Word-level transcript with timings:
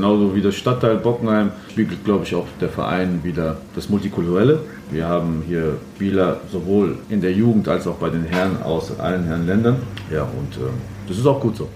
Genauso 0.00 0.34
wie 0.34 0.40
das 0.40 0.54
Stadtteil 0.54 0.96
Bockenheim 0.96 1.50
spiegelt, 1.70 2.02
glaube 2.06 2.24
ich, 2.24 2.34
auch 2.34 2.46
der 2.58 2.70
Verein 2.70 3.20
wieder 3.22 3.58
das 3.74 3.90
Multikulturelle. 3.90 4.60
Wir 4.90 5.06
haben 5.06 5.42
hier 5.46 5.76
Spieler 5.94 6.40
sowohl 6.50 6.96
in 7.10 7.20
der 7.20 7.32
Jugend 7.32 7.68
als 7.68 7.86
auch 7.86 7.96
bei 7.96 8.08
den 8.08 8.24
Herren 8.24 8.62
aus 8.62 8.98
allen 8.98 9.24
Herrenländern. 9.24 9.76
Ja, 10.10 10.22
und 10.22 10.56
äh, 10.56 10.70
das 11.06 11.18
ist 11.18 11.26
auch 11.26 11.38
gut 11.38 11.54
so. 11.54 11.68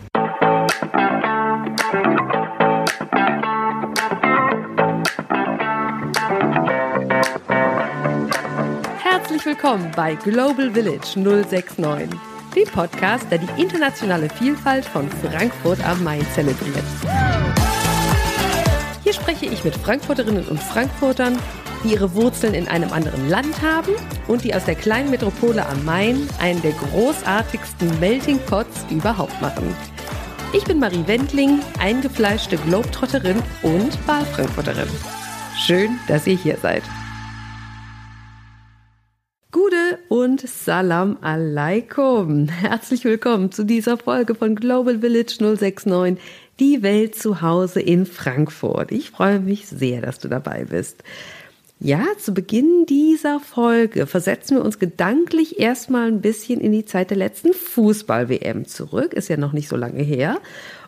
Herzlich 9.02 9.44
willkommen 9.44 9.90
bei 9.94 10.14
Global 10.14 10.70
Village 10.70 11.20
069, 11.20 12.18
dem 12.56 12.68
Podcast, 12.72 13.26
der 13.30 13.36
die 13.36 13.62
internationale 13.62 14.30
Vielfalt 14.30 14.86
von 14.86 15.10
Frankfurt 15.10 15.86
am 15.86 16.02
Main 16.02 16.24
zelebriert. 16.34 16.84
Spreche 19.14 19.46
ich 19.46 19.62
mit 19.62 19.76
Frankfurterinnen 19.76 20.48
und 20.48 20.60
Frankfurtern, 20.60 21.38
die 21.84 21.92
ihre 21.92 22.14
Wurzeln 22.14 22.52
in 22.52 22.66
einem 22.66 22.92
anderen 22.92 23.28
Land 23.28 23.62
haben 23.62 23.92
und 24.26 24.42
die 24.42 24.54
aus 24.54 24.64
der 24.64 24.74
kleinen 24.74 25.10
Metropole 25.10 25.64
am 25.64 25.84
Main 25.84 26.28
einen 26.40 26.60
der 26.62 26.72
großartigsten 26.72 28.00
Melting 28.00 28.40
Pots 28.46 28.84
überhaupt 28.90 29.40
machen. 29.40 29.74
Ich 30.52 30.64
bin 30.64 30.80
Marie 30.80 31.06
Wendling, 31.06 31.60
eingefleischte 31.78 32.56
Globetrotterin 32.56 33.40
und 33.62 34.08
Wahlfrankfurterin. 34.08 34.88
Schön, 35.64 35.98
dass 36.08 36.26
ihr 36.26 36.36
hier 36.36 36.56
seid. 36.56 36.82
Gude 39.54 40.00
und 40.08 40.40
Salam 40.40 41.18
alaikum. 41.20 42.48
Herzlich 42.48 43.04
willkommen 43.04 43.52
zu 43.52 43.64
dieser 43.64 43.96
Folge 43.96 44.34
von 44.34 44.56
Global 44.56 44.98
Village 44.98 45.36
069, 45.38 46.18
die 46.60 46.82
Welt 46.82 47.14
zu 47.14 47.40
Hause 47.40 47.80
in 47.80 48.06
Frankfurt. 48.06 48.92
Ich 48.92 49.10
freue 49.10 49.40
mich 49.40 49.66
sehr, 49.66 50.00
dass 50.00 50.18
du 50.18 50.28
dabei 50.28 50.64
bist. 50.64 51.02
Ja, 51.80 52.04
zu 52.18 52.32
Beginn 52.32 52.86
dieser 52.86 53.40
Folge 53.40 54.06
versetzen 54.06 54.56
wir 54.56 54.64
uns 54.64 54.78
gedanklich 54.78 55.58
erstmal 55.58 56.06
ein 56.06 56.20
bisschen 56.20 56.60
in 56.60 56.72
die 56.72 56.84
Zeit 56.84 57.10
der 57.10 57.16
letzten 57.16 57.52
Fußball-WM 57.52 58.66
zurück. 58.66 59.12
Ist 59.12 59.28
ja 59.28 59.36
noch 59.36 59.52
nicht 59.52 59.68
so 59.68 59.76
lange 59.76 60.02
her 60.02 60.38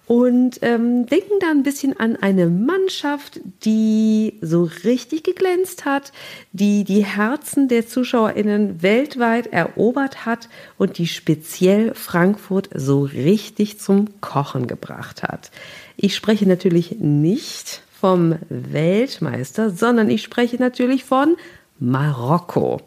und 0.07 0.61
ähm, 0.63 1.07
denken 1.07 1.35
da 1.41 1.51
ein 1.51 1.65
bisschen 1.65 1.99
an 1.99 2.17
eine 2.17 2.47
Mannschaft, 2.47 3.41
die 3.65 4.39
so 4.41 4.71
richtig 4.85 5.25
geglänzt 5.25 5.85
hat, 5.85 6.13
die 6.53 6.85
die 6.85 7.05
Herzen 7.05 7.69
der 7.69 7.89
ZuschauerInnen 7.89 8.83
weltweit 8.83 9.49
erobert 9.49 10.25
hat 10.25 10.49
und 10.79 10.99
die 10.99 11.09
speziell 11.09 11.93
Frankfurt 11.95 12.71
so 12.73 13.03
richtig 13.03 13.81
zum 13.81 14.21
Kochen 14.21 14.69
gebracht 14.69 15.25
hat. 15.25 15.51
Ich 15.97 16.15
spreche 16.15 16.47
natürlich 16.47 17.01
nicht 17.01 17.83
vom 18.01 18.37
Weltmeister, 18.49 19.71
sondern 19.71 20.09
ich 20.09 20.23
spreche 20.23 20.57
natürlich 20.57 21.05
von 21.05 21.37
Marokko. 21.81 22.81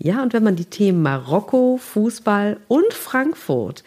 Ja, 0.00 0.22
und 0.22 0.32
wenn 0.32 0.44
man 0.44 0.54
die 0.54 0.64
Themen 0.64 1.02
Marokko, 1.02 1.76
Fußball 1.76 2.58
und 2.68 2.94
Frankfurt 2.94 3.82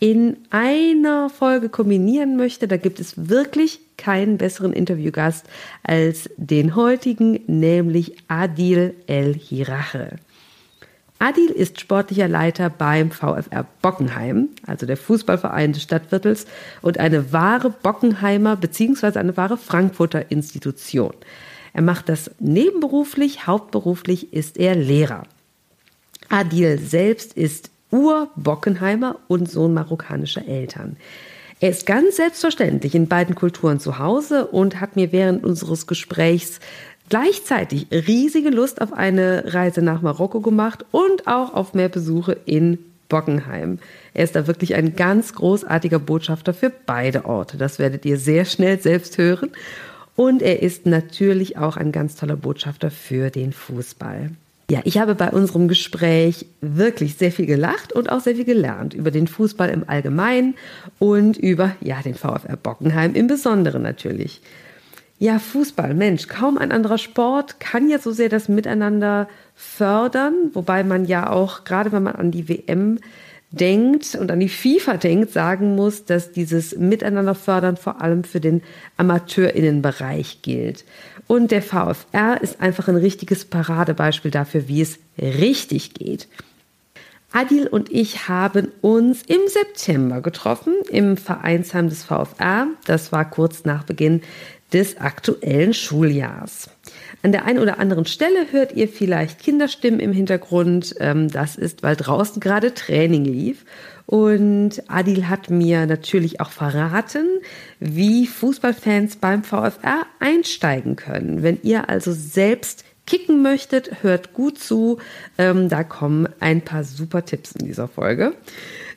in 0.00 0.38
einer 0.50 1.30
Folge 1.30 1.68
kombinieren 1.68 2.36
möchte, 2.36 2.66
da 2.66 2.76
gibt 2.76 2.98
es 2.98 3.28
wirklich 3.28 3.78
keinen 3.96 4.38
besseren 4.38 4.72
Interviewgast 4.72 5.46
als 5.84 6.28
den 6.36 6.74
heutigen, 6.74 7.38
nämlich 7.46 8.16
Adil 8.26 8.94
El-Hirache. 9.06 10.16
Adil 11.20 11.50
ist 11.50 11.80
sportlicher 11.80 12.26
Leiter 12.26 12.68
beim 12.68 13.12
VfR 13.12 13.64
Bockenheim, 13.80 14.48
also 14.66 14.86
der 14.86 14.96
Fußballverein 14.96 15.72
des 15.72 15.84
Stadtviertels, 15.84 16.46
und 16.80 16.98
eine 16.98 17.32
wahre 17.32 17.70
Bockenheimer 17.70 18.56
bzw. 18.56 19.20
eine 19.20 19.36
wahre 19.36 19.56
Frankfurter 19.56 20.32
Institution. 20.32 21.14
Er 21.72 21.82
macht 21.82 22.08
das 22.08 22.32
nebenberuflich, 22.40 23.46
hauptberuflich 23.46 24.32
ist 24.32 24.58
er 24.58 24.74
Lehrer. 24.74 25.22
Adil 26.28 26.78
selbst 26.78 27.34
ist 27.34 27.70
Ur-Bockenheimer 27.90 29.16
und 29.28 29.50
Sohn 29.50 29.74
marokkanischer 29.74 30.46
Eltern. 30.46 30.96
Er 31.60 31.70
ist 31.70 31.86
ganz 31.86 32.16
selbstverständlich 32.16 32.94
in 32.94 33.06
beiden 33.06 33.34
Kulturen 33.34 33.78
zu 33.78 33.98
Hause 33.98 34.46
und 34.46 34.80
hat 34.80 34.96
mir 34.96 35.12
während 35.12 35.44
unseres 35.44 35.86
Gesprächs 35.86 36.58
gleichzeitig 37.08 37.86
riesige 37.90 38.50
Lust 38.50 38.80
auf 38.80 38.92
eine 38.92 39.54
Reise 39.54 39.82
nach 39.82 40.02
Marokko 40.02 40.40
gemacht 40.40 40.84
und 40.90 41.26
auch 41.26 41.54
auf 41.54 41.74
mehr 41.74 41.88
Besuche 41.88 42.36
in 42.46 42.78
Bockenheim. 43.08 43.78
Er 44.14 44.24
ist 44.24 44.34
da 44.34 44.46
wirklich 44.46 44.74
ein 44.74 44.96
ganz 44.96 45.34
großartiger 45.34 45.98
Botschafter 45.98 46.54
für 46.54 46.72
beide 46.86 47.26
Orte. 47.26 47.58
Das 47.58 47.78
werdet 47.78 48.04
ihr 48.06 48.16
sehr 48.16 48.44
schnell 48.44 48.80
selbst 48.80 49.18
hören. 49.18 49.50
Und 50.16 50.42
er 50.42 50.62
ist 50.62 50.86
natürlich 50.86 51.58
auch 51.58 51.76
ein 51.76 51.92
ganz 51.92 52.16
toller 52.16 52.36
Botschafter 52.36 52.90
für 52.90 53.30
den 53.30 53.52
Fußball. 53.52 54.30
Ja, 54.72 54.80
ich 54.84 54.96
habe 54.96 55.14
bei 55.14 55.28
unserem 55.28 55.68
Gespräch 55.68 56.46
wirklich 56.62 57.16
sehr 57.16 57.30
viel 57.30 57.44
gelacht 57.44 57.92
und 57.92 58.10
auch 58.10 58.20
sehr 58.20 58.36
viel 58.36 58.46
gelernt 58.46 58.94
über 58.94 59.10
den 59.10 59.26
Fußball 59.26 59.68
im 59.68 59.84
Allgemeinen 59.86 60.54
und 60.98 61.36
über 61.36 61.76
ja, 61.82 62.00
den 62.00 62.14
VfR 62.14 62.56
Bockenheim 62.56 63.12
im 63.12 63.26
Besonderen 63.26 63.82
natürlich. 63.82 64.40
Ja, 65.18 65.38
Fußball, 65.38 65.92
Mensch, 65.92 66.26
kaum 66.26 66.56
ein 66.56 66.72
anderer 66.72 66.96
Sport 66.96 67.60
kann 67.60 67.90
ja 67.90 67.98
so 67.98 68.12
sehr 68.12 68.30
das 68.30 68.48
Miteinander 68.48 69.28
fördern, 69.54 70.32
wobei 70.54 70.84
man 70.84 71.04
ja 71.04 71.28
auch, 71.28 71.64
gerade 71.64 71.92
wenn 71.92 72.04
man 72.04 72.14
an 72.14 72.30
die 72.30 72.48
WM 72.48 72.98
denkt 73.50 74.14
und 74.14 74.30
an 74.30 74.40
die 74.40 74.48
FIFA 74.48 74.96
denkt, 74.96 75.32
sagen 75.32 75.76
muss, 75.76 76.06
dass 76.06 76.32
dieses 76.32 76.78
Miteinander 76.78 77.34
fördern 77.34 77.76
vor 77.76 78.00
allem 78.00 78.24
für 78.24 78.40
den 78.40 78.62
Amateurinnenbereich 78.96 80.40
gilt. 80.40 80.84
Und 81.32 81.50
der 81.50 81.62
VfR 81.62 82.42
ist 82.42 82.60
einfach 82.60 82.88
ein 82.88 82.96
richtiges 82.96 83.46
Paradebeispiel 83.46 84.30
dafür, 84.30 84.68
wie 84.68 84.82
es 84.82 84.98
richtig 85.18 85.94
geht. 85.94 86.28
Adil 87.32 87.68
und 87.68 87.90
ich 87.90 88.28
haben 88.28 88.68
uns 88.82 89.22
im 89.22 89.40
September 89.46 90.20
getroffen 90.20 90.74
im 90.90 91.16
Vereinsheim 91.16 91.88
des 91.88 92.04
VfR. 92.04 92.66
Das 92.84 93.12
war 93.12 93.30
kurz 93.30 93.64
nach 93.64 93.84
Beginn 93.84 94.20
des 94.74 94.98
aktuellen 94.98 95.72
Schuljahrs. 95.72 96.68
An 97.22 97.32
der 97.32 97.46
einen 97.46 97.60
oder 97.60 97.78
anderen 97.78 98.04
Stelle 98.04 98.52
hört 98.52 98.72
ihr 98.72 98.88
vielleicht 98.88 99.38
Kinderstimmen 99.38 100.00
im 100.00 100.12
Hintergrund. 100.12 100.94
Ähm, 101.00 101.30
das 101.30 101.56
ist, 101.56 101.82
weil 101.82 101.96
draußen 101.96 102.40
gerade 102.40 102.74
Training 102.74 103.24
lief. 103.24 103.64
Und 104.06 104.82
Adil 104.88 105.28
hat 105.28 105.50
mir 105.50 105.86
natürlich 105.86 106.40
auch 106.40 106.50
verraten, 106.50 107.26
wie 107.80 108.26
Fußballfans 108.26 109.16
beim 109.16 109.44
VfR 109.44 110.06
einsteigen 110.20 110.96
können. 110.96 111.42
Wenn 111.42 111.58
ihr 111.62 111.88
also 111.88 112.12
selbst 112.12 112.84
kicken 113.06 113.42
möchtet, 113.42 114.02
hört 114.02 114.32
gut 114.32 114.58
zu. 114.58 114.98
Ähm, 115.38 115.68
da 115.68 115.84
kommen 115.84 116.28
ein 116.40 116.62
paar 116.62 116.84
super 116.84 117.24
Tipps 117.24 117.52
in 117.52 117.66
dieser 117.66 117.88
Folge. 117.88 118.34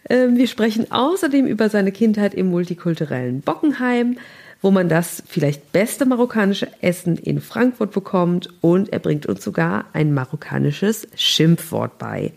Ähm, 0.10 0.38
wir 0.38 0.48
sprechen 0.48 0.92
außerdem 0.92 1.48
über 1.48 1.70
seine 1.70 1.92
Kindheit 1.92 2.34
im 2.34 2.48
multikulturellen 2.48 3.42
Bockenheim, 3.42 4.18
wo 4.62 4.72
man 4.72 4.90
das 4.90 5.22
vielleicht 5.28 5.72
beste 5.72 6.06
marokkanische 6.06 6.68
Essen 6.82 7.18
in 7.18 7.42
Frankfurt 7.42 7.92
bekommt 7.92 8.50
und 8.62 8.92
er 8.94 9.00
bringt 9.00 9.26
uns 9.26 9.44
sogar 9.44 9.86
ein 9.94 10.14
marokkanisches 10.14 11.08
Schimpfwort 11.16 11.98
bei. 11.98 12.32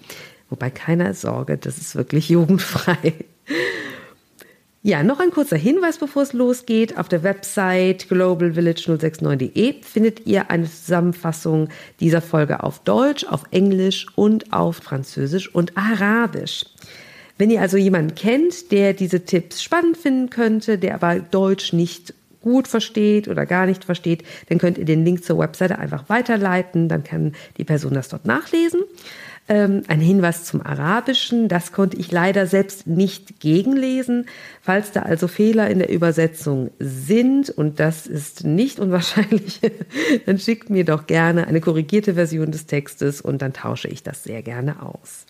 Wobei 0.51 0.71
keiner 0.71 1.15
Sorge, 1.15 1.57
das 1.59 1.79
ist 1.79 1.97
wirklich 1.97 2.29
jugendfrei. 2.29 3.15
Ja, 4.83 5.03
noch 5.03 5.19
ein 5.19 5.31
kurzer 5.31 5.57
Hinweis, 5.57 5.99
bevor 5.99 6.23
es 6.23 6.33
losgeht. 6.33 6.97
Auf 6.97 7.09
der 7.09 7.23
Website 7.23 8.07
globalvillage069.de 8.09 9.83
findet 9.83 10.25
ihr 10.27 10.51
eine 10.51 10.71
Zusammenfassung 10.71 11.69
dieser 12.01 12.23
Folge 12.23 12.63
auf 12.63 12.79
Deutsch, 12.85 13.25
auf 13.25 13.43
Englisch 13.51 14.07
und 14.15 14.53
auf 14.53 14.77
Französisch 14.77 15.53
und 15.53 15.77
Arabisch. 15.77 16.65
Wenn 17.39 17.51
ihr 17.51 17.61
also 17.61 17.77
jemanden 17.77 18.15
kennt, 18.15 18.71
der 18.73 18.95
diese 18.95 19.25
Tipps 19.25 19.63
spannend 19.63 19.97
finden 19.97 20.31
könnte, 20.31 20.79
der 20.79 20.95
aber 20.95 21.21
Deutsch 21.21 21.73
nicht 21.73 22.15
gut 22.41 22.69
versteht 22.69 23.29
oder 23.29 23.47
gar 23.47 23.67
nicht 23.67 23.85
versteht, 23.85 24.23
dann 24.49 24.59
könnt 24.59 24.79
ihr 24.79 24.85
den 24.85 25.05
Link 25.05 25.25
zur 25.25 25.39
Webseite 25.39 25.79
einfach 25.79 26.09
weiterleiten, 26.09 26.89
dann 26.89 27.05
kann 27.05 27.35
die 27.57 27.65
Person 27.65 27.95
das 27.95 28.09
dort 28.09 28.25
nachlesen. 28.27 28.81
Ähm, 29.51 29.83
ein 29.89 30.01
Hinweis 30.01 30.45
zum 30.45 30.61
Arabischen, 30.61 31.49
das 31.49 31.73
konnte 31.73 31.97
ich 31.97 32.13
leider 32.13 32.47
selbst 32.47 32.87
nicht 32.87 33.41
gegenlesen. 33.41 34.27
Falls 34.61 34.93
da 34.93 35.03
also 35.03 35.27
Fehler 35.27 35.71
in 35.71 35.79
der 35.79 35.89
Übersetzung 35.89 36.71
sind, 36.79 37.49
und 37.49 37.81
das 37.81 38.07
ist 38.07 38.45
nicht 38.45 38.79
unwahrscheinlich, 38.79 39.61
dann 40.27 40.39
schickt 40.39 40.69
mir 40.69 40.85
doch 40.85 41.07
gerne 41.07 41.47
eine 41.47 41.63
korrigierte 41.63 42.15
Version 42.15 42.53
des 42.53 42.67
Textes 42.67 43.23
und 43.23 43.41
dann 43.41 43.55
tausche 43.55 43.89
ich 43.89 44.03
das 44.03 44.23
sehr 44.23 44.43
gerne 44.43 44.83
aus. 44.83 45.25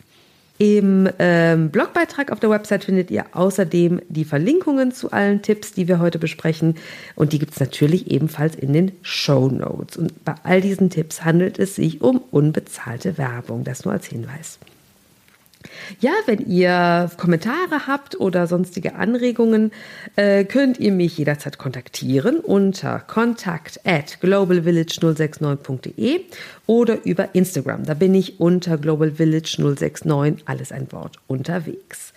Im 0.58 1.08
ähm, 1.20 1.70
Blogbeitrag 1.70 2.32
auf 2.32 2.40
der 2.40 2.50
Website 2.50 2.82
findet 2.82 3.12
ihr 3.12 3.26
außerdem 3.31 4.00
die 4.08 4.25
Verlinkungen 4.25 4.90
zu 4.90 5.12
allen 5.12 5.40
Tipps, 5.40 5.72
die 5.72 5.87
wir 5.87 6.00
heute 6.00 6.19
besprechen. 6.19 6.75
Und 7.14 7.32
die 7.32 7.38
gibt 7.38 7.52
es 7.52 7.60
natürlich 7.60 8.10
ebenfalls 8.10 8.56
in 8.56 8.72
den 8.72 8.93
Show 9.02 9.49
Notes. 9.49 9.96
Und 9.96 10.25
bei 10.25 10.34
all 10.43 10.60
diesen 10.60 10.90
Tipps 10.90 11.25
handelt 11.25 11.60
es 11.60 11.76
sich 11.76 12.00
um 12.00 12.19
unbezahlte 12.32 13.19
Werbung. 13.19 13.62
Das 13.62 13.84
nur 13.84 13.94
als 13.94 14.06
Hinweis. 14.06 14.58
Ja, 16.01 16.13
wenn 16.27 16.47
ihr 16.47 17.11
Kommentare 17.17 17.87
habt 17.87 18.21
oder 18.21 18.47
sonstige 18.47 18.95
Anregungen, 18.95 19.73
äh, 20.17 20.45
könnt 20.45 20.79
ihr 20.79 20.93
mich 20.93 21.19
jederzeit 21.19 21.59
kontaktieren 21.59 22.41
unter 22.41 23.01
kontakt 23.01 23.81
at 23.85 24.19
globalvillage069.de 24.23 26.21
oder 26.67 27.05
über 27.05 27.35
Instagram. 27.35 27.85
Da 27.85 27.95
bin 27.95 28.15
ich 28.15 28.41
unter 28.41 28.75
globalvillage069, 28.77 30.41
alles 30.45 30.73
ein 30.73 30.93
Wort, 30.93 31.17
unterwegs. 31.27 32.13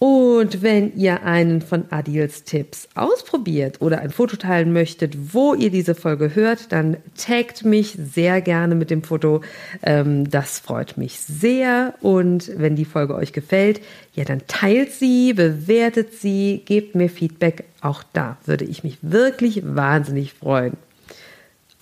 Und 0.00 0.60
wenn 0.60 0.96
ihr 0.96 1.22
einen 1.22 1.62
von 1.62 1.84
Adils 1.90 2.42
Tipps 2.44 2.88
ausprobiert 2.94 3.80
oder 3.80 4.00
ein 4.00 4.10
Foto 4.10 4.36
teilen 4.36 4.72
möchtet, 4.72 5.32
wo 5.32 5.54
ihr 5.54 5.70
diese 5.70 5.94
Folge 5.94 6.34
hört, 6.34 6.72
dann 6.72 6.96
taggt 7.16 7.64
mich 7.64 7.96
sehr 7.98 8.40
gerne 8.40 8.74
mit 8.74 8.90
dem 8.90 9.02
Foto. 9.02 9.40
Ähm, 9.82 10.28
das 10.28 10.58
freut 10.58 10.96
mich 10.96 11.20
sehr. 11.20 11.94
Und 12.00 12.50
wenn 12.56 12.74
die 12.74 12.84
Folge 12.84 13.14
euch 13.14 13.32
gefällt, 13.32 13.80
ja, 14.14 14.24
dann 14.24 14.42
teilt 14.48 14.92
sie, 14.92 15.32
bewertet 15.32 16.12
sie, 16.12 16.62
gebt 16.66 16.94
mir 16.96 17.08
Feedback. 17.08 17.64
Auch 17.80 18.02
da 18.12 18.36
würde 18.44 18.64
ich 18.64 18.82
mich 18.82 18.98
wirklich 19.00 19.62
wahnsinnig 19.64 20.34
freuen. 20.34 20.76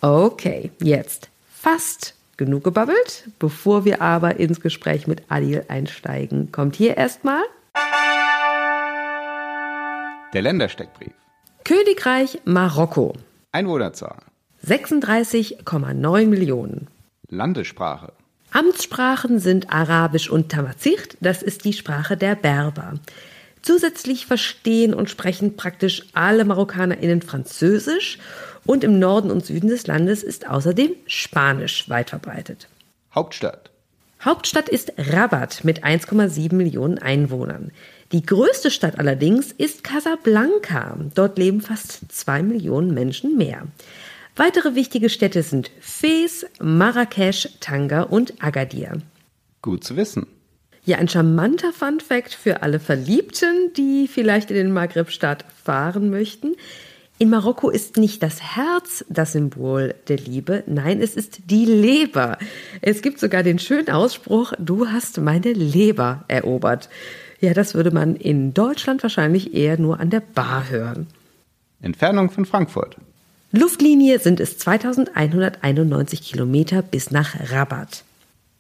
Okay, 0.03 0.71
jetzt 0.83 1.31
fast 1.51 2.15
genug 2.37 2.65
gebabbelt. 2.65 3.25
Bevor 3.39 3.85
wir 3.85 4.03
aber 4.03 4.37
ins 4.37 4.61
Gespräch 4.61 5.07
mit 5.07 5.23
Adil 5.29 5.65
einsteigen, 5.69 6.53
kommt 6.53 6.77
hier 6.77 6.97
erstmal 6.97 7.43
der 10.33 10.43
Ländersteckbrief. 10.43 11.13
Königreich 11.65 12.41
Marokko. 12.45 13.15
Einwohnerzahl. 13.53 14.19
36,9 14.67 16.27
Millionen. 16.27 16.89
Landessprache. 17.29 18.13
Amtssprachen 18.53 19.39
sind 19.39 19.73
Arabisch 19.73 20.29
und 20.29 20.51
Tamazicht, 20.51 21.17
das 21.21 21.43
ist 21.43 21.65
die 21.65 21.73
Sprache 21.73 22.17
der 22.17 22.35
Berber. 22.35 22.95
Zusätzlich 23.63 24.27
verstehen 24.27 24.93
und 24.93 25.09
sprechen 25.09 25.57
praktisch 25.57 26.05
alle 26.13 26.45
MarokkanerInnen 26.45 27.23
Französisch 27.23 28.19
und 28.67 28.85
im 28.85 28.99
Norden 28.99 29.31
und 29.31 29.47
Süden 29.47 29.69
des 29.69 29.87
Landes 29.87 30.23
ist 30.23 30.49
außerdem 30.49 30.93
Spanisch 31.07 31.89
weit 31.89 32.11
verbreitet. 32.11 32.69
Hauptstadt. 33.15 33.71
Hauptstadt 34.25 34.69
ist 34.69 34.93
Rabat 34.99 35.65
mit 35.65 35.85
1,7 35.85 36.55
Millionen 36.55 36.99
Einwohnern. 36.99 37.73
Die 38.13 38.25
größte 38.27 38.71
Stadt 38.71 38.99
allerdings 38.99 39.53
ist 39.53 39.85
Casablanca. 39.85 40.99
Dort 41.15 41.39
leben 41.39 41.63
fast 41.63 42.13
zwei 42.13 42.43
Millionen 42.43 42.93
Menschen 42.93 43.39
mehr. 43.39 43.67
Weitere 44.37 44.75
wichtige 44.75 45.09
Städte 45.09 45.43
sind 45.43 45.71
Fez, 45.81 46.45
Marrakesch, 46.61 47.49
Tanga 47.61 48.03
und 48.03 48.43
Agadir. 48.43 49.01
Gut 49.63 49.83
zu 49.83 49.97
wissen. 49.97 50.27
Ja, 50.85 50.99
ein 50.99 51.09
charmanter 51.09 51.73
Fun-Fact 51.73 52.35
für 52.35 52.63
alle 52.63 52.81
Verliebten, 52.81 53.73
die 53.77 54.09
vielleicht 54.09 54.51
in 54.51 54.57
den 54.57 54.73
Maghreb-Staat 54.73 55.47
fahren 55.65 56.11
möchten. 56.11 56.57
In 57.19 57.31
Marokko 57.31 57.71
ist 57.71 57.99
nicht 57.99 58.23
das 58.23 58.57
Herz 58.57 59.05
das 59.09 59.33
Symbol 59.33 59.95
der 60.09 60.17
Liebe, 60.17 60.65
nein, 60.67 61.01
es 61.01 61.15
ist 61.15 61.51
die 61.51 61.67
Leber. 61.67 62.37
Es 62.81 63.01
gibt 63.01 63.21
sogar 63.21 63.45
den 63.45 63.61
schönen 63.61 63.91
Ausspruch, 63.91 64.53
du 64.59 64.89
hast 64.89 65.19
meine 65.19 65.53
Leber 65.53 66.25
erobert. 66.27 66.89
Ja, 67.43 67.53
das 67.55 67.75
würde 67.75 67.91
man 67.91 68.15
in 68.15 68.55
Deutschland 68.55 69.03
wahrscheinlich 69.03 69.53
eher 69.53 69.77
nur 69.77 69.99
an 69.99 70.11
der 70.11 70.21
Bar 70.21 70.71
hören. 70.71 71.09
Entfernung 71.81 72.31
von 72.31 72.47
Frankfurt. 72.47 72.95
Luftlinie 73.51 74.21
sind 74.21 74.39
es 74.39 74.59
2191 74.59 76.23
Kilometer 76.23 76.83
bis 76.83 77.11
nach 77.11 77.35
Rabat. 77.51 78.05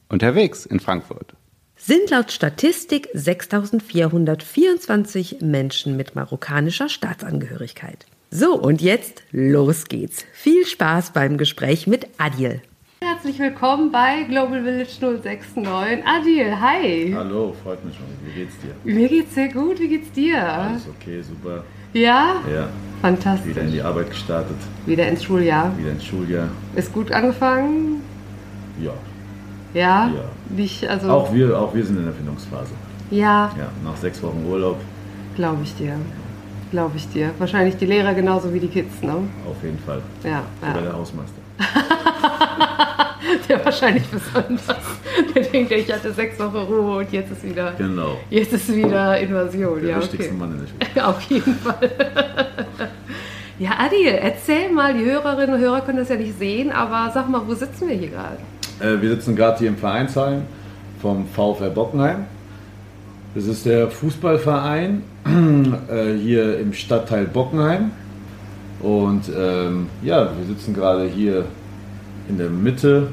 Unterwegs 0.08 0.66
in 0.66 0.80
Frankfurt. 0.80 1.32
Sind 1.76 2.10
laut 2.10 2.32
Statistik 2.32 3.08
6424 3.14 5.42
Menschen 5.42 5.96
mit 5.96 6.16
marokkanischer 6.16 6.88
Staatsangehörigkeit. 6.88 8.04
So, 8.32 8.58
und 8.58 8.82
jetzt 8.82 9.22
los 9.30 9.84
geht's. 9.84 10.24
Viel 10.32 10.66
Spaß 10.66 11.12
beim 11.12 11.38
Gespräch 11.38 11.86
mit 11.86 12.08
Adil. 12.18 12.60
Herzlich 13.12 13.38
willkommen 13.38 13.92
bei 13.92 14.22
Global 14.22 14.62
Village 14.62 14.88
069. 14.98 16.02
Adil, 16.06 16.58
hi. 16.58 17.12
Hallo, 17.14 17.54
freut 17.62 17.84
mich 17.84 17.94
schon. 17.94 18.06
Wie 18.24 18.32
geht's 18.32 18.54
dir? 18.58 18.74
Mir 18.84 19.06
geht's 19.06 19.34
sehr 19.34 19.48
gut. 19.48 19.78
Wie 19.80 19.88
geht's 19.88 20.10
dir? 20.12 20.42
Alles 20.42 20.88
okay, 20.88 21.20
super. 21.20 21.62
Ja? 21.92 22.36
Ja. 22.50 22.68
Fantastisch. 23.02 23.50
Wieder 23.50 23.62
in 23.62 23.72
die 23.72 23.82
Arbeit 23.82 24.08
gestartet. 24.08 24.56
Wieder 24.86 25.06
ins 25.08 25.22
Schuljahr. 25.24 25.76
Wieder 25.76 25.90
ins 25.90 26.04
Schuljahr. 26.04 26.48
Ist 26.74 26.90
gut 26.94 27.12
angefangen? 27.12 28.02
Ja. 28.80 28.92
Ja? 29.74 30.06
Ja. 30.06 30.24
Nicht, 30.48 30.88
also, 30.88 31.10
Auch 31.10 31.34
wir, 31.34 31.60
auch 31.60 31.74
wir 31.74 31.84
sind 31.84 31.98
in 31.98 32.04
der 32.06 32.14
Findungsphase. 32.14 32.72
Ja, 33.10 33.52
Ja, 33.58 33.68
nach 33.84 33.96
sechs 33.98 34.22
Wochen 34.22 34.42
Urlaub 34.48 34.80
glaube 35.36 35.62
ich 35.64 35.74
dir. 35.74 35.96
Glaube 36.70 36.96
ich 36.96 37.06
dir. 37.10 37.32
Wahrscheinlich 37.38 37.76
die 37.76 37.86
Lehrer 37.86 38.14
genauso 38.14 38.54
wie 38.54 38.60
die 38.60 38.68
Kids, 38.68 39.02
ne? 39.02 39.16
auf 39.46 39.62
jeden 39.62 39.78
Fall. 39.80 40.00
Ja. 40.24 40.44
Sogar 40.60 40.76
ja. 40.76 40.82
der 40.82 40.92
Hausmeister. 40.94 41.42
Der 43.48 43.64
wahrscheinlich 43.64 44.04
besonders. 44.06 44.76
Der 45.34 45.42
denkt, 45.44 45.72
ich 45.72 45.92
hatte 45.92 46.12
sechs 46.12 46.38
Wochen 46.38 46.56
Ruhe 46.56 46.98
und 46.98 47.12
jetzt 47.12 47.32
ist 47.32 47.44
wieder, 47.44 47.72
Genau. 47.78 48.18
jetzt 48.30 48.52
ist 48.52 48.74
wieder 48.74 49.18
Invasion. 49.18 49.80
Der 49.80 49.90
ja, 49.90 49.96
wichtigste 49.98 50.30
okay. 50.30 50.38
Mann 50.38 50.52
in 50.52 50.58
der 50.60 50.66
Schule. 50.66 51.06
Auf 51.08 51.20
jeden 51.22 51.54
Fall. 51.56 51.90
Ja, 53.58 53.70
Adil, 53.78 54.08
erzähl 54.20 54.72
mal, 54.72 54.94
die 54.94 55.04
Hörerinnen 55.04 55.54
und 55.54 55.60
Hörer 55.60 55.82
können 55.82 55.98
das 55.98 56.08
ja 56.08 56.16
nicht 56.16 56.38
sehen, 56.38 56.70
aber 56.72 57.10
sag 57.12 57.28
mal, 57.28 57.42
wo 57.46 57.54
sitzen 57.54 57.88
wir 57.88 57.96
hier 57.96 58.08
gerade? 58.08 58.38
Äh, 58.80 59.00
wir 59.00 59.10
sitzen 59.10 59.36
gerade 59.36 59.58
hier 59.58 59.68
im 59.68 59.76
Vereinsheim 59.76 60.42
vom 61.00 61.26
VfL 61.28 61.70
Bockenheim. 61.70 62.24
Das 63.34 63.46
ist 63.46 63.64
der 63.64 63.88
Fußballverein 63.90 65.02
äh, 65.88 66.14
hier 66.18 66.58
im 66.58 66.72
Stadtteil 66.72 67.26
Bockenheim. 67.26 67.92
Und 68.80 69.30
ähm, 69.36 69.86
ja, 70.02 70.30
wir 70.36 70.46
sitzen 70.46 70.74
gerade 70.74 71.06
hier 71.06 71.44
in 72.32 72.38
der 72.38 72.48
Mitte 72.50 73.08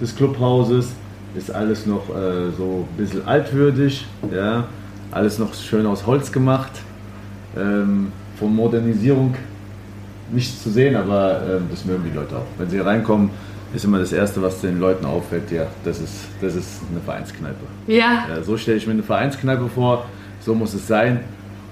des 0.00 0.14
Clubhauses. 0.16 0.92
Ist 1.36 1.50
alles 1.50 1.86
noch 1.86 2.10
äh, 2.10 2.50
so 2.56 2.86
ein 2.90 2.96
bisschen 2.96 3.26
altwürdig. 3.26 4.06
Ja? 4.32 4.64
Alles 5.10 5.38
noch 5.38 5.54
schön 5.54 5.86
aus 5.86 6.06
Holz 6.06 6.30
gemacht. 6.32 6.72
Ähm, 7.56 8.12
von 8.38 8.54
Modernisierung 8.54 9.34
nichts 10.32 10.62
zu 10.62 10.70
sehen, 10.70 10.96
aber 10.96 11.40
ähm, 11.48 11.66
das 11.70 11.84
mögen 11.84 12.02
die 12.10 12.16
Leute 12.16 12.36
auch. 12.36 12.46
Wenn 12.58 12.68
sie 12.68 12.76
hier 12.76 12.86
reinkommen, 12.86 13.30
ist 13.72 13.84
immer 13.84 13.98
das 13.98 14.12
Erste, 14.12 14.42
was 14.42 14.60
den 14.60 14.80
Leuten 14.80 15.04
auffällt, 15.04 15.50
ja, 15.50 15.66
das 15.84 16.00
ist, 16.00 16.26
das 16.40 16.56
ist 16.56 16.80
eine 16.90 17.00
Vereinskneipe. 17.00 17.54
Ja, 17.86 18.26
Ja, 18.28 18.42
so 18.42 18.56
stelle 18.56 18.76
ich 18.76 18.86
mir 18.86 18.92
eine 18.92 19.02
Vereinskneipe 19.02 19.68
vor, 19.68 20.06
so 20.40 20.54
muss 20.54 20.74
es 20.74 20.86
sein 20.86 21.20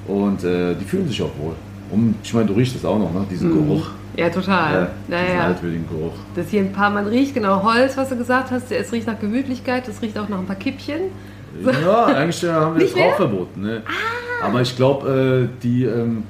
und 0.07 0.45
äh, 0.45 0.75
die 0.75 0.85
fühlen 0.85 1.09
sich 1.09 1.21
auch 1.23 1.33
wohl. 1.39 1.55
Und 1.91 2.15
ich 2.23 2.33
meine, 2.35 2.47
du 2.47 2.55
riechst 2.55 2.77
das 2.77 2.85
auch 2.85 2.99
noch, 2.99 3.13
ne? 3.13 3.25
diesen 3.31 3.53
Geruch. 3.53 3.91
Ja, 4.17 4.29
total. 4.31 4.89
Ja, 5.09 5.17
Ja, 5.17 5.35
ja. 5.35 5.41
altwürdigen 5.47 5.89
Geruch. 5.89 6.13
Das 6.35 6.49
hier 6.49 6.61
ein 6.63 6.73
paar, 6.73 6.91
man 6.91 7.07
riecht 7.07 7.35
genau 7.35 7.63
Holz, 7.63 7.97
was 7.97 8.09
du 8.11 8.17
gesagt 8.17 8.51
hast. 8.51 8.71
Es 8.73 8.93
riecht 8.93 9.07
nach 9.07 9.19
Gemütlichkeit, 9.19 9.87
es 9.89 10.01
riecht 10.03 10.19
auch 10.19 10.29
nach 10.29 10.39
ein 10.39 10.47
paar 10.47 10.57
Kippchen. 10.57 11.01
Ja, 11.65 12.05
eigentlich 12.07 12.43
äh, 12.45 12.49
haben 12.51 12.77
wir 12.77 12.83
Nicht 12.83 12.95
das? 12.97 13.03
Ah. 13.03 13.07
Rauchverbot. 13.09 13.57
Ne? 13.57 13.83
Aber 14.43 14.61
ich 14.63 14.75
glaube, 14.75 15.49
äh, 15.53 15.63
die, 15.63 15.85
ähm, 15.85 16.25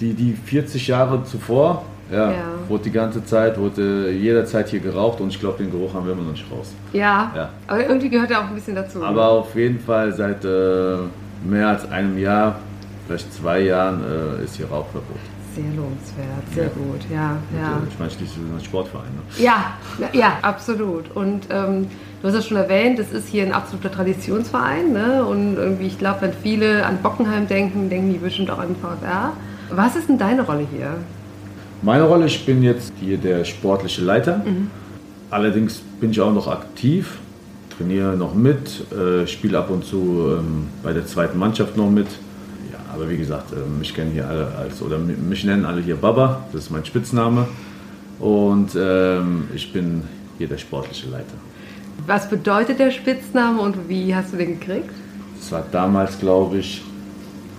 die, 0.00 0.14
die 0.14 0.32
40 0.32 0.86
Jahre 0.86 1.24
zuvor, 1.24 1.84
ja, 2.12 2.30
Ja. 2.30 2.36
wurde 2.68 2.84
die 2.84 2.90
ganze 2.92 3.24
Zeit, 3.24 3.58
wurde 3.58 4.10
jederzeit 4.12 4.68
hier 4.68 4.80
geraucht 4.80 5.20
und 5.20 5.28
ich 5.28 5.40
glaube, 5.40 5.58
den 5.62 5.70
Geruch 5.72 5.94
haben 5.94 6.06
wir 6.06 6.12
immer 6.12 6.22
noch 6.22 6.32
nicht 6.32 6.44
raus. 6.50 6.72
Ja, 6.92 7.32
Ja. 7.34 7.48
aber 7.66 7.86
irgendwie 7.86 8.08
gehört 8.10 8.30
er 8.30 8.40
auch 8.40 8.48
ein 8.48 8.54
bisschen 8.54 8.74
dazu. 8.76 9.02
Aber 9.02 9.28
auf 9.30 9.54
jeden 9.56 9.80
Fall 9.80 10.12
seit 10.12 10.44
äh, 10.44 10.96
mehr 11.44 11.68
als 11.68 11.90
einem 11.90 12.16
Jahr, 12.18 12.56
vielleicht 13.06 13.32
zwei 13.34 13.60
Jahren, 13.60 14.00
äh, 14.40 14.44
ist 14.44 14.56
hier 14.56 14.66
Rauchverbot. 14.66 15.16
Sehr 15.54 15.64
lohnenswert, 15.76 16.44
sehr 16.54 16.64
Ja. 16.64 16.70
gut, 16.70 17.00
ja, 17.10 17.36
ja. 17.60 17.82
ich 17.88 17.98
meine, 17.98 18.10
schließlich 18.10 18.38
ist 18.38 18.54
ein 18.60 18.64
Sportverein. 18.64 19.06
Ne? 19.14 19.44
Ja, 19.44 19.74
ja, 20.12 20.38
absolut. 20.42 21.10
Und 21.14 21.46
ähm, 21.50 21.86
du 22.20 22.28
hast 22.28 22.34
es 22.34 22.46
schon 22.46 22.56
erwähnt, 22.56 22.98
es 22.98 23.12
ist 23.12 23.28
hier 23.28 23.44
ein 23.44 23.52
absoluter 23.52 23.90
Traditionsverein. 23.90 24.92
Ne? 24.92 25.24
Und 25.24 25.56
irgendwie, 25.56 25.86
ich 25.86 25.98
glaube, 25.98 26.22
wenn 26.22 26.32
viele 26.32 26.84
an 26.86 26.98
Bockenheim 27.02 27.46
denken, 27.46 27.88
denken 27.90 28.12
die 28.12 28.18
bestimmt 28.18 28.50
auch 28.50 28.58
an 28.58 28.68
den 28.68 28.76
VfR. 28.76 29.32
Was 29.70 29.96
ist 29.96 30.08
denn 30.08 30.18
deine 30.18 30.42
Rolle 30.42 30.66
hier? 30.74 30.94
Meine 31.82 32.04
Rolle, 32.04 32.26
ich 32.26 32.44
bin 32.46 32.62
jetzt 32.62 32.92
hier 33.00 33.18
der 33.18 33.44
sportliche 33.44 34.02
Leiter. 34.02 34.40
Allerdings 35.30 35.78
bin 36.00 36.10
ich 36.10 36.20
auch 36.20 36.32
noch 36.32 36.46
aktiv, 36.46 37.18
trainiere 37.76 38.16
noch 38.16 38.34
mit, 38.34 38.84
äh, 38.92 39.26
spiele 39.26 39.58
ab 39.58 39.70
und 39.70 39.84
zu 39.84 40.36
ähm, 40.38 40.68
bei 40.82 40.92
der 40.92 41.06
zweiten 41.06 41.38
Mannschaft 41.38 41.76
noch 41.76 41.90
mit. 41.90 42.06
Aber 43.02 43.10
wie 43.10 43.16
gesagt, 43.16 43.52
äh, 43.52 43.56
mich 43.80 43.92
kennen 43.94 44.12
hier 44.12 44.28
alle 44.28 44.46
als, 44.56 44.80
oder 44.80 44.96
mi- 44.96 45.16
mich 45.16 45.42
nennen 45.44 45.64
alle 45.64 45.80
hier 45.80 45.96
Baba, 45.96 46.44
das 46.52 46.64
ist 46.64 46.70
mein 46.70 46.84
Spitzname. 46.84 47.48
Und 48.20 48.76
ähm, 48.78 49.48
ich 49.52 49.72
bin 49.72 50.04
hier 50.38 50.46
der 50.46 50.58
sportliche 50.58 51.08
Leiter. 51.10 51.34
Was 52.06 52.30
bedeutet 52.30 52.78
der 52.78 52.92
Spitzname 52.92 53.60
und 53.60 53.88
wie 53.88 54.14
hast 54.14 54.32
du 54.32 54.36
den 54.36 54.60
gekriegt? 54.60 54.90
Das 55.36 55.50
war 55.50 55.64
damals, 55.72 56.16
glaube 56.20 56.58
ich, 56.58 56.82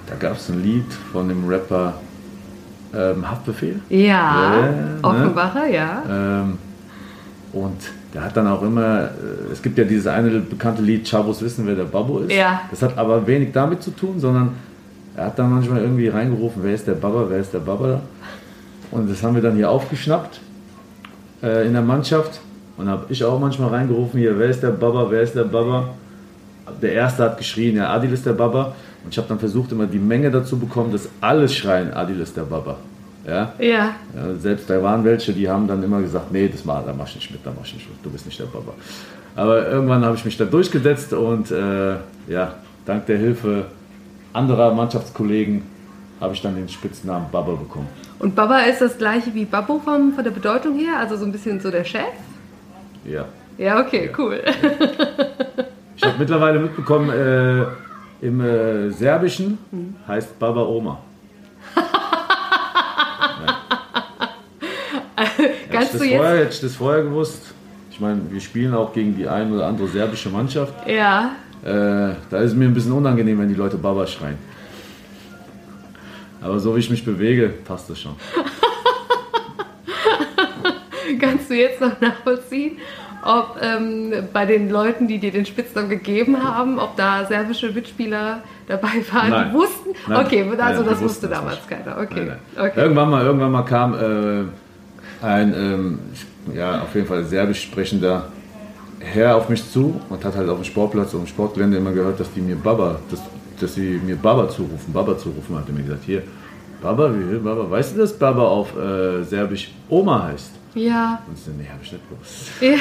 da 0.07 0.15
gab 0.15 0.37
es 0.37 0.49
ein 0.49 0.63
Lied 0.63 0.85
von 1.11 1.27
dem 1.27 1.45
Rapper 1.45 1.95
ähm, 2.95 3.29
Haftbefehl. 3.29 3.79
Ja, 3.89 4.61
ne? 4.61 4.99
Offenbacher, 5.01 5.67
ja. 5.67 6.03
Ähm, 6.09 6.57
Und 7.51 7.81
der 8.13 8.23
hat 8.23 8.37
dann 8.37 8.47
auch 8.47 8.61
immer, 8.61 9.01
äh, 9.05 9.51
es 9.51 9.61
gibt 9.61 9.77
ja 9.77 9.83
dieses 9.83 10.07
eine 10.07 10.39
bekannte 10.39 10.81
Lied, 10.81 11.05
Chabos 11.05 11.41
wissen, 11.41 11.67
wer 11.67 11.75
der 11.75 11.83
Babbo 11.83 12.19
ist. 12.19 12.31
Ja. 12.31 12.61
Das 12.71 12.81
hat 12.81 12.97
aber 12.97 13.27
wenig 13.27 13.51
damit 13.51 13.83
zu 13.83 13.91
tun, 13.91 14.19
sondern 14.19 14.53
er 15.15 15.25
hat 15.25 15.37
dann 15.37 15.51
manchmal 15.51 15.81
irgendwie 15.81 16.07
reingerufen, 16.07 16.63
wer 16.63 16.73
ist 16.73 16.87
der 16.87 16.93
Baba, 16.93 17.25
wer 17.29 17.39
ist 17.39 17.53
der 17.53 17.59
Baba. 17.59 18.01
Und 18.91 19.09
das 19.09 19.21
haben 19.23 19.35
wir 19.35 19.41
dann 19.41 19.55
hier 19.55 19.69
aufgeschnappt 19.69 20.39
äh, 21.41 21.65
in 21.67 21.73
der 21.73 21.81
Mannschaft. 21.81 22.39
Und 22.75 22.89
habe 22.89 23.05
ich 23.09 23.23
auch 23.23 23.39
manchmal 23.39 23.69
reingerufen, 23.69 24.19
hier, 24.19 24.37
wer 24.39 24.49
ist 24.49 24.63
der 24.63 24.71
Baba, 24.71 25.05
wer 25.09 25.21
ist 25.21 25.35
der 25.35 25.43
Baba. 25.43 25.89
Der 26.81 26.93
Erste 26.93 27.23
hat 27.23 27.37
geschrien, 27.37 27.75
ja, 27.75 27.93
Adil 27.93 28.11
ist 28.11 28.25
der 28.25 28.33
Baba. 28.33 28.73
Und 29.03 29.11
ich 29.11 29.17
habe 29.17 29.27
dann 29.27 29.37
versucht, 29.37 29.71
immer 29.71 29.85
die 29.85 29.99
Menge 29.99 30.31
dazu 30.31 30.57
bekommen, 30.57 30.91
dass 30.91 31.07
alle 31.21 31.47
schreien, 31.47 31.93
Adil 31.93 32.19
ist 32.19 32.35
der 32.35 32.43
Baba. 32.43 32.77
Ja? 33.27 33.53
Ja. 33.59 33.95
Ja, 34.15 34.35
selbst 34.39 34.69
da 34.69 34.81
waren 34.81 35.03
welche, 35.03 35.33
die 35.33 35.47
haben 35.47 35.67
dann 35.67 35.83
immer 35.83 36.01
gesagt, 36.01 36.31
nee, 36.31 36.47
das 36.47 36.65
mal, 36.65 36.83
da 36.85 36.93
mach 36.93 37.07
ich 37.07 37.15
nicht 37.15 37.31
mit, 37.31 37.45
da 37.45 37.51
mach 37.55 37.65
ich 37.65 37.75
nicht 37.75 37.87
mit, 37.87 38.03
du 38.03 38.09
bist 38.09 38.25
nicht 38.25 38.39
der 38.39 38.45
Baba. 38.45 38.73
Aber 39.35 39.67
irgendwann 39.67 40.03
habe 40.03 40.15
ich 40.15 40.25
mich 40.25 40.37
da 40.37 40.45
durchgesetzt 40.45 41.13
und 41.13 41.51
äh, 41.51 41.95
ja, 42.27 42.55
dank 42.85 43.05
der 43.05 43.17
Hilfe 43.17 43.65
anderer 44.33 44.73
Mannschaftskollegen 44.73 45.63
habe 46.19 46.33
ich 46.33 46.41
dann 46.41 46.55
den 46.55 46.69
Spitznamen 46.69 47.27
Baba 47.31 47.53
bekommen. 47.53 47.87
Und 48.19 48.35
Baba 48.35 48.59
ist 48.59 48.81
das 48.81 48.97
gleiche 48.97 49.33
wie 49.33 49.45
Babbo 49.45 49.79
vom, 49.79 50.13
von 50.13 50.23
der 50.23 50.31
Bedeutung 50.31 50.77
her, 50.77 50.97
also 50.99 51.17
so 51.17 51.25
ein 51.25 51.31
bisschen 51.31 51.59
so 51.59 51.69
der 51.69 51.83
Chef? 51.83 52.03
Ja. 53.05 53.25
Ja, 53.57 53.79
okay, 53.79 54.09
cool. 54.17 54.41
Ich 55.95 56.03
habe 56.03 56.17
mittlerweile 56.17 56.59
mitbekommen, 56.59 57.09
äh, 57.09 57.65
im 58.25 58.41
äh, 58.41 58.89
Serbischen 58.91 59.57
heißt 60.07 60.39
Baba 60.39 60.63
Oma. 60.63 60.99
Hätte 65.15 65.43
ich, 65.43 65.69
Kannst 65.71 65.93
du 65.99 66.03
jetzt. 66.03 66.17
vorher, 66.17 66.37
hätte 66.39 66.53
ich 66.53 66.61
das 66.61 66.75
vorher 66.75 67.03
gewusst, 67.03 67.53
ich 67.91 67.99
meine, 67.99 68.21
wir 68.29 68.41
spielen 68.41 68.73
auch 68.73 68.91
gegen 68.93 69.15
die 69.15 69.27
ein 69.27 69.51
oder 69.53 69.67
andere 69.67 69.87
serbische 69.87 70.29
Mannschaft. 70.29 70.73
Ja. 70.87 71.31
Äh, 71.63 72.15
da 72.29 72.39
ist 72.39 72.51
es 72.51 72.55
mir 72.55 72.65
ein 72.65 72.73
bisschen 72.73 72.91
unangenehm, 72.91 73.39
wenn 73.39 73.47
die 73.47 73.55
Leute 73.55 73.77
Baba 73.77 74.05
schreien. 74.05 74.37
Aber 76.41 76.59
so 76.59 76.75
wie 76.75 76.79
ich 76.79 76.89
mich 76.89 77.05
bewege, 77.05 77.53
passt 77.63 77.89
das 77.89 78.01
schon. 78.01 78.15
Kannst 81.19 81.49
du 81.49 81.55
jetzt 81.55 81.79
noch 81.79 81.99
nachvollziehen, 82.01 82.77
ob 83.23 83.57
ähm, 83.61 84.13
bei 84.33 84.45
den 84.45 84.69
Leuten, 84.69 85.07
die 85.07 85.19
dir 85.19 85.31
den 85.31 85.45
Spitznamen 85.45 85.89
gegeben 85.89 86.43
haben, 86.43 86.79
ob 86.79 86.97
da 86.97 87.25
serbische 87.25 87.71
Mitspieler 87.71 88.41
dabei 88.67 89.03
waren, 89.11 89.29
Nein. 89.29 89.49
die 89.49 89.55
wussten? 89.55 89.89
Nein. 90.07 90.25
Okay, 90.25 90.41
also 90.57 90.81
Nein, 90.81 90.89
das 90.89 91.01
wusste 91.01 91.27
das 91.27 91.39
damals 91.39 91.55
nicht. 91.57 91.69
keiner. 91.69 91.97
Okay. 91.97 92.31
Okay. 92.57 92.81
Irgendwann 92.81 93.09
mal, 93.09 93.25
irgendwann 93.25 93.51
mal 93.51 93.63
kam 93.63 93.93
äh, 93.93 95.25
ein, 95.25 95.53
ähm, 95.53 95.99
ja, 96.53 96.81
auf 96.81 96.93
jeden 96.93 97.07
Fall 97.07 97.23
serbisch 97.23 97.63
sprechender 97.63 98.27
Herr 99.03 99.35
auf 99.35 99.49
mich 99.49 99.69
zu 99.69 99.99
und 100.09 100.23
hat 100.23 100.35
halt 100.35 100.49
auf 100.49 100.57
dem 100.57 100.63
Sportplatz, 100.63 101.13
auf 101.13 101.21
dem 101.21 101.27
Sportgelände 101.27 101.77
immer 101.77 101.91
gehört, 101.91 102.19
dass 102.19 102.31
die 102.33 102.41
mir 102.41 102.55
Baba, 102.55 102.99
dass, 103.11 103.21
dass 103.59 103.75
sie 103.75 103.99
mir 104.03 104.15
Baba 104.15 104.49
zurufen, 104.49 104.93
Baba 104.93 105.17
zurufen, 105.17 105.55
hat 105.57 105.67
er 105.67 105.73
mir 105.73 105.83
gesagt, 105.83 106.03
hier, 106.05 106.23
Baba, 106.81 107.11
wie, 107.13 107.37
Baba, 107.37 107.69
weißt 107.69 107.95
du, 107.95 107.99
dass 107.99 108.13
Baba 108.17 108.43
auf 108.43 108.75
äh, 108.77 109.23
Serbisch 109.23 109.71
Oma 109.89 110.23
heißt? 110.23 110.51
Ja, 110.75 111.21
Und 111.27 111.37
ich 111.37 111.43
so, 111.43 111.51
nee, 111.51 111.67
hab 111.71 111.81
ich 111.83 111.91
nicht 111.91 112.03
gewusst. 112.09 112.51
Ja. 112.61 112.77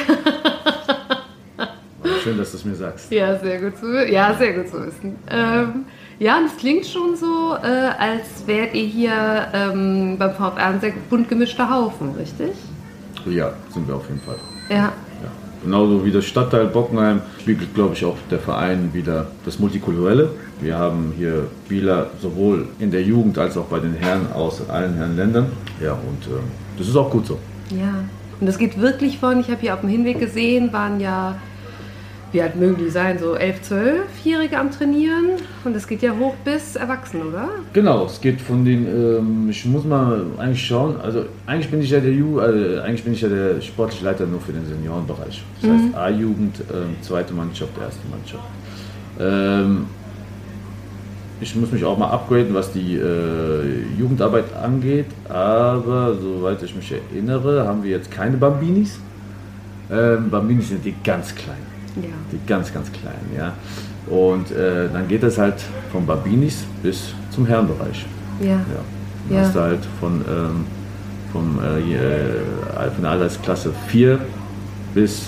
Schön, 2.21 2.37
dass 2.37 2.51
du 2.51 2.57
es 2.57 2.65
mir 2.65 2.75
sagst. 2.75 3.11
ja, 3.11 3.37
sehr 3.37 3.59
gut 3.61 3.77
zu, 3.77 4.05
ja, 4.11 4.33
sehr 4.33 4.53
gut 4.53 4.67
zu 4.69 4.85
wissen. 4.85 5.15
Ähm, 5.29 5.85
ja, 6.19 6.37
und 6.37 6.45
es 6.45 6.57
klingt 6.57 6.85
schon 6.85 7.15
so, 7.15 7.55
äh, 7.61 7.67
als 7.67 8.45
wärt 8.45 8.73
ihr 8.73 8.85
hier 8.85 9.47
ähm, 9.53 10.15
beim 10.17 10.31
VfR 10.31 10.57
ein 10.57 10.79
sehr 10.81 10.93
bunt 11.09 11.29
gemischter 11.29 11.69
Haufen, 11.69 12.13
richtig? 12.15 12.51
Ja, 13.25 13.53
sind 13.73 13.87
wir 13.87 13.95
auf 13.95 14.07
jeden 14.09 14.21
Fall. 14.21 14.35
Ja. 14.69 14.91
Genauso 15.63 16.05
wie 16.05 16.11
das 16.11 16.25
Stadtteil 16.25 16.67
Bockenheim 16.67 17.21
spiegelt, 17.39 17.73
glaube 17.73 17.93
ich, 17.93 18.03
auch 18.03 18.17
der 18.29 18.39
Verein 18.39 18.89
wieder 18.93 19.27
das 19.45 19.59
Multikulturelle. 19.59 20.29
Wir 20.61 20.77
haben 20.77 21.13
hier 21.17 21.47
Spieler 21.65 22.09
sowohl 22.21 22.67
in 22.79 22.91
der 22.91 23.03
Jugend 23.03 23.37
als 23.37 23.57
auch 23.57 23.65
bei 23.65 23.79
den 23.79 23.93
Herren 23.93 24.31
aus 24.33 24.69
allen 24.69 24.95
Herrenländern. 24.95 25.47
Ja, 25.81 25.93
und 25.93 26.27
ähm, 26.27 26.43
das 26.77 26.87
ist 26.87 26.95
auch 26.95 27.09
gut 27.09 27.25
so. 27.27 27.39
Ja, 27.69 28.03
und 28.39 28.47
das 28.47 28.57
geht 28.57 28.79
wirklich 28.79 29.19
von, 29.19 29.39
ich 29.39 29.47
habe 29.47 29.61
hier 29.61 29.73
auf 29.73 29.81
dem 29.81 29.89
Hinweg 29.89 30.19
gesehen, 30.19 30.73
waren 30.73 30.99
ja, 30.99 31.35
wie 32.33 32.41
alt 32.41 32.55
mögen 32.55 32.77
die 32.77 32.89
sein, 32.89 33.19
so 33.19 33.35
11, 33.35 33.61
12-Jährige 33.69 34.59
am 34.59 34.71
Trainieren. 34.71 35.37
Und 35.63 35.75
das 35.75 35.87
geht 35.87 36.01
ja 36.01 36.11
hoch 36.17 36.33
bis 36.43 36.75
Erwachsene, 36.75 37.25
oder? 37.25 37.49
Genau, 37.73 38.05
es 38.05 38.19
geht 38.19 38.41
von 38.41 38.65
den, 38.65 38.87
ähm, 38.87 39.49
ich 39.49 39.63
muss 39.65 39.85
mal 39.85 40.25
eigentlich 40.39 40.65
schauen, 40.65 40.99
also 40.99 41.25
eigentlich 41.45 41.69
bin 41.69 41.81
ich 41.81 41.91
ja 41.91 41.99
der 41.99 42.11
Ju, 42.11 42.39
äh, 42.39 42.79
eigentlich 42.79 43.03
bin 43.03 43.13
ich 43.13 43.21
ja 43.21 43.29
der 43.29 43.61
sportliche 43.61 44.03
Leiter 44.03 44.25
nur 44.25 44.41
für 44.41 44.51
den 44.51 44.65
Seniorenbereich. 44.65 45.43
Das 45.61 45.69
heißt 45.69 45.95
A-Jugend, 45.95 46.59
ähm, 46.73 46.95
zweite 47.01 47.33
Mannschaft, 47.33 47.71
erste 47.79 48.01
Mannschaft. 48.09 48.43
Ähm, 49.19 49.85
ich 51.39 51.55
muss 51.55 51.71
mich 51.71 51.83
auch 51.83 51.97
mal 51.97 52.09
upgraden, 52.09 52.53
was 52.53 52.71
die 52.71 52.95
äh, 52.95 53.99
Jugendarbeit 53.99 54.45
angeht, 54.55 55.07
aber 55.29 56.15
soweit 56.15 56.63
ich 56.63 56.75
mich 56.75 56.91
erinnere, 56.91 57.67
haben 57.67 57.83
wir 57.83 57.91
jetzt 57.91 58.09
keine 58.09 58.37
Bambinis. 58.37 58.97
Ähm, 59.91 60.31
Bambinis 60.31 60.69
sind 60.69 60.83
die 60.83 60.95
ganz 61.03 61.35
kleinen. 61.35 61.72
Ja. 61.95 62.09
Die 62.31 62.39
ganz, 62.47 62.73
ganz 62.73 62.91
kleinen, 62.91 63.29
ja. 63.35 63.53
Und 64.07 64.51
äh, 64.51 64.89
dann 64.91 65.07
geht 65.07 65.23
es 65.23 65.37
halt 65.37 65.55
von 65.91 66.05
Babinis 66.05 66.65
bis 66.81 67.13
zum 67.29 67.45
Herrenbereich. 67.45 68.05
Ja. 68.41 68.47
Ja. 68.47 68.57
Dann 69.29 69.37
Ja. 69.37 69.43
hast 69.43 69.55
du 69.55 69.59
halt 69.61 69.79
von, 69.99 70.21
ähm, 70.27 70.65
vom, 71.31 71.59
äh, 71.63 71.79
je- 71.79 71.95
äh, 71.95 72.91
von 72.91 73.03
der 73.03 73.11
Altersklasse 73.11 73.71
4 73.87 74.19
bis, 74.93 75.23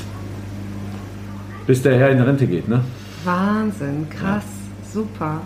bis 1.67 1.81
der 1.81 1.97
Herr 1.97 2.09
in 2.09 2.19
Rente 2.21 2.45
geht, 2.47 2.67
ne? 2.67 2.81
Wahnsinn, 3.23 4.07
krass, 4.09 4.43
super. 4.93 5.41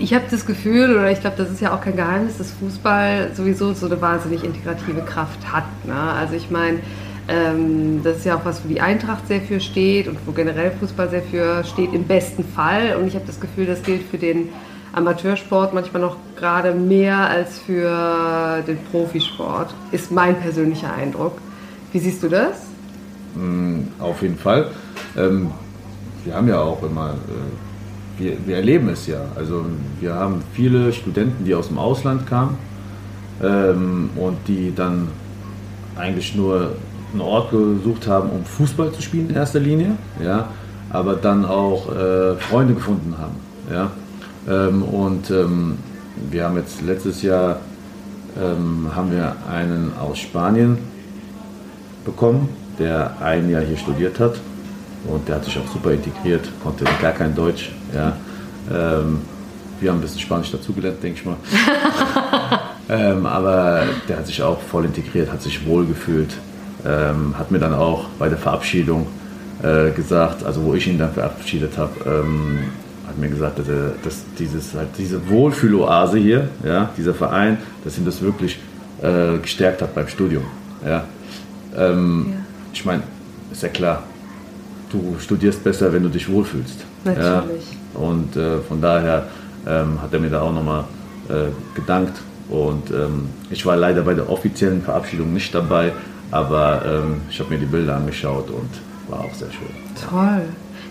Ich 0.00 0.12
habe 0.12 0.24
das 0.28 0.44
Gefühl, 0.44 0.90
oder 0.90 1.10
ich 1.12 1.20
glaube, 1.20 1.36
das 1.38 1.50
ist 1.50 1.60
ja 1.60 1.72
auch 1.72 1.80
kein 1.80 1.94
Geheimnis, 1.94 2.38
dass 2.38 2.50
Fußball 2.52 3.30
sowieso 3.34 3.72
so 3.74 3.86
eine 3.86 4.00
wahnsinnig 4.00 4.42
integrative 4.42 5.02
Kraft 5.02 5.38
hat. 5.52 5.64
Ne? 5.86 5.94
Also 5.94 6.34
ich 6.34 6.50
meine, 6.50 6.78
ähm, 7.28 8.02
das 8.02 8.18
ist 8.18 8.26
ja 8.26 8.36
auch 8.36 8.44
was, 8.44 8.64
wo 8.64 8.68
die 8.68 8.80
Eintracht 8.80 9.26
sehr 9.28 9.40
für 9.40 9.60
steht 9.60 10.08
und 10.08 10.18
wo 10.26 10.32
generell 10.32 10.72
Fußball 10.72 11.08
sehr 11.08 11.22
für 11.22 11.64
steht, 11.64 11.94
im 11.94 12.04
besten 12.04 12.44
Fall. 12.44 12.96
Und 12.96 13.06
ich 13.06 13.14
habe 13.14 13.24
das 13.26 13.40
Gefühl, 13.40 13.66
das 13.66 13.82
gilt 13.82 14.02
für 14.02 14.18
den 14.18 14.50
Amateursport 14.92 15.74
manchmal 15.74 16.02
noch 16.02 16.16
gerade 16.36 16.72
mehr 16.72 17.28
als 17.28 17.58
für 17.58 18.62
den 18.66 18.78
Profisport, 18.90 19.74
ist 19.90 20.12
mein 20.12 20.38
persönlicher 20.38 20.92
Eindruck. 20.92 21.38
Wie 21.92 21.98
siehst 21.98 22.22
du 22.22 22.28
das? 22.28 22.66
Auf 23.98 24.22
jeden 24.22 24.38
Fall. 24.38 24.70
Ähm, 25.16 25.50
wir 26.24 26.34
haben 26.34 26.48
ja 26.48 26.60
auch 26.60 26.82
immer, 26.82 27.10
äh, 27.10 28.22
wir, 28.22 28.36
wir 28.46 28.56
erleben 28.56 28.88
es 28.90 29.06
ja. 29.06 29.22
Also 29.34 29.64
wir 30.00 30.14
haben 30.14 30.42
viele 30.52 30.92
Studenten, 30.92 31.44
die 31.44 31.54
aus 31.54 31.68
dem 31.68 31.78
Ausland 31.78 32.26
kamen 32.26 32.56
ähm, 33.42 34.10
und 34.16 34.36
die 34.46 34.72
dann 34.74 35.08
eigentlich 35.96 36.34
nur 36.34 36.76
einen 37.14 37.22
Ort 37.22 37.50
gesucht 37.50 38.06
haben, 38.06 38.30
um 38.30 38.44
Fußball 38.44 38.92
zu 38.92 39.02
spielen 39.02 39.30
in 39.30 39.36
erster 39.36 39.60
Linie, 39.60 39.92
ja, 40.22 40.48
aber 40.90 41.14
dann 41.14 41.44
auch 41.44 41.90
äh, 41.90 42.34
Freunde 42.36 42.74
gefunden 42.74 43.14
haben. 43.18 43.36
Ja. 43.72 43.90
Ähm, 44.46 44.82
und 44.82 45.30
ähm, 45.30 45.78
wir 46.30 46.44
haben 46.44 46.56
jetzt 46.56 46.82
letztes 46.82 47.22
Jahr 47.22 47.60
ähm, 48.36 48.90
haben 48.94 49.10
wir 49.12 49.36
einen 49.50 49.92
aus 49.98 50.18
Spanien 50.18 50.78
bekommen, 52.04 52.48
der 52.78 53.16
ein 53.20 53.48
Jahr 53.48 53.62
hier 53.62 53.76
studiert 53.76 54.18
hat 54.20 54.36
und 55.06 55.28
der 55.28 55.36
hat 55.36 55.44
sich 55.44 55.58
auch 55.58 55.66
super 55.72 55.92
integriert, 55.92 56.48
konnte 56.62 56.84
gar 57.00 57.12
kein 57.12 57.34
Deutsch. 57.34 57.72
Ja. 57.94 58.16
Ähm, 58.70 59.18
wir 59.80 59.90
haben 59.90 59.98
ein 59.98 60.02
bisschen 60.02 60.20
Spanisch 60.20 60.50
dazugelernt, 60.50 61.02
denke 61.02 61.20
ich 61.20 61.24
mal. 61.26 61.36
ähm, 62.88 63.26
aber 63.26 63.82
der 64.08 64.18
hat 64.18 64.26
sich 64.26 64.42
auch 64.42 64.60
voll 64.60 64.84
integriert, 64.84 65.30
hat 65.30 65.42
sich 65.42 65.66
wohlgefühlt, 65.66 66.34
ähm, 66.86 67.38
hat 67.38 67.50
mir 67.50 67.58
dann 67.58 67.74
auch 67.74 68.06
bei 68.18 68.28
der 68.28 68.38
Verabschiedung 68.38 69.06
äh, 69.62 69.90
gesagt, 69.90 70.44
also 70.44 70.64
wo 70.64 70.74
ich 70.74 70.86
ihn 70.86 70.98
dann 70.98 71.12
verabschiedet 71.12 71.78
habe, 71.78 71.92
ähm, 72.06 72.58
hat 73.06 73.18
mir 73.18 73.28
gesagt, 73.28 73.58
dass, 73.58 73.68
er, 73.68 73.92
dass 74.02 74.24
dieses, 74.38 74.74
halt 74.74 74.88
diese 74.98 75.28
Wohlfühloase 75.28 76.18
hier, 76.18 76.48
ja, 76.64 76.90
dieser 76.96 77.14
Verein, 77.14 77.58
dass 77.84 77.98
ihm 77.98 78.04
das 78.04 78.20
wirklich 78.22 78.58
äh, 79.02 79.38
gestärkt 79.38 79.82
hat 79.82 79.94
beim 79.94 80.08
Studium. 80.08 80.44
Ja. 80.84 81.04
Ähm, 81.76 82.26
Ja. 82.28 82.34
Ich 82.72 82.84
meine, 82.84 83.02
ist 83.52 83.62
ja 83.62 83.68
klar, 83.68 84.02
du 84.90 85.16
studierst 85.20 85.62
besser, 85.62 85.92
wenn 85.92 86.02
du 86.02 86.08
dich 86.08 86.28
wohlfühlst. 86.28 86.84
Natürlich. 87.04 87.22
Ja? 87.24 88.00
Und 88.00 88.36
äh, 88.36 88.58
von 88.58 88.80
daher 88.80 89.28
ähm, 89.66 90.02
hat 90.02 90.12
er 90.12 90.18
mir 90.18 90.30
da 90.30 90.40
auch 90.40 90.52
nochmal 90.52 90.84
äh, 91.28 91.52
gedankt. 91.74 92.20
Und 92.48 92.90
ähm, 92.90 93.28
ich 93.50 93.64
war 93.64 93.76
leider 93.76 94.02
bei 94.02 94.14
der 94.14 94.28
offiziellen 94.28 94.82
Verabschiedung 94.82 95.32
nicht 95.32 95.54
dabei, 95.54 95.92
aber 96.30 96.82
ähm, 96.84 97.20
ich 97.30 97.38
habe 97.40 97.50
mir 97.50 97.58
die 97.58 97.66
Bilder 97.66 97.96
angeschaut 97.96 98.50
und 98.50 98.70
war 99.08 99.20
auch 99.20 99.34
sehr 99.34 99.50
schön. 99.50 99.68
Toll. 100.08 100.42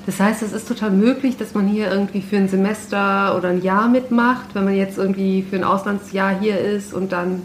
Das 0.06 0.20
heißt, 0.20 0.44
es 0.44 0.52
ist 0.52 0.68
total 0.68 0.92
möglich, 0.92 1.38
dass 1.38 1.54
man 1.54 1.68
hier 1.68 1.90
irgendwie 1.90 2.22
für 2.22 2.38
ein 2.38 2.50
Semester 2.50 3.36
oder 3.38 3.50
ein 3.50 3.62
Jahr 3.62 3.88
mitmacht, 3.88 4.54
wenn 4.54 4.66
man 4.66 4.76
jetzt 4.76 4.98
irgendwie 4.98 5.44
für 5.50 5.56
ein 5.56 5.64
Auslandsjahr 5.64 6.40
hier 6.40 6.60
ist 6.60 6.94
und 6.94 7.12
dann 7.12 7.42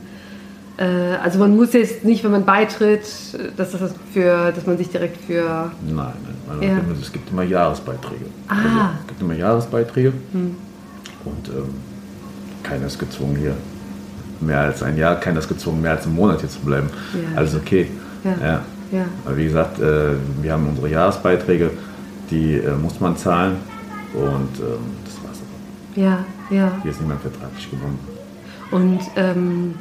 Äh, 0.78 1.16
also 1.22 1.40
man 1.40 1.56
muss 1.56 1.72
jetzt 1.72 2.04
nicht, 2.04 2.22
wenn 2.22 2.30
man 2.30 2.44
beitritt, 2.44 3.02
dass, 3.56 3.72
das 3.72 3.94
für, 4.12 4.52
dass 4.52 4.64
man 4.64 4.78
sich 4.78 4.88
direkt 4.88 5.16
für... 5.26 5.72
Nein, 5.84 5.96
nein. 5.96 6.12
nein 6.60 6.62
Ja. 6.62 6.78
Es 7.02 7.12
gibt 7.12 7.30
immer 7.30 7.42
Jahresbeiträge. 7.42 8.26
Ah. 8.46 8.54
Also, 8.54 8.78
es 9.00 9.06
gibt 9.08 9.20
immer 9.20 9.34
Jahresbeiträge. 9.34 10.12
Und 11.24 11.48
ähm, 11.48 11.74
keiner 12.62 12.86
ist 12.86 12.98
gezwungen 12.98 13.36
hier 13.36 13.56
mehr 14.40 14.60
als 14.60 14.82
ein 14.82 14.96
Jahr, 14.96 15.16
keiner 15.16 15.38
ist 15.40 15.48
gezwungen 15.48 15.80
mehr 15.82 15.92
als 15.92 16.04
einen 16.06 16.14
Monat 16.14 16.40
hier 16.40 16.48
zu 16.48 16.60
bleiben. 16.60 16.88
Ja. 17.14 17.38
Alles 17.38 17.54
okay. 17.54 17.90
Ja. 18.24 18.30
Ja. 18.42 18.60
Ja. 18.90 19.04
Aber 19.26 19.36
wie 19.36 19.44
gesagt, 19.44 19.78
äh, 19.80 20.12
wir 20.40 20.52
haben 20.52 20.66
unsere 20.68 20.88
Jahresbeiträge, 20.88 21.70
die 22.30 22.54
äh, 22.54 22.72
muss 22.72 23.00
man 23.00 23.16
zahlen. 23.16 23.56
Und 24.14 24.58
ähm, 24.60 24.78
das 25.04 25.14
war's. 25.24 25.38
aber. 25.40 26.02
Ja, 26.02 26.24
ja. 26.50 26.72
Hier 26.82 26.90
ist 26.90 27.00
niemand 27.00 27.20
vertraglich 27.20 27.70
gebunden. 27.70 27.98
Und 28.70 29.00
ähm, 29.16 29.74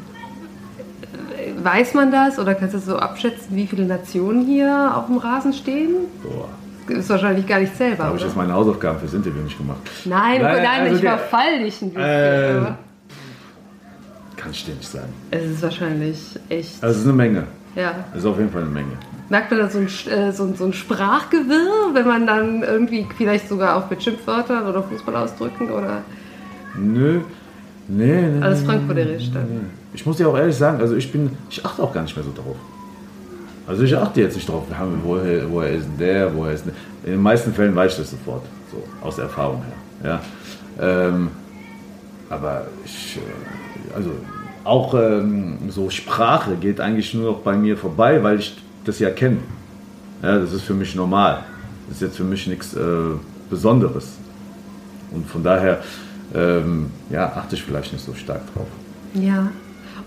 weiß 1.64 1.94
man 1.94 2.12
das 2.12 2.38
oder 2.40 2.54
kannst 2.56 2.76
du 2.76 2.80
so 2.80 2.98
abschätzen, 2.98 3.56
wie 3.56 3.68
viele 3.68 3.86
Nationen 3.86 4.46
hier 4.46 4.92
auf 4.96 5.08
dem 5.08 5.18
Rasen 5.18 5.54
stehen? 5.54 5.92
Boah. 6.24 6.50
Das 6.90 7.00
ist 7.00 7.10
wahrscheinlich 7.10 7.46
gar 7.46 7.60
nicht 7.60 7.74
Da 7.74 7.78
selber. 7.78 8.04
habe 8.06 8.18
ich 8.18 8.24
jetzt 8.24 8.38
meine 8.38 8.54
Hausaufgaben 8.54 8.98
fürs 9.00 9.14
Interview 9.14 9.42
nicht 9.42 9.58
gemacht. 9.58 9.80
Nein, 10.06 10.42
Nein, 10.42 10.64
nein, 10.64 10.82
also 10.84 10.96
ich 10.96 11.02
verfall 11.02 11.60
dich 11.60 11.82
ein 11.82 11.90
bisschen. 11.94 12.58
Aber 12.58 12.78
Kann 14.48 14.54
ich 14.54 14.66
dir 14.66 14.76
nicht 14.76 14.88
sagen. 14.90 15.14
es 15.32 15.44
ist 15.46 15.62
wahrscheinlich 15.62 16.18
echt. 16.50 16.82
Also 16.84 16.96
es 16.96 17.02
ist 17.02 17.08
eine 17.08 17.14
Menge. 17.18 17.44
ja. 17.76 17.94
Es 18.14 18.20
ist 18.20 18.26
auf 18.26 18.38
jeden 18.38 18.50
Fall 18.50 18.62
eine 18.62 18.72
Menge. 18.72 18.92
Merkt 19.30 19.52
man 19.52 19.60
da 19.60 19.70
so 19.70 19.80
ein, 19.80 19.88
äh, 19.88 20.32
so, 20.32 20.44
ein, 20.46 20.56
so 20.56 20.64
ein 20.66 20.72
Sprachgewirr, 20.74 21.94
wenn 21.94 22.08
man 22.08 22.26
dann 22.26 22.64
irgendwie 22.64 23.06
vielleicht 23.18 23.50
sogar 23.50 23.76
auch 23.76 23.90
mit 23.90 24.02
Schimpfwörtern 24.02 24.66
oder 24.68 24.82
Fußballausdrücken 24.84 25.70
oder 25.70 26.02
Nö. 26.78 27.20
Nee, 27.90 28.22
nee. 28.22 28.42
alles 28.42 28.64
Frankfurterisch 28.64 29.32
dann? 29.34 29.44
nee. 29.50 29.60
Ich 29.94 30.06
muss 30.06 30.18
dir 30.18 30.28
auch 30.30 30.38
ehrlich 30.38 30.56
sagen, 30.56 30.80
also 30.80 30.96
ich 30.96 31.12
bin, 31.12 31.32
ich 31.50 31.66
achte 31.66 31.82
auch 31.84 31.94
gar 31.94 32.04
nicht 32.04 32.16
mehr 32.16 32.24
so 32.24 32.32
drauf. 32.34 32.56
Also 33.68 33.84
ich 33.84 33.98
achte 33.98 34.22
jetzt 34.22 34.36
nicht 34.36 34.48
drauf, 34.48 34.64
haben- 34.78 35.02
woher, 35.04 35.50
woher 35.52 35.72
ist 35.74 35.86
denn 35.86 35.98
der, 35.98 36.34
woher 36.36 36.54
ist 36.54 36.66
denn 36.66 36.74
der. 37.04 37.12
In 37.12 37.18
den 37.20 37.24
meisten 37.24 37.54
Fällen 37.54 37.76
weiß 37.76 37.92
ich 37.94 37.98
das 38.00 38.12
sofort, 38.12 38.44
so 38.72 38.82
aus 39.06 39.16
der 39.18 39.26
Erfahrung 39.26 39.62
her. 40.02 40.22
Ja. 40.80 41.08
Ähm, 41.10 41.30
aber 42.30 42.66
ich, 42.86 43.18
äh, 43.18 43.96
also 43.96 44.12
auch 44.68 44.94
ähm, 44.94 45.58
so 45.70 45.90
Sprache 45.90 46.56
geht 46.56 46.80
eigentlich 46.80 47.14
nur 47.14 47.32
noch 47.32 47.40
bei 47.40 47.56
mir 47.56 47.78
vorbei, 47.78 48.22
weil 48.24 48.40
ich 48.40 48.58
das 48.86 49.00
ja 49.00 49.10
kenne. 49.10 49.38
Ja, 50.22 50.40
das 50.40 50.54
ist 50.54 50.64
für 50.64 50.74
mich 50.74 50.96
normal. 50.96 51.44
Das 51.88 51.98
ist 51.98 52.02
jetzt 52.02 52.18
für 52.18 52.24
mich 52.24 52.48
nichts 52.48 52.74
äh, 52.76 52.82
Besonderes. 53.50 54.18
Und 55.12 55.28
von 55.28 55.44
daher 55.44 55.80
ähm, 56.36 56.92
ja, 57.10 57.26
achte 57.36 57.56
ich 57.56 57.64
vielleicht 57.64 57.94
nicht 57.94 58.04
so 58.04 58.14
stark 58.14 58.42
drauf. 58.54 58.68
Ja. 59.14 59.52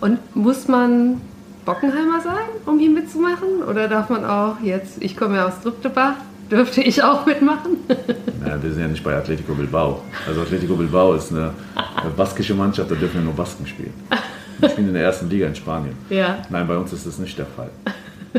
Und 0.00 0.19
muss 0.35 0.69
man 0.69 1.21
Bockenheimer 1.64 2.21
sein, 2.21 2.49
um 2.67 2.79
hier 2.79 2.90
mitzumachen? 2.90 3.62
Oder 3.69 3.88
darf 3.88 4.09
man 4.11 4.25
auch 4.25 4.61
jetzt, 4.62 5.02
ich 5.02 5.17
komme 5.17 5.37
ja 5.37 5.47
aus 5.47 5.61
Triptebach, 5.62 6.14
dürfte 6.50 6.83
ich 6.83 7.02
auch 7.02 7.26
mitmachen? 7.26 7.79
Naja, 8.40 8.62
wir 8.62 8.71
sind 8.73 8.81
ja 8.81 8.88
nicht 8.88 9.05
bei 9.05 9.14
Atletico 9.14 9.52
Bilbao. 9.52 10.00
Also 10.26 10.40
Atletico 10.40 10.75
Bilbao 10.75 11.12
ist 11.12 11.31
eine, 11.31 11.50
eine 11.75 12.11
baskische 12.17 12.55
Mannschaft, 12.55 12.90
da 12.90 12.95
dürfen 12.95 13.19
ja 13.19 13.23
nur 13.23 13.35
Basken 13.35 13.67
spielen. 13.67 13.93
Wir 14.61 14.69
spielen 14.69 14.88
in 14.88 14.95
der 14.95 15.05
ersten 15.05 15.29
Liga 15.31 15.47
in 15.47 15.55
Spanien. 15.55 15.95
ja. 16.11 16.38
Nein, 16.50 16.67
bei 16.67 16.76
uns 16.76 16.93
ist 16.93 17.07
das 17.07 17.19
nicht 17.19 17.38
der 17.38 17.47
Fall. 17.47 17.71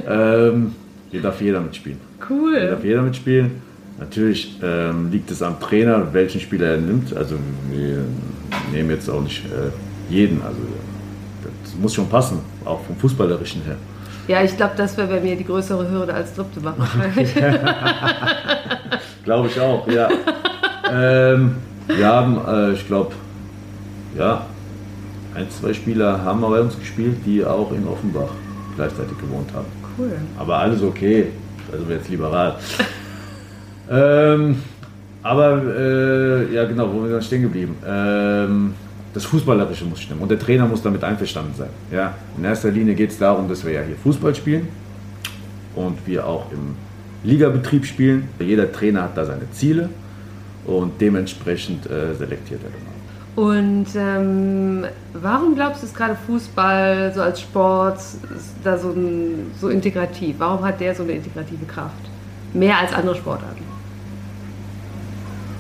Ähm, 0.08 0.74
hier 1.10 1.22
darf 1.22 1.42
jeder 1.42 1.60
mitspielen. 1.60 2.00
Hier 2.18 2.28
Cool. 2.30 2.68
darf 2.70 2.84
jeder 2.84 3.02
mitspielen. 3.02 3.52
Natürlich 4.00 4.58
ähm, 4.64 5.12
liegt 5.12 5.30
es 5.32 5.42
am 5.42 5.60
Trainer, 5.60 6.14
welchen 6.14 6.40
Spieler 6.42 6.68
er 6.68 6.78
nimmt. 6.78 7.16
Also 7.16 7.36
wir 7.70 8.04
nehmen 8.72 8.90
jetzt 8.90 9.10
auch 9.10 9.22
nicht 9.22 9.44
äh, 9.46 10.12
jeden. 10.14 10.42
Also 10.42 10.58
das 11.64 11.76
muss 11.76 11.94
schon 11.94 12.08
passen, 12.10 12.40
auch 12.66 12.82
vom 12.86 12.96
Fußballerischen 12.98 13.62
her. 13.64 13.76
Ja, 14.28 14.44
ich 14.44 14.56
glaube, 14.56 14.74
das 14.78 14.96
wäre 14.98 15.08
bei 15.08 15.20
mir 15.20 15.36
die 15.36 15.44
größere 15.44 15.90
Hürde 15.90 16.14
als 16.14 16.34
Triptebach 16.34 16.76
wahrscheinlich. 16.78 17.34
Glaube 19.24 19.48
ich 19.50 19.60
auch, 19.60 19.88
ja. 19.88 20.10
ähm, 20.92 21.56
wir 21.88 22.06
haben, 22.08 22.40
äh, 22.48 22.72
ich 22.74 22.88
glaube, 22.88 23.12
ja, 24.18 24.46
ein, 25.36 25.50
zwei 25.50 25.74
Spieler 25.74 26.24
haben 26.24 26.42
bei 26.42 26.60
uns 26.60 26.78
gespielt, 26.78 27.18
die 27.26 27.44
auch 27.46 27.72
in 27.72 27.88
Offenbach 27.88 28.32
gleichzeitig 28.76 29.18
gewohnt 29.18 29.52
haben. 29.54 29.66
Cool. 29.98 30.12
Aber 30.38 30.58
alles 30.58 30.82
okay. 30.82 31.28
Also 31.72 31.86
jetzt 31.90 32.10
liberal. 32.10 32.56
ähm, 33.90 34.58
aber 35.24 35.62
äh, 35.78 36.54
ja 36.54 36.66
genau, 36.66 36.92
wo 36.94 37.04
wir 37.04 37.12
dann 37.12 37.22
stehen 37.22 37.44
geblieben. 37.44 37.76
Ähm, 37.86 38.74
das 39.14 39.26
Fußballerische 39.26 39.86
muss 39.86 40.02
stimmen 40.02 40.22
und 40.22 40.32
der 40.32 40.40
Trainer 40.40 40.66
muss 40.66 40.82
damit 40.82 41.04
einverstanden 41.04 41.54
sein. 41.56 41.70
Ja? 41.92 42.16
In 42.38 42.46
erster 42.46 42.72
Linie 42.72 42.96
geht 42.96 43.12
es 43.12 43.18
darum, 43.18 43.48
dass 43.48 43.66
wir 43.66 43.74
ja 43.74 43.82
hier 43.82 43.96
Fußball 43.96 44.34
spielen 44.34 44.68
und 45.76 45.98
wir 46.06 46.26
auch 46.26 46.52
im 46.52 46.76
Ligabetrieb 47.24 47.86
spielen. 47.86 48.30
Jeder 48.40 48.72
Trainer 48.72 49.04
hat 49.04 49.18
da 49.18 49.26
seine 49.26 49.50
Ziele 49.52 49.90
und 50.66 51.00
dementsprechend 51.00 51.86
äh, 51.86 52.16
selektiert 52.16 52.62
er 52.64 52.70
dann. 52.70 52.91
Und 53.36 53.88
ähm, 53.96 54.86
warum 55.14 55.56
glaubst 55.56 55.82
du, 55.82 55.88
ist 55.88 55.96
gerade 55.96 56.16
Fußball 56.28 57.14
so 57.16 57.22
als 57.22 57.40
Sport 57.40 58.00
da 58.64 58.78
so, 58.78 58.90
ein, 58.90 59.52
so 59.60 59.70
integrativ? 59.70 60.36
Warum 60.40 60.66
hat 60.66 60.82
der 60.82 60.94
so 60.94 61.04
eine 61.04 61.14
integrative 61.14 61.66
Kraft? 61.66 61.96
Mehr 62.54 62.78
als 62.78 62.94
andere 62.94 63.16
Sportarten. 63.16 63.64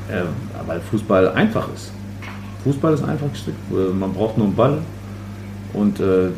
Äh, 0.09 0.23
weil 0.67 0.81
Fußball 0.81 1.29
einfach 1.29 1.73
ist. 1.73 1.91
Fußball 2.65 2.93
ist 2.93 3.03
einfach 3.03 3.31
gestrickt. 3.31 3.57
Äh, 3.71 3.93
Man 3.93 4.13
braucht 4.13 4.37
nur 4.37 4.47
einen 4.47 4.55
Ball 4.55 4.79
und 5.73 5.99
äh, 6.01 6.29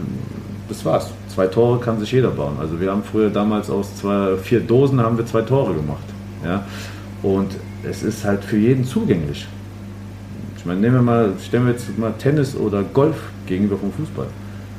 das 0.69 0.85
war's. 0.85 1.09
Zwei 1.29 1.47
Tore 1.47 1.79
kann 1.79 1.99
sich 1.99 2.11
jeder 2.11 2.29
bauen. 2.29 2.57
Also 2.59 2.79
wir 2.79 2.91
haben 2.91 3.03
früher 3.03 3.31
damals 3.31 3.71
aus 3.71 3.95
zwei, 3.95 4.37
vier 4.37 4.59
Dosen 4.59 5.01
haben 5.01 5.17
wir 5.17 5.25
zwei 5.25 5.41
Tore 5.41 5.73
gemacht. 5.73 6.03
Ja? 6.45 6.63
Und 7.23 7.55
es 7.83 8.03
ist 8.03 8.23
halt 8.23 8.43
für 8.43 8.57
jeden 8.57 8.85
zugänglich. 8.85 9.47
Ich 10.63 10.67
meine, 10.67 10.79
nehmen 10.79 10.95
wir 10.95 11.01
mal, 11.01 11.33
stellen 11.45 11.65
wir 11.65 11.73
jetzt 11.73 11.97
mal 11.97 12.13
Tennis 12.13 12.55
oder 12.55 12.83
Golf 12.83 13.17
gegenüber 13.45 13.77
vom 13.77 13.91
Fußball. 13.91 14.27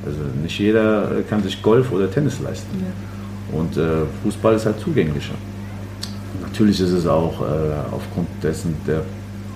Also 0.07 0.19
nicht 0.43 0.59
jeder 0.59 1.19
äh, 1.19 1.23
kann 1.29 1.43
sich 1.43 1.61
Golf 1.61 1.93
oder 1.93 2.11
Tennis 2.11 2.41
leisten. 2.41 2.83
Und 3.53 3.77
äh, 3.77 4.07
Fußball 4.23 4.55
ist 4.55 4.65
halt 4.65 4.81
zugänglicher. 4.81 5.35
Natürlich 6.41 6.81
ist 6.81 6.93
es 6.93 7.07
auch 7.07 7.39
äh, 7.43 7.45
aufgrund 7.93 8.29
dessen 8.43 8.75
der 8.87 9.03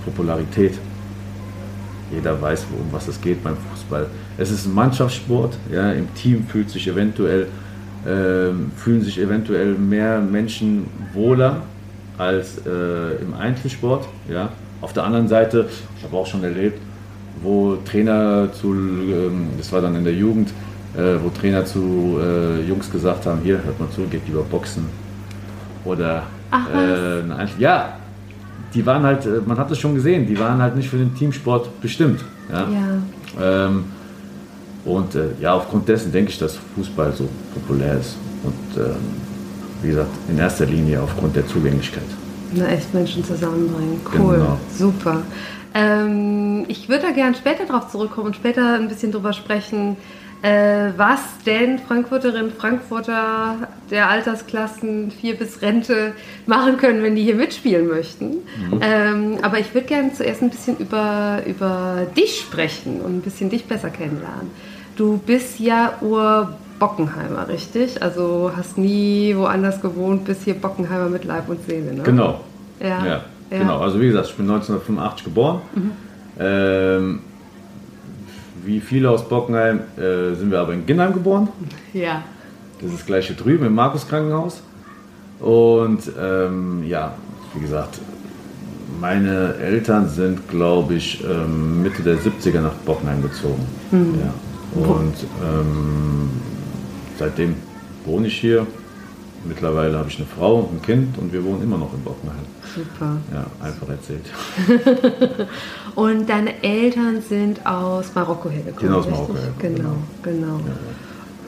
Popularität. 0.04 0.74
Jeder 2.12 2.38
weiß, 2.42 2.66
um 2.78 2.92
was 2.92 3.08
es 3.08 3.18
geht 3.18 3.42
beim 3.42 3.56
Fußball. 3.70 4.06
Es 4.36 4.50
ist 4.50 4.66
ein 4.66 4.74
Mannschaftssport. 4.74 5.56
Ja, 5.72 5.92
Im 5.92 6.12
Team 6.12 6.44
fühlt 6.46 6.68
sich 6.68 6.86
eventuell, 6.88 7.46
ähm, 8.06 8.70
fühlen 8.76 9.00
sich 9.00 9.18
eventuell 9.18 9.72
mehr 9.76 10.20
Menschen 10.20 10.88
wohler 11.14 11.62
als 12.18 12.58
äh, 12.66 13.22
im 13.22 13.32
Einzelsport. 13.32 14.06
Ja. 14.28 14.50
Auf 14.80 14.92
der 14.92 15.04
anderen 15.04 15.28
Seite, 15.28 15.68
ich 15.96 16.04
habe 16.04 16.16
auch 16.16 16.26
schon 16.26 16.44
erlebt, 16.44 16.80
wo 17.42 17.76
Trainer 17.84 18.48
zu, 18.52 18.72
ähm, 18.72 19.48
das 19.56 19.72
war 19.72 19.80
dann 19.80 19.94
in 19.96 20.04
der 20.04 20.14
Jugend, 20.14 20.50
äh, 20.96 21.16
wo 21.22 21.30
Trainer 21.30 21.64
zu 21.64 22.18
äh, 22.20 22.62
Jungs 22.62 22.90
gesagt 22.90 23.26
haben, 23.26 23.40
hier, 23.42 23.62
hört 23.64 23.78
mal 23.78 23.90
zu, 23.90 24.02
geht 24.02 24.26
lieber 24.26 24.42
boxen. 24.42 24.86
Oder 25.84 26.24
Ach, 26.50 26.66
äh, 26.74 27.22
ja, 27.58 27.94
die 28.74 28.84
waren 28.84 29.02
halt, 29.02 29.26
äh, 29.26 29.40
man 29.44 29.58
hat 29.58 29.70
es 29.70 29.78
schon 29.78 29.94
gesehen, 29.94 30.26
die 30.26 30.38
waren 30.38 30.60
halt 30.60 30.76
nicht 30.76 30.88
für 30.88 30.98
den 30.98 31.14
Teamsport 31.14 31.80
bestimmt. 31.80 32.24
Ja. 32.50 32.66
Ja. 32.68 33.66
Ähm, 33.66 33.84
und 34.84 35.14
äh, 35.14 35.28
ja, 35.40 35.54
aufgrund 35.54 35.88
dessen 35.88 36.12
denke 36.12 36.30
ich, 36.30 36.38
dass 36.38 36.58
Fußball 36.74 37.12
so 37.12 37.28
populär 37.54 37.98
ist. 37.98 38.16
Und 38.42 38.82
ähm, 38.82 38.96
wie 39.82 39.88
gesagt, 39.88 40.10
in 40.28 40.38
erster 40.38 40.66
Linie 40.66 41.02
aufgrund 41.02 41.36
der 41.36 41.46
Zugänglichkeit. 41.46 42.04
Na, 42.54 42.68
echt 42.68 42.92
Menschen 42.94 43.24
zusammenbringen. 43.24 44.00
Cool. 44.16 44.36
Genau. 44.36 44.58
Super. 44.76 45.22
Ähm, 45.74 46.64
ich 46.68 46.88
würde 46.88 47.02
da 47.02 47.10
gerne 47.12 47.36
später 47.36 47.64
drauf 47.66 47.90
zurückkommen 47.90 48.28
und 48.28 48.36
später 48.36 48.74
ein 48.74 48.88
bisschen 48.88 49.12
drüber 49.12 49.32
sprechen, 49.32 49.96
äh, 50.40 50.92
was 50.96 51.20
denn 51.44 51.78
Frankfurterinnen, 51.80 52.52
Frankfurter 52.52 53.68
der 53.90 54.08
Altersklassen 54.08 55.10
4 55.10 55.36
bis 55.36 55.62
Rente 55.62 56.12
machen 56.46 56.76
können, 56.76 57.02
wenn 57.02 57.16
die 57.16 57.22
hier 57.24 57.34
mitspielen 57.34 57.88
möchten. 57.88 58.38
Ähm, 58.80 59.38
aber 59.42 59.58
ich 59.58 59.74
würde 59.74 59.88
gerne 59.88 60.12
zuerst 60.12 60.42
ein 60.42 60.50
bisschen 60.50 60.76
über, 60.78 61.42
über 61.44 62.06
dich 62.16 62.40
sprechen 62.40 63.00
und 63.00 63.16
ein 63.16 63.20
bisschen 63.20 63.50
dich 63.50 63.64
besser 63.64 63.90
kennenlernen. 63.90 64.50
Du 64.96 65.18
bist 65.18 65.58
ja 65.58 65.94
Ur-Bockenheimer, 66.78 67.48
richtig? 67.48 68.02
Also 68.02 68.52
hast 68.56 68.78
nie 68.78 69.34
woanders 69.36 69.80
gewohnt, 69.80 70.24
bist 70.24 70.42
hier 70.44 70.54
Bockenheimer 70.54 71.08
mit 71.08 71.24
Leib 71.24 71.48
und 71.48 71.64
Seele, 71.66 71.92
ne? 71.92 72.02
Genau. 72.02 72.40
Ja. 72.80 72.86
Ja, 72.86 73.06
ja. 73.06 73.16
Mhm. 73.50 73.58
genau. 73.58 73.80
Also 73.80 74.00
wie 74.00 74.06
gesagt, 74.06 74.28
ich 74.28 74.36
bin 74.36 74.46
1985 74.46 75.24
geboren. 75.24 75.60
Ähm, 76.38 77.20
wie 78.64 78.80
viele 78.80 79.10
aus 79.10 79.28
Bockenheim 79.28 79.80
äh, 79.96 80.34
sind 80.34 80.50
wir 80.50 80.60
aber 80.60 80.74
in 80.74 80.86
Ginnheim 80.86 81.12
geboren. 81.12 81.48
Ja. 81.92 82.22
Das 82.80 82.90
ist 82.90 83.00
das 83.00 83.06
gleiche 83.06 83.34
drüben 83.34 83.66
im 83.66 83.74
Markus 83.74 84.06
Krankenhaus. 84.06 84.62
Und 85.40 86.00
ähm, 86.20 86.84
ja, 86.86 87.14
wie 87.54 87.60
gesagt, 87.60 87.98
meine 89.00 89.54
Eltern 89.54 90.08
sind, 90.08 90.48
glaube 90.48 90.94
ich, 90.94 91.24
ähm, 91.24 91.82
Mitte 91.82 92.02
der 92.02 92.18
70er 92.18 92.60
nach 92.60 92.74
Bockenheim 92.84 93.22
gezogen. 93.22 93.66
Ja. 93.92 94.34
Und 94.80 95.14
ähm, 95.42 96.30
seitdem 97.18 97.56
wohne 98.04 98.28
ich 98.28 98.40
hier. 98.40 98.66
Mittlerweile 99.44 99.96
habe 99.96 100.08
ich 100.08 100.16
eine 100.16 100.26
Frau 100.26 100.56
und 100.56 100.76
ein 100.76 100.82
Kind 100.82 101.16
und 101.18 101.32
wir 101.32 101.44
wohnen 101.44 101.62
immer 101.62 101.78
noch 101.78 101.94
in 101.94 102.02
Bockenheim. 102.02 102.44
Super. 102.74 103.16
Ja, 103.32 103.46
einfach 103.64 103.88
erzählt. 103.88 104.26
Und 105.94 106.28
deine 106.28 106.62
Eltern 106.62 107.22
sind 107.22 107.64
aus 107.66 108.14
Marokko 108.14 108.50
hergekommen. 108.50 108.88
Sind 108.88 108.94
aus? 108.94 109.06
Marokko 109.08 109.34
hergekommen, 109.34 110.02
Genau, 110.22 110.60
genau. 110.60 110.60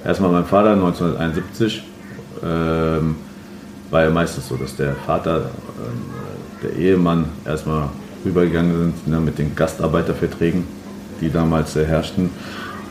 Erstmal 0.05 0.33
mein 0.33 0.47
Vater 0.47 0.73
1971. 0.73 1.85
Ähm, 2.43 3.17
war 3.91 4.05
ja 4.05 4.11
meistens 4.11 4.49
so, 4.49 4.57
dass 4.57 4.77
der 4.77 4.95
Vater, 4.95 5.51
ähm, 5.79 6.03
der 6.63 6.77
Ehemann 6.77 7.27
erstmal 7.45 7.89
rübergegangen 8.25 8.75
sind 8.75 9.09
ne, 9.09 9.21
mit 9.21 9.39
den 9.39 9.55
Gastarbeiterverträgen, 9.55 10.65
die 11.21 11.31
damals 11.31 11.77
äh, 11.77 11.85
herrschten. 11.85 12.31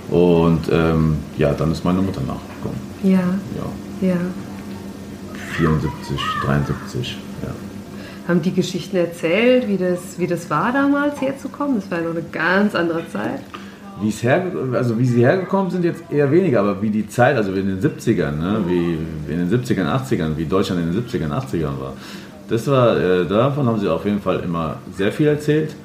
Und 0.10 0.62
ähm, 0.72 1.18
ja, 1.38 1.54
dann 1.54 1.72
ist 1.72 1.86
meine 1.86 2.02
Mutter 2.02 2.22
nachgekommen. 2.22 2.80
Ja, 3.04 3.20
Ja, 4.02 4.08
ja. 4.10 4.18
74, 5.58 6.20
73. 6.46 7.18
Ja. 7.44 7.50
Haben 8.28 8.42
die 8.42 8.54
Geschichten 8.54 8.98
erzählt, 8.98 9.68
wie 9.68 9.78
das, 9.78 10.18
wie 10.18 10.28
das 10.28 10.50
war 10.50 10.72
damals 10.72 11.20
herzukommen? 11.22 11.76
Das 11.76 11.92
war 11.92 12.00
ja 12.00 12.06
noch 12.06 12.12
eine 12.12 12.24
ganz 12.32 12.76
andere 12.76 13.08
Zeit. 13.10 13.42
Wie, 14.02 14.10
es 14.10 14.24
herge 14.24 14.78
also 14.78 14.98
wie 14.98 15.06
sie 15.06 15.22
hergekommen 15.22 15.70
sind, 15.70 15.84
jetzt 15.84 16.04
eher 16.10 16.32
weniger, 16.32 16.62
aber 16.62 16.82
wie 16.82 16.90
die 16.90 17.08
Zeit, 17.08 17.36
also 17.36 17.52
in 17.52 17.68
den 17.68 17.82
70ern, 17.82 18.32
ne, 18.32 18.62
wie 18.66 18.98
in 19.32 19.50
den 19.50 19.50
70ern, 19.50 19.86
80ern, 19.86 20.38
wie 20.38 20.46
Deutschland 20.46 20.82
in 20.82 20.94
den 20.94 21.04
70ern, 21.04 21.32
80ern 21.32 21.80
war, 21.80 21.94
das 22.48 22.66
war, 22.68 22.98
äh, 22.98 23.28
davon 23.28 23.68
haben 23.68 23.80
sie 23.80 23.90
auf 23.90 24.06
jeden 24.06 24.22
Fall 24.22 24.40
immer 24.40 24.78
sehr 24.96 25.12
viel 25.12 25.28
erzählt. 25.28 25.76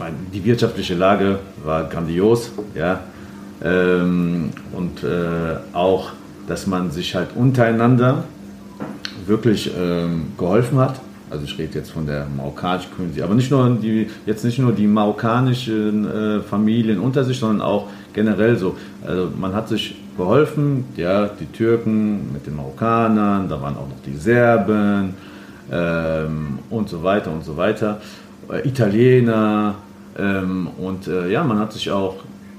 Meine, 0.00 0.16
die 0.32 0.42
wirtschaftliche 0.42 0.94
Lage 0.94 1.40
war 1.62 1.84
grandios, 1.84 2.50
ja, 2.74 3.00
ähm, 3.62 4.48
und 4.72 5.04
äh, 5.04 5.58
auch, 5.74 6.12
dass 6.48 6.66
man 6.66 6.90
sich 6.90 7.14
halt 7.14 7.28
untereinander 7.34 8.24
wirklich 9.26 9.70
ähm, 9.78 10.32
geholfen 10.38 10.78
hat. 10.78 10.98
Also 11.28 11.44
ich 11.44 11.58
rede 11.58 11.80
jetzt 11.80 11.90
von 11.90 12.06
der 12.06 12.26
marokkanischen 12.34 12.90
Community, 12.92 13.20
aber 13.20 13.34
nicht 13.34 13.50
nur 13.50 13.76
die, 13.76 14.08
jetzt 14.24 14.42
nicht 14.42 14.58
nur 14.58 14.72
die 14.72 14.86
marokkanischen 14.86 16.10
äh, 16.10 16.40
Familien 16.40 16.98
unter 16.98 17.22
sich, 17.22 17.38
sondern 17.38 17.60
auch 17.60 17.88
generell 18.14 18.56
so. 18.56 18.78
Also 19.06 19.30
man 19.38 19.52
hat 19.52 19.68
sich 19.68 19.96
geholfen, 20.16 20.86
ja, 20.96 21.28
die 21.28 21.44
Türken 21.44 22.32
mit 22.32 22.46
den 22.46 22.56
Marokkanern, 22.56 23.50
da 23.50 23.60
waren 23.60 23.76
auch 23.76 23.86
noch 23.86 24.02
die 24.06 24.16
Serben 24.16 25.12
ähm, 25.70 26.58
und 26.70 26.88
so 26.88 27.02
weiter 27.02 27.30
und 27.30 27.44
so 27.44 27.58
weiter, 27.58 28.00
äh, 28.50 28.66
Italiener 28.66 29.74
ähm, 30.18 30.68
und 30.78 31.06
äh, 31.06 31.30
ja, 31.30 31.44
man 31.44 31.58
hat 31.58 31.72
sich 31.72 31.90
auch 31.90 32.16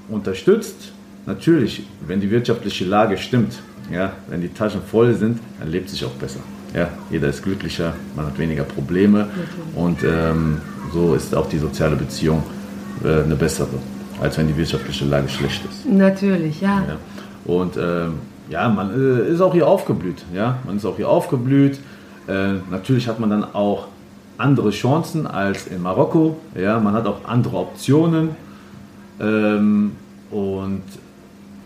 unterstützt. 0.08 0.92
Natürlich, 1.26 1.84
wenn 2.06 2.20
die 2.20 2.30
wirtschaftliche 2.30 2.84
Lage 2.84 3.16
stimmt, 3.16 3.54
ja, 3.92 4.12
wenn 4.28 4.40
die 4.40 4.48
Taschen 4.48 4.82
voll 4.82 5.14
sind, 5.14 5.38
dann 5.60 5.70
lebt 5.70 5.88
sich 5.88 6.04
auch 6.04 6.10
besser. 6.12 6.40
Ja, 6.74 6.88
jeder 7.10 7.28
ist 7.28 7.42
glücklicher, 7.42 7.92
man 8.16 8.26
hat 8.26 8.38
weniger 8.38 8.64
Probleme 8.64 9.28
und 9.74 10.02
ähm, 10.02 10.60
so 10.92 11.14
ist 11.14 11.34
auch 11.34 11.48
die 11.48 11.58
soziale 11.58 11.96
Beziehung 11.96 12.42
äh, 13.04 13.22
eine 13.22 13.36
bessere, 13.36 13.68
als 14.20 14.38
wenn 14.38 14.48
die 14.48 14.56
wirtschaftliche 14.56 15.04
Lage 15.04 15.28
schlecht 15.28 15.62
ist. 15.64 15.86
Natürlich, 15.86 16.60
ja. 16.60 16.82
Ja. 16.88 16.96
Und 17.44 17.76
ähm, 17.76 18.14
ja, 18.48 18.68
man 18.68 18.90
äh, 18.90 19.32
ist 19.32 19.40
auch 19.40 19.52
hier 19.52 19.66
aufgeblüht. 19.66 20.24
Ja? 20.34 20.58
Man 20.64 20.76
ist 20.76 20.84
auch 20.84 20.96
hier 20.96 21.08
aufgeblüht. 21.08 21.78
Äh, 22.28 22.54
natürlich 22.70 23.08
hat 23.08 23.18
man 23.20 23.30
dann 23.30 23.44
auch 23.44 23.88
andere 24.42 24.70
Chancen 24.70 25.26
als 25.26 25.66
in 25.66 25.80
Marokko. 25.82 26.36
Ja? 26.54 26.78
Man 26.80 26.94
hat 26.94 27.06
auch 27.06 27.24
andere 27.24 27.56
Optionen. 27.56 28.30
Ähm, 29.20 29.92
und 30.30 30.82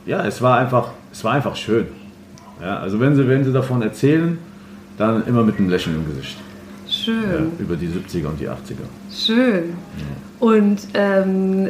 ja, 0.04 0.24
es 0.24 0.40
war 0.42 0.58
einfach, 0.58 0.90
es 1.12 1.24
war 1.24 1.32
einfach 1.32 1.56
schön. 1.56 1.86
Ja? 2.60 2.78
Also 2.78 3.00
wenn 3.00 3.16
sie, 3.16 3.26
wenn 3.26 3.44
sie 3.44 3.52
davon 3.52 3.82
erzählen, 3.82 4.38
dann 4.98 5.26
immer 5.26 5.42
mit 5.42 5.58
einem 5.58 5.70
Lächeln 5.70 5.96
im 5.96 6.06
Gesicht. 6.06 6.36
Ja? 6.38 6.92
Schön, 6.92 7.52
Über 7.58 7.76
die 7.76 7.88
70er 7.88 8.28
und 8.28 8.40
die 8.40 8.48
80er. 8.48 8.86
schön. 9.12 9.74
Und 10.38 10.80
ähm, 10.94 11.68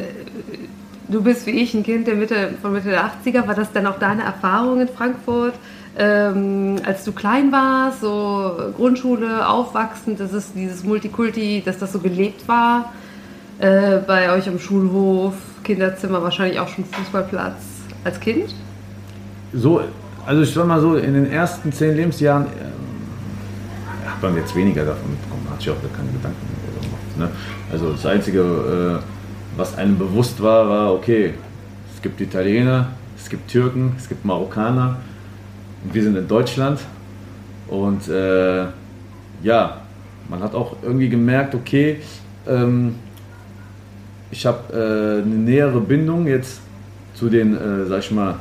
du 1.07 1.23
bist 1.23 1.45
wie 1.47 1.51
ich 1.51 1.73
ein 1.73 1.83
Kind 1.83 2.05
der 2.05 2.15
Mitte, 2.15 2.49
von 2.61 2.73
Mitte 2.73 2.89
der 2.89 3.05
80er. 3.05 3.47
War 3.47 3.55
das 3.55 3.71
dann 3.71 3.87
auch 3.87 3.97
deine 3.97 4.23
Erfahrung 4.23 4.81
in 4.81 4.87
Frankfurt? 4.89 5.53
Ähm, 5.99 6.75
als 6.85 7.03
du 7.05 7.11
klein 7.11 7.51
warst, 7.51 8.01
so 8.01 8.51
Grundschule, 8.75 9.47
aufwachsend, 9.47 10.19
dass 10.19 10.31
es 10.31 10.53
dieses 10.53 10.83
Multikulti, 10.83 11.63
dass 11.65 11.79
das 11.79 11.91
so 11.91 11.97
gelebt 11.97 12.47
war, 12.47 12.93
äh, 13.57 13.97
bei 14.05 14.31
euch 14.31 14.47
am 14.47 14.59
Schulhof, 14.59 15.33
Kinderzimmer, 15.63 16.21
wahrscheinlich 16.21 16.59
auch 16.59 16.67
schon 16.67 16.85
Fußballplatz 16.85 17.63
als 18.03 18.19
Kind? 18.19 18.53
So, 19.53 19.81
also 20.23 20.43
ich 20.43 20.53
sag 20.53 20.67
mal 20.67 20.79
so, 20.79 20.97
in 20.97 21.15
den 21.15 21.31
ersten 21.31 21.71
zehn 21.71 21.95
Lebensjahren 21.95 22.45
ähm, 22.45 24.07
hat 24.07 24.21
man 24.21 24.35
jetzt 24.35 24.55
weniger 24.55 24.85
davon 24.85 25.09
mitbekommen, 25.09 25.47
hat 25.49 25.59
sich 25.59 25.71
auch 25.71 25.75
keine 25.95 26.11
Gedanken 26.11 26.47
mehr 26.61 26.81
gemacht. 26.83 27.17
Ne? 27.17 27.29
Also 27.71 27.93
das 27.93 28.05
Einzige, 28.05 29.01
äh, 29.01 29.57
was 29.57 29.75
einem 29.75 29.97
bewusst 29.97 30.43
war, 30.43 30.69
war, 30.69 30.93
okay, 30.93 31.33
es 31.95 32.03
gibt 32.03 32.21
Italiener, 32.21 32.89
es 33.17 33.27
gibt 33.29 33.49
Türken, 33.49 33.95
es 33.97 34.07
gibt 34.07 34.25
Marokkaner 34.25 34.97
und 35.83 35.93
wir 35.93 36.03
sind 36.03 36.15
in 36.15 36.27
Deutschland 36.27 36.79
und 37.67 38.07
äh, 38.07 38.65
ja, 39.43 39.81
man 40.29 40.41
hat 40.41 40.53
auch 40.55 40.75
irgendwie 40.81 41.09
gemerkt, 41.09 41.55
okay, 41.55 41.97
ähm, 42.47 42.95
ich 44.31 44.45
habe 44.45 44.73
äh, 44.73 45.21
eine 45.23 45.35
nähere 45.35 45.79
Bindung 45.79 46.27
jetzt 46.27 46.59
zu 47.13 47.29
den, 47.29 47.55
äh, 47.55 47.85
sag 47.85 47.99
ich 47.99 48.11
mal, 48.11 48.35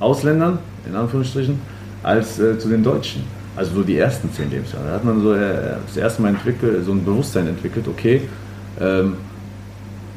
Ausländern, 0.00 0.58
in 0.86 0.94
Anführungsstrichen, 0.94 1.58
als 2.02 2.38
äh, 2.38 2.58
zu 2.58 2.68
den 2.68 2.82
Deutschen. 2.82 3.22
Also 3.56 3.76
so 3.76 3.82
die 3.82 3.96
ersten 3.96 4.32
zehn 4.32 4.50
Lebensjahre. 4.50 4.86
Da 4.88 4.94
hat 4.94 5.04
man 5.04 5.20
so 5.20 5.32
äh, 5.32 5.76
das 5.86 5.96
erste 5.96 6.22
Mal 6.22 6.30
entwickelt, 6.30 6.84
so 6.84 6.92
ein 6.92 7.04
Bewusstsein 7.04 7.46
entwickelt, 7.46 7.86
okay, 7.88 8.22
ähm, 8.80 9.14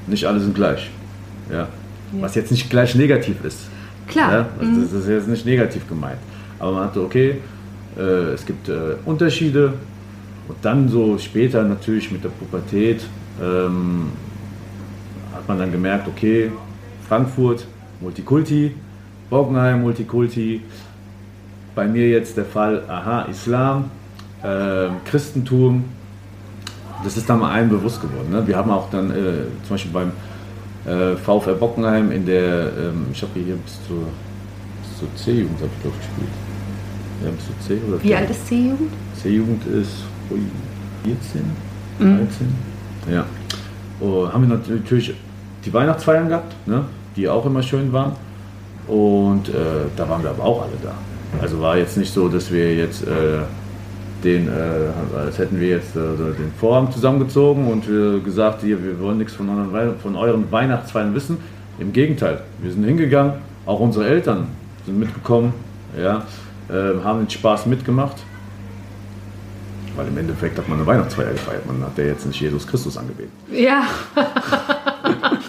nicht 0.07 0.25
alle 0.25 0.39
sind 0.39 0.55
gleich. 0.55 0.89
Ja. 1.51 1.67
Was 2.13 2.35
jetzt 2.35 2.51
nicht 2.51 2.69
gleich 2.69 2.95
negativ 2.95 3.43
ist. 3.43 3.59
Klar. 4.07 4.31
Ja? 4.31 4.49
Also 4.59 4.81
das 4.81 4.93
ist 4.93 5.07
jetzt 5.07 5.27
nicht 5.27 5.45
negativ 5.45 5.87
gemeint. 5.87 6.19
Aber 6.59 6.71
man 6.73 6.83
hatte, 6.85 7.01
okay, 7.01 7.41
äh, 7.97 8.01
es 8.33 8.45
gibt 8.45 8.69
äh, 8.69 8.95
Unterschiede 9.05 9.73
und 10.47 10.57
dann 10.61 10.87
so 10.89 11.17
später 11.17 11.63
natürlich 11.63 12.11
mit 12.11 12.23
der 12.23 12.29
Pubertät 12.29 13.01
ähm, 13.41 14.11
hat 15.33 15.47
man 15.47 15.59
dann 15.59 15.71
gemerkt, 15.71 16.07
okay, 16.07 16.51
Frankfurt, 17.07 17.65
Multikulti, 18.01 18.75
Bockenheim, 19.29 19.81
Multikulti. 19.81 20.61
Bei 21.75 21.85
mir 21.87 22.09
jetzt 22.09 22.37
der 22.37 22.45
Fall, 22.45 22.83
aha, 22.87 23.23
Islam, 23.23 23.91
äh, 24.43 24.87
Christentum. 25.05 25.85
Das 27.03 27.15
ist 27.15 27.29
dann 27.29 27.39
mal 27.39 27.51
allen 27.51 27.69
bewusst 27.69 28.01
geworden. 28.01 28.31
Ne? 28.31 28.47
Wir 28.47 28.57
haben 28.57 28.71
auch 28.71 28.89
dann 28.89 29.11
äh, 29.11 29.45
zum 29.63 29.69
Beispiel 29.69 29.91
beim 29.91 30.11
äh, 30.85 31.15
VfR 31.15 31.53
Bockenheim 31.53 32.11
in 32.11 32.25
der, 32.25 32.71
ähm, 32.77 33.07
ich 33.11 33.21
habe 33.21 33.33
hier 33.35 33.55
bis 33.55 33.79
zur, 33.87 34.07
zur 34.97 35.15
C-Jugend, 35.15 35.59
habe 35.59 35.69
ich 35.75 35.81
glaube 35.81 35.97
gespielt. 35.97 36.46
Ja, 37.23 37.31
bis 37.31 37.45
zur 37.45 37.59
C 37.59 37.81
oder 37.87 38.03
Wie 38.03 38.15
alt 38.15 38.29
ist 38.29 38.47
C-Jugend? 38.47 38.91
C-Jugend 39.21 39.65
ist 39.67 40.03
ui, 40.29 40.39
14, 41.03 41.41
13. 41.99 42.47
Ja. 43.11 43.25
Oh, 43.99 44.27
haben 44.31 44.47
wir 44.47 44.57
natürlich 44.57 45.13
die 45.65 45.73
Weihnachtsfeiern 45.73 46.29
gehabt, 46.29 46.55
ne? 46.67 46.85
die 47.15 47.27
auch 47.27 47.45
immer 47.45 47.63
schön 47.63 47.91
waren. 47.91 48.13
Und 48.87 49.49
äh, 49.49 49.53
da 49.95 50.07
waren 50.07 50.23
wir 50.23 50.29
aber 50.29 50.43
auch 50.43 50.61
alle 50.61 50.77
da. 50.81 50.93
Also 51.41 51.59
war 51.59 51.77
jetzt 51.77 51.97
nicht 51.97 52.13
so, 52.13 52.29
dass 52.29 52.51
wir 52.51 52.73
jetzt 52.75 53.03
äh, 53.03 53.39
den, 54.23 54.47
äh, 54.47 55.17
als 55.17 55.37
hätten 55.37 55.59
wir 55.59 55.69
jetzt 55.69 55.95
äh, 55.95 55.99
den 55.99 56.51
Vorhang 56.59 56.91
zusammengezogen 56.91 57.67
und 57.67 57.87
äh, 57.87 58.19
gesagt, 58.19 58.61
hier, 58.61 58.81
wir 58.83 58.99
wollen 58.99 59.17
nichts 59.17 59.33
von 59.33 59.49
euren, 59.49 59.99
von 59.99 60.15
euren 60.15 60.51
Weihnachtsfeiern 60.51 61.13
wissen. 61.13 61.37
Im 61.79 61.93
Gegenteil, 61.93 62.41
wir 62.61 62.71
sind 62.71 62.83
hingegangen, 62.83 63.33
auch 63.65 63.79
unsere 63.79 64.07
Eltern 64.07 64.47
sind 64.85 64.99
mitgekommen, 64.99 65.53
ja, 65.99 66.23
äh, 66.69 67.03
haben 67.03 67.19
den 67.19 67.29
Spaß 67.29 67.65
mitgemacht. 67.65 68.17
Weil 69.95 70.07
im 70.07 70.17
Endeffekt 70.17 70.57
hat 70.57 70.67
man 70.67 70.77
eine 70.77 70.85
Weihnachtsfeier 70.87 71.31
gefeiert. 71.31 71.65
Man 71.65 71.81
hat 71.81 71.97
ja 71.97 72.03
jetzt 72.05 72.25
nicht 72.27 72.39
Jesus 72.39 72.67
Christus 72.67 72.97
angebetet. 72.97 73.31
Ja, 73.51 73.87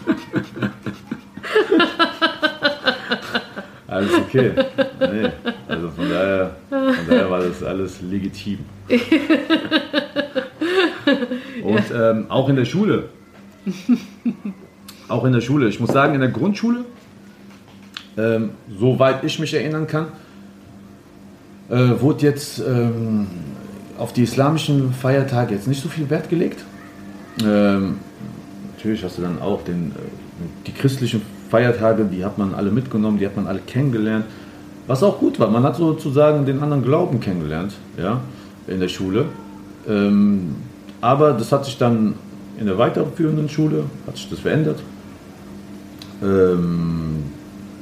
Alles 3.86 4.14
okay. 4.14 4.52
Nee, 5.00 5.30
also 5.66 5.88
von 5.90 6.08
daher, 6.08 6.56
von 6.68 7.06
daher 7.08 7.30
war 7.30 7.40
das 7.40 7.62
alles 7.62 8.00
legitim. 8.02 8.58
Und 11.62 11.84
ähm, 11.94 12.26
auch 12.28 12.48
in 12.48 12.56
der 12.56 12.66
Schule. 12.66 13.08
Auch 15.08 15.24
in 15.24 15.32
der 15.32 15.40
Schule. 15.40 15.68
Ich 15.68 15.80
muss 15.80 15.90
sagen, 15.90 16.14
in 16.14 16.20
der 16.20 16.30
Grundschule, 16.30 16.84
ähm, 18.18 18.50
soweit 18.78 19.24
ich 19.24 19.38
mich 19.38 19.54
erinnern 19.54 19.86
kann, 19.86 20.08
äh, 21.68 22.00
wurde 22.00 22.26
jetzt 22.26 22.60
ähm, 22.60 23.26
auf 23.98 24.12
die 24.12 24.22
islamischen 24.22 24.92
Feiertage 24.92 25.54
jetzt 25.54 25.66
nicht 25.66 25.82
so 25.82 25.88
viel 25.88 26.08
Wert 26.10 26.28
gelegt. 26.28 26.64
Ähm, 27.44 27.98
natürlich 28.74 29.04
hast 29.04 29.18
du 29.18 29.22
dann 29.22 29.40
auch 29.40 29.62
den, 29.62 29.90
äh, 29.90 30.66
die 30.66 30.72
christlichen 30.72 31.22
Feiertage, 31.50 32.04
die 32.04 32.24
hat 32.24 32.38
man 32.38 32.54
alle 32.54 32.70
mitgenommen, 32.70 33.18
die 33.18 33.26
hat 33.26 33.36
man 33.36 33.46
alle 33.46 33.60
kennengelernt. 33.60 34.24
Was 34.86 35.02
auch 35.02 35.18
gut 35.18 35.38
war, 35.38 35.50
man 35.50 35.62
hat 35.64 35.76
sozusagen 35.76 36.46
den 36.46 36.62
anderen 36.62 36.82
Glauben 36.82 37.20
kennengelernt, 37.20 37.74
ja, 37.98 38.20
in 38.66 38.80
der 38.80 38.88
Schule. 38.88 39.26
Ähm, 39.86 40.56
aber 41.00 41.32
das 41.32 41.52
hat 41.52 41.64
sich 41.64 41.76
dann 41.76 42.14
in 42.58 42.66
der 42.66 42.78
weiterführenden 42.78 43.48
Schule, 43.48 43.84
hat 44.06 44.16
sich 44.16 44.28
das 44.30 44.40
verändert. 44.40 44.80
Ähm, 46.22 47.24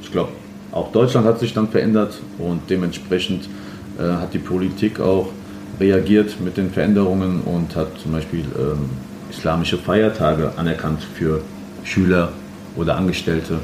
ich 0.03 0.11
glaube, 0.11 0.31
auch 0.73 0.93
Deutschland 0.93 1.27
hat 1.27 1.39
sich 1.39 1.55
dann 1.55 1.69
verändert 1.69 2.21
und 2.39 2.63
dementsprechend 2.69 3.49
hat 3.99 4.35
die 4.35 4.39
Politik 4.39 5.01
auch 5.01 5.29
reagiert 5.81 6.41
mit 6.41 6.57
den 6.57 6.71
Veränderungen 6.71 7.43
und 7.43 7.75
hat 7.77 7.99
zum 7.99 8.13
Beispiel 8.13 8.45
ähm, 8.59 8.91
islamische 9.31 9.79
Feiertage 9.79 10.53
anerkannt 10.57 11.03
für 11.15 11.43
Schüler 11.85 12.33
oder 12.77 12.97
Angestellte. 12.97 13.59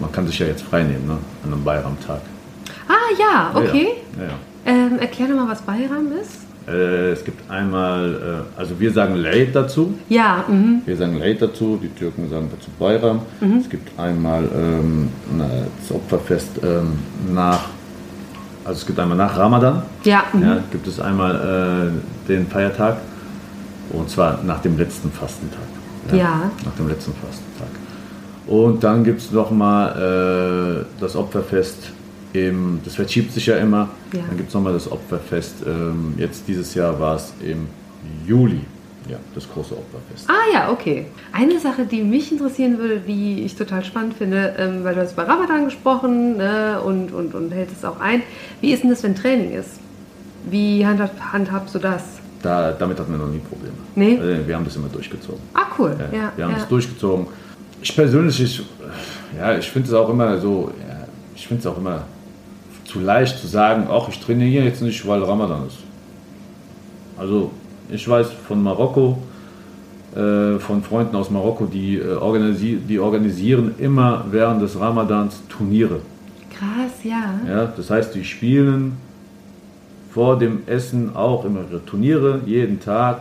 Man 0.00 0.12
kann 0.12 0.26
sich 0.26 0.38
ja 0.38 0.46
jetzt 0.46 0.62
freinehmen 0.62 1.06
ne, 1.06 1.18
an 1.44 1.52
einem 1.52 1.64
Bayram-Tag. 1.64 2.20
Ah 2.88 2.92
ja, 3.18 3.50
okay. 3.54 3.88
Ja, 4.16 4.24
ja. 4.24 4.30
Ähm, 4.66 4.98
erklär 4.98 5.28
doch 5.28 5.36
mal, 5.36 5.48
was 5.48 5.62
Bayram 5.62 6.12
ist. 6.20 6.48
Äh, 6.68 7.12
es 7.12 7.24
gibt 7.24 7.50
einmal, 7.50 8.44
äh, 8.56 8.60
also 8.60 8.78
wir 8.78 8.92
sagen 8.92 9.16
Leid 9.16 9.54
dazu. 9.54 9.94
Ja, 10.08 10.44
mhm. 10.46 10.82
Wir 10.84 10.96
sagen 10.96 11.18
Leid 11.18 11.40
dazu, 11.40 11.78
die 11.82 11.88
Türken 11.88 12.28
sagen 12.28 12.50
dazu 12.50 12.70
Bayram. 12.78 13.22
Es 13.60 13.68
gibt 13.68 13.98
einmal 13.98 14.44
ähm, 14.54 15.08
das 15.80 15.96
Opferfest 15.96 16.60
ähm, 16.62 16.98
nach, 17.32 17.70
also 18.68 18.80
es 18.80 18.86
gibt 18.86 18.98
einmal 18.98 19.16
nach 19.16 19.36
Ramadan, 19.36 19.82
ja, 20.04 20.24
mhm. 20.32 20.42
ja, 20.42 20.62
gibt 20.70 20.86
es 20.86 21.00
einmal 21.00 21.90
äh, 22.26 22.28
den 22.28 22.46
Feiertag 22.46 22.98
und 23.90 24.10
zwar 24.10 24.42
nach 24.44 24.60
dem 24.60 24.76
letzten 24.76 25.10
Fastentag. 25.10 25.62
Ja. 26.12 26.50
Nach 26.64 26.74
dem 26.74 26.88
letzten 26.88 27.12
Fastentag. 27.14 27.68
Und 28.46 28.84
dann 28.84 29.04
gibt 29.04 29.20
es 29.20 29.30
nochmal 29.30 30.84
äh, 30.84 31.00
das 31.00 31.16
Opferfest, 31.16 31.92
im, 32.34 32.80
das 32.84 32.94
verschiebt 32.94 33.32
sich 33.32 33.46
ja 33.46 33.56
immer. 33.56 33.88
Ja. 34.12 34.20
Dann 34.28 34.36
gibt 34.36 34.48
es 34.48 34.54
nochmal 34.54 34.74
das 34.74 34.90
Opferfest, 34.90 35.54
ähm, 35.66 36.14
jetzt 36.18 36.46
dieses 36.46 36.74
Jahr 36.74 37.00
war 37.00 37.16
es 37.16 37.32
im 37.42 37.68
Juli, 38.26 38.60
ja, 39.08 39.16
das 39.34 39.48
große 39.50 39.74
Opferfest. 39.74 40.28
Ah 40.28 40.52
ja, 40.52 40.70
okay. 40.70 41.06
Eine 41.32 41.58
Sache, 41.58 41.86
die 41.86 42.02
mich 42.02 42.30
interessieren 42.30 42.78
würde, 42.78 43.00
die 43.00 43.42
ich 43.44 43.56
total 43.56 43.84
spannend 43.84 44.14
finde, 44.14 44.54
ähm, 44.58 44.84
weil 44.84 44.94
du 44.94 45.00
hast 45.00 45.12
über 45.12 45.26
Ramadan 45.26 45.64
gesprochen 45.64 46.36
ne, 46.36 46.80
und, 46.80 47.12
und, 47.12 47.34
und 47.34 47.52
hältst 47.52 47.76
es 47.78 47.84
auch 47.84 48.00
ein. 48.00 48.22
Wie 48.60 48.72
ist 48.72 48.82
denn 48.82 48.90
das, 48.90 49.02
wenn 49.02 49.14
Training 49.14 49.52
ist? 49.52 49.80
Wie 50.50 50.86
handhab, 50.86 51.10
handhabst 51.32 51.74
du 51.74 51.78
das? 51.78 52.02
Da, 52.42 52.72
damit 52.72 52.98
hatten 53.00 53.12
wir 53.12 53.18
noch 53.18 53.28
nie 53.28 53.40
Probleme. 53.40 53.74
Nee? 53.94 54.18
Also, 54.20 54.46
wir 54.46 54.54
haben 54.54 54.64
das 54.64 54.76
immer 54.76 54.88
durchgezogen. 54.88 55.40
Ah, 55.54 55.66
cool. 55.78 55.96
Ja, 55.98 56.18
Ja, 56.18 56.32
wir 56.36 56.44
haben 56.44 56.52
ja. 56.52 56.58
es 56.58 56.68
durchgezogen. 56.68 57.26
Ich 57.82 57.94
persönlich, 57.94 58.40
ich, 58.40 58.62
ja, 59.36 59.56
ich 59.56 59.70
finde 59.70 59.88
es 59.88 59.94
auch 59.94 60.08
immer 60.08 60.38
so, 60.38 60.70
ja, 60.88 61.06
ich 61.34 61.46
finde 61.46 61.60
es 61.60 61.66
auch 61.66 61.78
immer 61.78 62.02
zu 62.84 63.00
leicht 63.00 63.38
zu 63.38 63.46
sagen, 63.46 63.86
ach, 63.90 64.08
ich 64.08 64.18
trainiere 64.20 64.64
jetzt 64.64 64.82
nicht, 64.82 65.06
weil 65.06 65.22
Ramadan 65.22 65.66
ist. 65.66 65.78
Also 67.18 67.50
ich 67.90 68.08
weiß 68.08 68.28
von 68.46 68.62
Marokko, 68.62 69.18
äh, 70.14 70.58
von 70.58 70.82
Freunden 70.82 71.16
aus 71.16 71.30
Marokko, 71.30 71.66
die, 71.66 71.96
äh, 71.96 72.14
organisi 72.14 72.78
die 72.88 72.98
organisieren 72.98 73.74
immer 73.78 74.24
während 74.30 74.62
des 74.62 74.78
Ramadans 74.78 75.42
Turniere. 75.48 76.00
Krass, 76.50 76.92
ja. 77.04 77.40
Ja, 77.48 77.72
das 77.76 77.90
heißt, 77.90 78.14
die 78.14 78.24
spielen 78.24 78.96
vor 80.10 80.38
dem 80.38 80.62
Essen 80.66 81.14
auch 81.14 81.44
immer 81.44 81.60
ihre 81.70 81.84
Turniere, 81.84 82.40
jeden 82.46 82.80
Tag. 82.80 83.20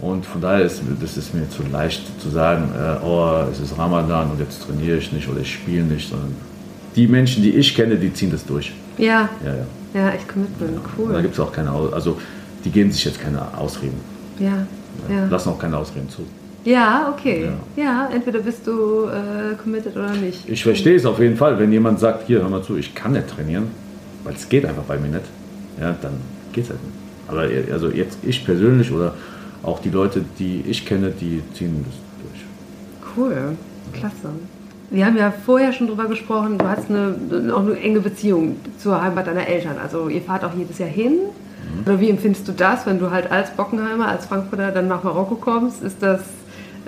Und 0.00 0.24
von 0.24 0.40
daher 0.40 0.64
ist 0.64 0.80
das 1.00 1.16
ist 1.16 1.34
mir 1.34 1.48
zu 1.50 1.62
leicht 1.70 2.02
zu 2.20 2.30
sagen, 2.30 2.70
äh, 2.74 3.04
oh, 3.04 3.44
es 3.50 3.60
ist 3.60 3.76
Ramadan 3.76 4.30
und 4.30 4.40
jetzt 4.40 4.62
trainiere 4.62 4.96
ich 4.96 5.12
nicht 5.12 5.28
oder 5.28 5.40
ich 5.40 5.52
spiele 5.52 5.84
nicht, 5.84 6.08
sondern 6.08 6.34
die 6.96 7.06
Menschen, 7.06 7.42
die 7.42 7.50
ich 7.50 7.74
kenne, 7.74 7.96
die 7.96 8.12
ziehen 8.12 8.30
das 8.30 8.44
durch. 8.46 8.72
Ja, 8.96 9.28
Ja, 9.44 9.54
ja. 9.54 9.66
ja, 9.94 10.10
echt 10.10 10.28
Commitment, 10.28 10.76
Und 10.76 11.08
da 11.10 11.14
cool. 11.16 11.22
gibt 11.22 11.34
es 11.34 11.40
auch 11.40 11.52
keine, 11.52 11.70
also 11.70 12.16
die 12.64 12.70
geben 12.70 12.90
sich 12.90 13.04
jetzt 13.04 13.20
keine 13.20 13.56
Ausreden. 13.56 14.00
Ja, 14.38 14.66
ja. 15.08 15.26
Lassen 15.26 15.50
auch 15.50 15.58
keine 15.58 15.76
Ausreden 15.76 16.08
zu. 16.08 16.22
Ja, 16.64 17.12
okay. 17.12 17.48
Ja, 17.76 18.08
entweder 18.12 18.40
bist 18.40 18.66
du 18.66 19.06
äh, 19.06 19.54
committed 19.62 19.96
oder 19.96 20.12
nicht. 20.12 20.48
Ich 20.48 20.62
verstehe 20.62 20.94
es 20.94 21.06
auf 21.06 21.18
jeden 21.18 21.36
Fall, 21.36 21.58
wenn 21.58 21.72
jemand 21.72 22.00
sagt, 22.00 22.26
hier, 22.26 22.42
hör 22.42 22.50
mal 22.50 22.62
zu, 22.62 22.76
ich 22.76 22.94
kann 22.94 23.12
nicht 23.12 23.28
trainieren, 23.28 23.68
weil 24.24 24.34
es 24.34 24.48
geht 24.48 24.66
einfach 24.66 24.82
bei 24.82 24.98
mir 24.98 25.08
nicht, 25.08 25.24
ja, 25.80 25.96
dann 26.02 26.12
geht 26.52 26.64
es 26.64 26.70
halt 26.70 26.80
nicht. 26.84 26.94
Aber 27.28 27.72
also 27.72 27.90
jetzt 27.90 28.18
ich 28.22 28.44
persönlich 28.44 28.92
oder 28.92 29.14
auch 29.62 29.80
die 29.80 29.90
Leute, 29.90 30.24
die 30.38 30.64
ich 30.66 30.84
kenne, 30.84 31.10
die 31.10 31.42
ziehen 31.54 31.84
das 31.86 31.94
durch. 32.24 33.16
Cool, 33.16 33.56
klasse. 33.92 34.30
Wir 34.90 35.06
haben 35.06 35.16
ja 35.16 35.30
vorher 35.30 35.72
schon 35.72 35.86
drüber 35.86 36.06
gesprochen, 36.06 36.58
du 36.58 36.68
hast 36.68 36.90
eine, 36.90 37.54
auch 37.54 37.60
eine 37.60 37.78
enge 37.78 38.00
Beziehung 38.00 38.56
zur 38.78 39.00
Heimat 39.00 39.28
deiner 39.28 39.46
Eltern. 39.46 39.76
Also 39.80 40.08
ihr 40.08 40.20
fahrt 40.20 40.44
auch 40.44 40.54
jedes 40.54 40.78
Jahr 40.78 40.88
hin. 40.88 41.18
Mhm. 41.86 42.00
Wie 42.00 42.10
empfindest 42.10 42.48
du 42.48 42.52
das, 42.52 42.86
wenn 42.86 42.98
du 42.98 43.10
halt 43.10 43.30
als 43.30 43.50
Bockenheimer, 43.50 44.08
als 44.08 44.26
Frankfurter 44.26 44.70
dann 44.70 44.88
nach 44.88 45.02
Marokko 45.02 45.36
kommst? 45.36 45.82
Ist 45.82 46.02
das 46.02 46.20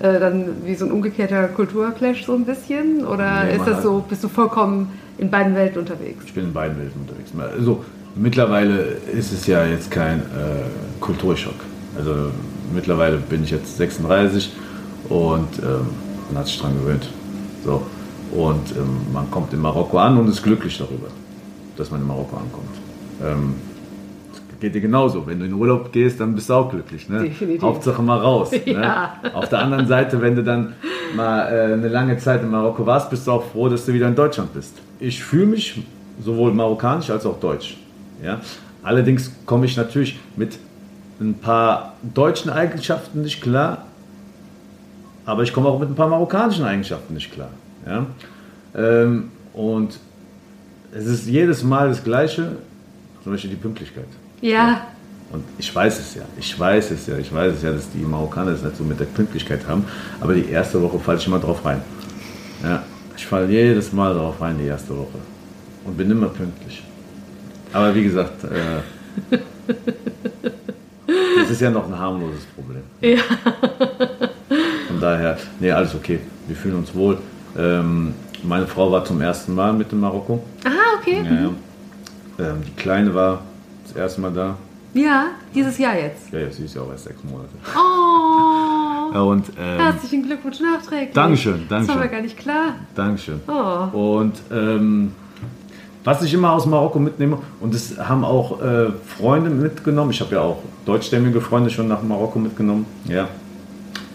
äh, 0.03 0.19
dann 0.19 0.47
wie 0.65 0.75
so 0.75 0.87
ein 0.87 0.93
umgekehrter 0.93 1.49
Kulturclash 1.49 2.25
so 2.25 2.35
ein 2.35 2.45
bisschen? 2.45 3.05
Oder 3.07 3.45
Nee, 3.45 3.57
ist 3.57 3.67
das 3.67 3.83
so, 3.83 4.05
bist 4.09 4.25
du 4.25 4.29
vollkommen 4.29 4.91
in 5.19 5.31
beiden 5.31 5.55
Welten 5.55 5.79
unterwegs? 5.81 6.25
Ich 6.27 6.35
bin 6.35 6.45
in 6.45 6.53
beiden 6.53 6.79
Welten 6.79 7.01
unterwegs. 7.01 7.31
Also 7.55 7.85
mittlerweile 8.15 8.79
ist 9.13 9.33
es 9.33 9.47
ja 9.47 9.65
jetzt 9.67 9.91
kein 9.91 10.19
äh, 10.21 10.65
Kulturschock. 11.01 11.55
Also 11.97 12.31
mittlerweile 12.75 13.19
bin 13.19 13.45
ich 13.45 13.51
jetzt 13.51 13.77
36 13.77 14.53
und 15.09 15.59
ähm, 15.63 15.87
man 16.31 16.41
hat 16.41 16.47
sich 16.47 16.59
dran 16.61 16.75
gewöhnt. 16.79 17.09
So. 17.65 17.83
Und 18.33 18.71
ähm, 18.77 19.13
man 19.13 19.31
kommt 19.31 19.53
in 19.53 19.61
Marokko 19.61 19.99
an 19.99 20.17
und 20.17 20.29
ist 20.29 20.43
glücklich 20.43 20.79
darüber, 20.79 21.09
dass 21.77 21.91
man 21.91 22.01
in 22.01 22.07
Marokko 22.07 22.37
ankommt. 22.37 22.75
Ähm, 23.23 23.55
geht 24.63 24.75
dir 24.75 24.81
genauso. 24.81 25.27
Wenn 25.27 25.41
du 25.41 25.45
in 25.45 25.53
Urlaub 25.53 25.93
gehst, 25.93 26.21
dann 26.21 26.35
bist 26.35 26.49
du 26.49 26.55
auch 26.55 26.71
glücklich. 26.71 27.09
Ne? 27.09 27.25
Definitiv. 27.25 27.63
Hauptsache 27.63 28.01
mal 28.01 28.19
raus. 28.19 28.51
Ja. 28.65 29.17
Ne? 29.23 29.35
Auf 29.35 29.49
der 29.49 29.59
anderen 29.59 29.87
Seite, 29.87 30.23
wenn 30.23 30.37
du 30.37 30.43
dann 30.43 30.75
mal 31.15 31.49
äh, 31.49 31.73
eine 31.75 31.89
lange 31.89 32.17
Zeit 32.17 32.43
in 32.43 32.51
Marokko 32.51 32.87
warst, 32.87 33.11
bist 33.11 33.27
du 33.27 33.33
auch 33.33 33.45
froh, 33.45 33.69
dass 33.69 33.85
du 33.85 33.93
wieder 33.93 34.09
in 34.09 34.15
Deutschland 34.15 34.55
bist. 34.55 34.75
Ich 35.01 35.23
fühle 35.23 35.47
mich 35.47 35.83
sowohl 36.25 36.55
marokkanisch 36.55 37.11
als 37.11 37.27
auch 37.27 37.39
deutsch. 37.41 37.77
Ja? 38.23 38.41
Allerdings 38.83 39.33
komme 39.45 39.67
ich 39.67 39.77
natürlich 39.77 40.19
mit 40.37 40.59
ein 41.21 41.35
paar 41.35 41.95
deutschen 42.03 42.51
Eigenschaften 42.51 43.23
nicht 43.23 43.43
klar, 43.43 43.87
aber 45.27 45.43
ich 45.43 45.53
komme 45.53 45.69
auch 45.69 45.79
mit 45.79 45.89
ein 45.89 45.95
paar 45.97 46.09
marokkanischen 46.09 46.65
Eigenschaften 46.65 47.15
nicht 47.15 47.33
klar. 47.33 47.51
Ja? 47.85 48.07
Ähm, 48.77 49.31
und 49.53 49.99
es 50.95 51.07
ist 51.07 51.27
jedes 51.27 51.65
Mal 51.65 51.89
das 51.89 52.05
Gleiche, 52.05 52.57
zum 53.25 53.33
Beispiel 53.33 53.51
die 53.51 53.57
Pünktlichkeit. 53.57 54.07
Ja, 54.43 54.89
Und 55.33 55.45
ich 55.57 55.75
weiß 55.75 55.99
es 56.01 56.15
ja, 56.17 56.23
ich 56.37 56.59
weiß 56.59 56.91
es 56.91 57.07
ja, 57.07 57.17
ich 57.17 57.33
weiß 57.33 57.55
es 57.55 57.63
ja, 57.63 57.73
dass 57.73 57.89
die 57.91 58.01
Marokkaner 58.01 58.51
es 58.51 58.63
nicht 58.63 58.77
so 58.77 58.83
mit 58.85 58.99
der 59.01 59.05
Pünktlichkeit 59.07 59.67
haben, 59.67 59.85
aber 60.21 60.35
die 60.35 60.51
erste 60.51 60.83
Woche 60.83 60.99
falle 60.99 61.19
ich 61.19 61.27
immer 61.27 61.39
drauf 61.39 61.65
rein. 61.65 61.81
Ja, 62.63 62.83
ich 63.17 63.25
falle 63.25 63.47
jedes 63.49 63.93
Mal 63.93 64.13
drauf 64.15 64.41
rein, 64.41 64.59
die 64.59 64.67
erste 64.67 64.91
Woche. 64.97 65.19
Und 65.85 65.97
bin 65.97 66.11
immer 66.11 66.27
pünktlich. 66.27 66.83
Aber 67.73 67.95
wie 67.95 68.03
gesagt, 68.03 68.45
äh, 68.45 69.37
das 71.41 71.51
ist 71.51 71.61
ja 71.61 71.71
noch 71.71 71.87
ein 71.87 71.99
harmloses 71.99 72.45
Problem. 72.55 72.83
ja. 73.01 73.23
Von 74.89 75.01
daher, 75.01 75.39
nee, 75.61 75.71
alles 75.71 75.95
okay, 75.95 76.19
wir 76.49 76.57
fühlen 76.57 76.77
uns 76.77 76.93
wohl. 76.95 77.19
Ähm, 77.57 78.15
meine 78.43 78.67
Frau 78.67 78.91
war 78.91 79.05
zum 79.05 79.21
ersten 79.21 79.55
Mal 79.55 79.73
mit 79.73 79.93
in 79.93 80.01
Marokko. 80.01 80.43
Ah, 80.65 80.99
okay. 80.99 81.23
Ja, 81.25 81.33
ja. 81.33 81.51
Ähm, 82.51 82.63
die 82.67 82.73
Kleine 82.73 83.15
war 83.15 83.43
das 83.93 84.03
erste 84.03 84.21
Mal 84.21 84.33
da. 84.33 84.57
Ja, 84.95 85.29
dieses 85.55 85.79
Jahr 85.79 85.97
jetzt. 85.97 86.31
Ja, 86.33 86.41
ja, 86.41 86.51
sie 86.51 86.65
ist 86.65 86.75
ja 86.75 86.83
auch 86.83 86.91
erst 86.91 87.05
sechs 87.05 87.23
Monate. 87.25 87.49
Oh, 87.75 89.19
und, 89.31 89.49
ähm, 89.59 89.81
herzlichen 89.81 90.23
Glückwunsch 90.25 90.61
nachträglich. 90.61 91.15
Dankeschön, 91.15 91.63
Das 91.69 91.71
war 91.71 91.79
Dankeschön. 91.79 92.01
mir 92.01 92.09
gar 92.09 92.21
nicht 92.21 92.39
klar. 92.39 92.75
Dankeschön. 92.95 93.41
Oh. 93.49 94.19
Und 94.19 94.35
ähm, 94.53 95.13
was 96.05 96.23
ich 96.23 96.35
immer 96.35 96.53
aus 96.53 96.67
Marokko 96.67 96.99
mitnehme, 96.99 97.39
und 97.61 97.73
das 97.75 97.97
haben 97.99 98.25
auch 98.25 98.61
äh, 98.61 98.91
Freunde 99.07 99.51
mitgenommen, 99.51 100.11
ich 100.11 100.21
habe 100.21 100.35
ja 100.35 100.43
auch 100.43 100.59
deutschstämmige 100.85 101.41
Freunde 101.41 101.71
schon 101.71 101.89
nach 101.89 102.03
Marokko 102.03 102.39
mitgenommen, 102.39 102.85
ja. 103.07 103.29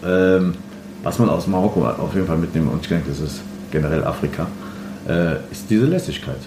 Ähm, 0.04 0.54
was 1.02 1.18
man 1.18 1.28
aus 1.28 1.46
Marokko 1.46 1.84
auf 1.86 2.14
jeden 2.14 2.26
Fall 2.26 2.36
mitnehmen, 2.38 2.68
und 2.68 2.82
ich 2.82 2.88
denke, 2.88 3.08
das 3.08 3.18
ist 3.20 3.40
generell 3.72 4.04
Afrika, 4.04 4.46
äh, 5.08 5.36
ist 5.50 5.68
diese 5.70 5.86
Lässigkeit. 5.86 6.38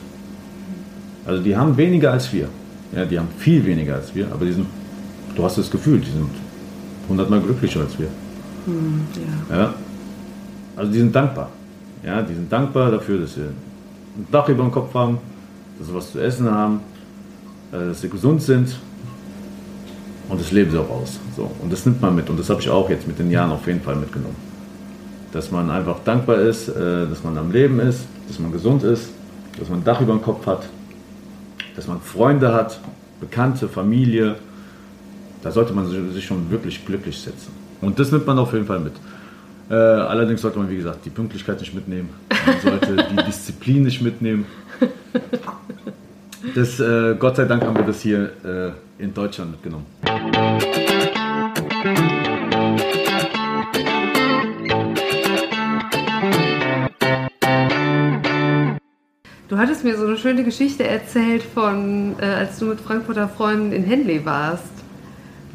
Also 1.25 1.41
die 1.43 1.55
haben 1.57 1.75
weniger 1.75 2.11
als 2.13 2.31
wir. 2.31 2.47
Ja, 2.95 3.05
die 3.05 3.17
haben 3.17 3.29
viel 3.37 3.65
weniger 3.65 3.95
als 3.95 4.13
wir, 4.13 4.27
aber 4.31 4.45
die 4.45 4.53
sind, 4.53 4.67
du 5.35 5.43
hast 5.43 5.57
das 5.57 5.71
Gefühl, 5.71 5.99
die 5.99 6.11
sind 6.11 6.29
hundertmal 7.07 7.41
glücklicher 7.41 7.81
als 7.81 7.97
wir. 7.97 8.07
Ja. 9.49 9.57
Ja. 9.57 9.73
Also 10.75 10.91
die 10.91 10.99
sind 10.99 11.15
dankbar. 11.15 11.49
Ja, 12.03 12.21
die 12.21 12.33
sind 12.33 12.51
dankbar 12.51 12.91
dafür, 12.91 13.19
dass 13.19 13.35
sie 13.35 13.41
ein 13.41 14.27
Dach 14.31 14.49
über 14.49 14.63
dem 14.63 14.71
Kopf 14.71 14.93
haben, 14.93 15.19
dass 15.77 15.87
sie 15.87 15.93
was 15.93 16.11
zu 16.11 16.19
essen 16.19 16.49
haben, 16.49 16.81
äh, 17.71 17.87
dass 17.87 18.01
sie 18.01 18.09
gesund 18.09 18.41
sind. 18.41 18.77
Und 20.29 20.39
das 20.39 20.51
leben 20.51 20.71
sie 20.71 20.79
auch 20.79 20.89
aus. 20.89 21.19
So. 21.35 21.51
Und 21.61 21.71
das 21.71 21.85
nimmt 21.85 22.01
man 22.01 22.15
mit. 22.15 22.29
Und 22.29 22.39
das 22.39 22.49
habe 22.49 22.61
ich 22.61 22.69
auch 22.69 22.89
jetzt 22.89 23.07
mit 23.07 23.19
den 23.19 23.29
Jahren 23.31 23.51
auf 23.51 23.67
jeden 23.67 23.81
Fall 23.81 23.95
mitgenommen. 23.95 24.35
dass 25.31 25.51
man 25.51 25.69
einfach 25.69 25.99
dankbar 26.03 26.37
ist, 26.39 26.67
äh, 26.69 27.07
dass 27.07 27.23
man 27.23 27.37
am 27.37 27.51
Leben 27.51 27.79
ist, 27.79 28.05
dass 28.27 28.39
man 28.39 28.51
gesund 28.51 28.83
ist, 28.83 29.09
dass 29.57 29.69
man 29.69 29.79
ein 29.79 29.83
Dach 29.83 30.01
über 30.01 30.13
dem 30.13 30.21
Kopf 30.21 30.45
hat, 30.45 30.67
dass 31.81 31.87
man 31.87 31.99
Freunde 31.99 32.53
hat, 32.53 32.79
Bekannte, 33.19 33.67
Familie. 33.67 34.35
Da 35.41 35.49
sollte 35.51 35.73
man 35.73 35.89
sich 36.13 36.25
schon 36.25 36.51
wirklich 36.51 36.85
glücklich 36.85 37.19
setzen. 37.19 37.51
Und 37.81 37.97
das 37.97 38.11
nimmt 38.11 38.27
man 38.27 38.37
auf 38.37 38.53
jeden 38.53 38.67
Fall 38.67 38.79
mit. 38.79 38.93
Äh, 39.71 39.73
allerdings 39.73 40.41
sollte 40.41 40.59
man, 40.59 40.69
wie 40.69 40.75
gesagt, 40.75 41.03
die 41.05 41.09
Pünktlichkeit 41.09 41.59
nicht 41.59 41.73
mitnehmen. 41.73 42.09
Man 42.45 42.59
sollte 42.61 43.07
die 43.09 43.15
Disziplin 43.27 43.81
nicht 43.81 43.99
mitnehmen. 43.99 44.45
Das, 46.53 46.79
äh, 46.79 47.15
Gott 47.17 47.37
sei 47.37 47.45
Dank 47.45 47.63
haben 47.63 47.75
wir 47.75 47.85
das 47.85 48.01
hier 48.01 48.29
äh, 48.45 49.03
in 49.03 49.11
Deutschland 49.11 49.51
mitgenommen. 49.51 49.87
Hattest 59.61 59.83
mir 59.83 59.95
so 59.95 60.05
eine 60.05 60.17
schöne 60.17 60.43
Geschichte 60.43 60.85
erzählt 60.87 61.43
von, 61.43 62.15
äh, 62.19 62.25
als 62.25 62.57
du 62.59 62.65
mit 62.65 62.81
Frankfurter 62.81 63.29
Freunden 63.29 63.71
in 63.71 63.83
Henley 63.83 64.25
warst. 64.25 64.63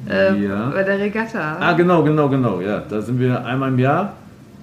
Ähm, 0.09 0.45
Ja. 0.45 0.71
Bei 0.71 0.85
der 0.85 0.99
Regatta. 1.01 1.57
Ah, 1.59 1.73
genau, 1.73 2.03
genau, 2.05 2.29
genau. 2.29 2.61
Ja, 2.61 2.81
da 2.89 3.01
sind 3.03 3.19
wir 3.19 3.45
einmal 3.45 3.71
im 3.71 3.79
Jahr. 3.79 4.13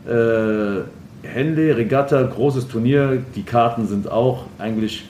Äh, 0.08 1.28
Henley, 1.28 1.72
Regatta, 1.72 2.22
großes 2.24 2.68
Turnier. 2.68 3.22
Die 3.36 3.44
Karten 3.44 3.88
sind 3.88 4.10
auch 4.10 4.46
eigentlich 4.58 5.10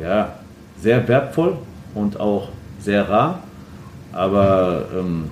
ja, 0.00 0.34
sehr 0.78 1.06
wertvoll 1.08 1.56
und 1.94 2.20
auch 2.20 2.48
sehr 2.80 3.08
rar. 3.08 3.40
Aber 4.12 4.84
ähm, 4.98 5.30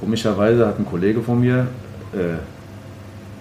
komischerweise 0.00 0.66
hat 0.66 0.78
ein 0.78 0.86
Kollege 0.86 1.20
von 1.22 1.40
mir, 1.40 1.68
äh, 2.12 2.38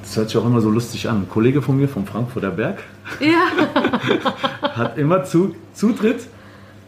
das 0.01 0.15
hört 0.17 0.29
sich 0.29 0.37
auch 0.37 0.45
immer 0.45 0.61
so 0.61 0.69
lustig 0.69 1.09
an, 1.09 1.21
ein 1.23 1.29
Kollege 1.29 1.61
von 1.61 1.77
mir 1.77 1.87
vom 1.87 2.05
Frankfurter 2.05 2.51
Berg 2.51 2.83
Ja, 3.19 4.69
hat 4.75 4.97
immer 4.97 5.23
zu, 5.23 5.55
Zutritt 5.73 6.27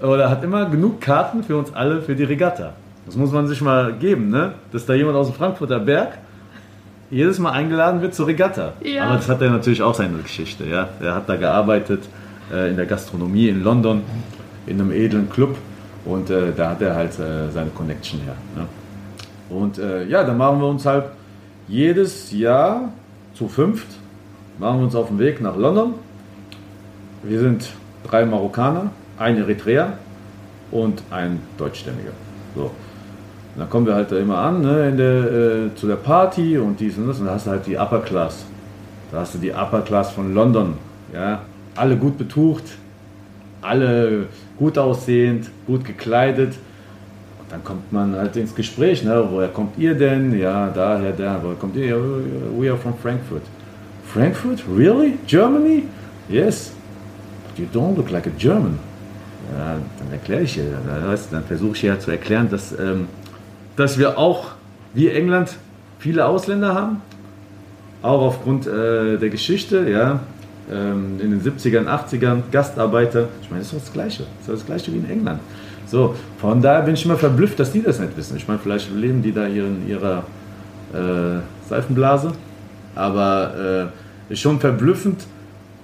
oder 0.02 0.30
hat 0.30 0.44
immer 0.44 0.70
genug 0.70 1.02
Karten 1.02 1.44
für 1.44 1.58
uns 1.58 1.74
alle 1.74 2.02
für 2.02 2.16
die 2.16 2.24
Regatta. 2.24 2.74
Das 3.06 3.16
muss 3.16 3.32
man 3.32 3.48
sich 3.48 3.62
mal 3.62 3.94
geben, 3.94 4.30
ne? 4.30 4.54
dass 4.72 4.86
da 4.86 4.94
jemand 4.94 5.16
aus 5.16 5.28
dem 5.28 5.36
Frankfurter 5.36 5.80
Berg 5.80 6.18
jedes 7.12 7.38
Mal 7.38 7.52
eingeladen 7.52 8.02
wird 8.02 8.16
zur 8.16 8.28
Regatta. 8.28 8.74
Ja. 8.82 9.06
Aber 9.06 9.16
das 9.18 9.30
hat 9.30 9.42
er 9.42 9.52
natürlich 9.52 9.82
auch 9.82 9.94
seine 9.94 10.18
Geschichte. 10.18 10.66
Ja? 10.66 10.90
Er 11.00 11.16
hat 11.16 11.30
da 11.30 11.36
gearbeitet 11.36 12.04
äh, 12.52 12.70
in 12.70 12.78
der 12.78 12.88
Gastronomie 12.88 13.50
in 13.50 13.64
London, 13.64 14.02
in 14.66 14.82
einem 14.82 14.92
edlen 14.92 15.30
Club 15.30 15.56
und 16.06 16.30
äh, 16.30 16.52
da 16.56 16.72
hat 16.72 16.82
er 16.82 16.96
halt 16.96 17.20
äh, 17.20 17.52
seine 17.52 17.70
Connection 17.70 18.22
her. 18.22 18.36
Ne? 18.56 18.66
Und 19.50 19.78
äh, 19.78 20.06
ja, 20.06 20.24
dann 20.24 20.38
machen 20.38 20.60
wir 20.60 20.68
uns 20.68 20.86
halt 20.86 21.06
jedes 21.68 22.32
Jahr 22.32 22.90
zu 23.34 23.48
fünft, 23.48 23.88
machen 24.58 24.80
wir 24.80 24.86
uns 24.86 24.96
auf 24.96 25.08
den 25.08 25.20
Weg 25.20 25.42
nach 25.42 25.56
London. 25.56 25.96
Wir 27.28 27.40
sind 27.40 27.70
drei 28.08 28.24
Marokkaner, 28.24 28.92
ein 29.18 29.38
Eritreer 29.38 29.94
und 30.70 31.02
ein 31.10 31.40
Deutschstämmiger. 31.58 32.12
So. 32.56 32.64
Und 32.66 32.72
dann 33.58 33.70
kommen 33.70 33.88
wir 33.88 33.96
halt 33.96 34.12
immer 34.12 34.38
an 34.38 34.62
ne, 34.62 34.92
der, 34.92 35.66
äh, 35.72 35.76
zu 35.76 35.88
der 35.88 35.96
Party 35.96 36.58
und 36.58 36.80
dies 36.80 36.98
und 36.98 37.08
das 37.08 37.20
und 37.20 37.26
da 37.26 37.34
hast 37.34 37.48
du 37.48 37.52
halt 37.52 37.66
die 37.66 37.78
Upper 37.78 38.02
Class. 38.02 38.46
Da 39.12 39.22
hast 39.22 39.34
du 39.34 39.40
die 39.40 39.52
Upper 39.52 39.82
Class 39.82 40.12
von 40.12 40.36
London. 40.36 40.76
Ja? 41.14 41.42
Alle 41.76 41.98
gut 41.98 42.18
betucht, 42.18 42.64
alle 43.62 44.28
gut 44.58 44.78
aussehend, 44.78 45.50
gut 45.66 45.84
gekleidet. 45.84 46.54
Und 47.40 47.52
dann 47.52 47.64
kommt 47.64 47.92
man 47.92 48.16
halt 48.16 48.36
ins 48.36 48.54
Gespräch, 48.54 49.04
ne? 49.04 49.26
woher 49.32 49.48
kommt 49.48 49.80
ihr 49.80 49.96
denn? 49.96 50.38
Ja, 50.38 50.70
daher, 50.70 51.12
da, 51.12 51.40
woher 51.42 51.56
kommt 51.56 51.76
ihr? 51.76 51.98
We 52.60 52.70
are 52.70 52.78
from 52.78 52.94
Frankfurt. 53.02 53.44
Frankfurt? 54.06 54.64
Really? 54.70 55.18
Germany? 55.26 55.84
Yes. 56.30 56.75
You 57.58 57.68
don't 57.74 57.96
look 57.96 58.12
like 58.12 58.28
a 58.28 58.32
German. 58.38 58.80
Ja, 59.58 59.78
dann 60.00 60.12
erkläre 60.12 60.42
ich 60.42 60.58
ihr, 60.58 60.66
dann, 61.32 61.44
versuche 61.44 61.76
ich 61.76 61.84
ihr 61.84 62.00
zu 62.00 62.12
erklären, 62.12 62.50
dass, 62.50 62.78
ähm, 62.78 63.08
dass 63.76 63.98
wir 63.98 64.18
auch, 64.18 64.52
wie 64.94 65.10
England, 65.10 65.58
viele 66.00 66.26
Ausländer 66.26 66.74
haben. 66.74 67.02
Auch 68.02 68.22
aufgrund 68.22 68.68
äh, 68.68 69.18
der 69.18 69.30
Geschichte, 69.30 69.90
ja. 69.90 70.20
Ähm, 70.72 71.20
in 71.20 71.32
den 71.32 71.42
70ern, 71.42 71.86
80ern, 71.86 72.44
Gastarbeiter. 72.52 73.28
Ich 73.42 73.50
meine, 73.50 73.62
das 73.62 73.68
ist 73.68 73.74
doch 73.74 73.80
das 73.80 73.94
Gleiche. 73.94 74.24
Das 74.40 74.50
ist 74.50 74.62
das 74.62 74.66
Gleiche 74.66 74.94
wie 74.94 74.98
in 74.98 75.10
England. 75.10 75.40
So, 75.86 76.16
von 76.40 76.62
daher 76.62 76.82
bin 76.82 76.96
ich 76.96 77.06
immer 77.06 77.18
verblüfft, 77.18 77.60
dass 77.60 77.72
die 77.72 77.84
das 77.84 78.00
nicht 78.00 78.18
wissen. 78.18 78.36
Ich 78.36 78.48
meine, 78.48 78.60
vielleicht 78.60 78.94
leben 78.94 79.22
die 79.22 79.32
da 79.32 79.46
hier 79.46 79.66
in 79.66 79.88
ihrer 79.88 80.24
äh, 80.92 81.40
Seifenblase. 81.70 82.32
Aber 82.96 83.92
äh, 84.30 84.34
ist 84.34 84.40
schon 84.40 84.60
verblüffend 84.60 85.26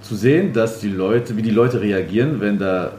zu 0.02 0.14
sehen, 0.16 0.52
dass 0.52 0.80
die 0.80 0.88
Leute, 0.90 1.36
wie 1.36 1.42
die 1.42 1.50
Leute 1.50 1.80
reagieren, 1.80 2.40
wenn 2.40 2.58
da 2.58 2.92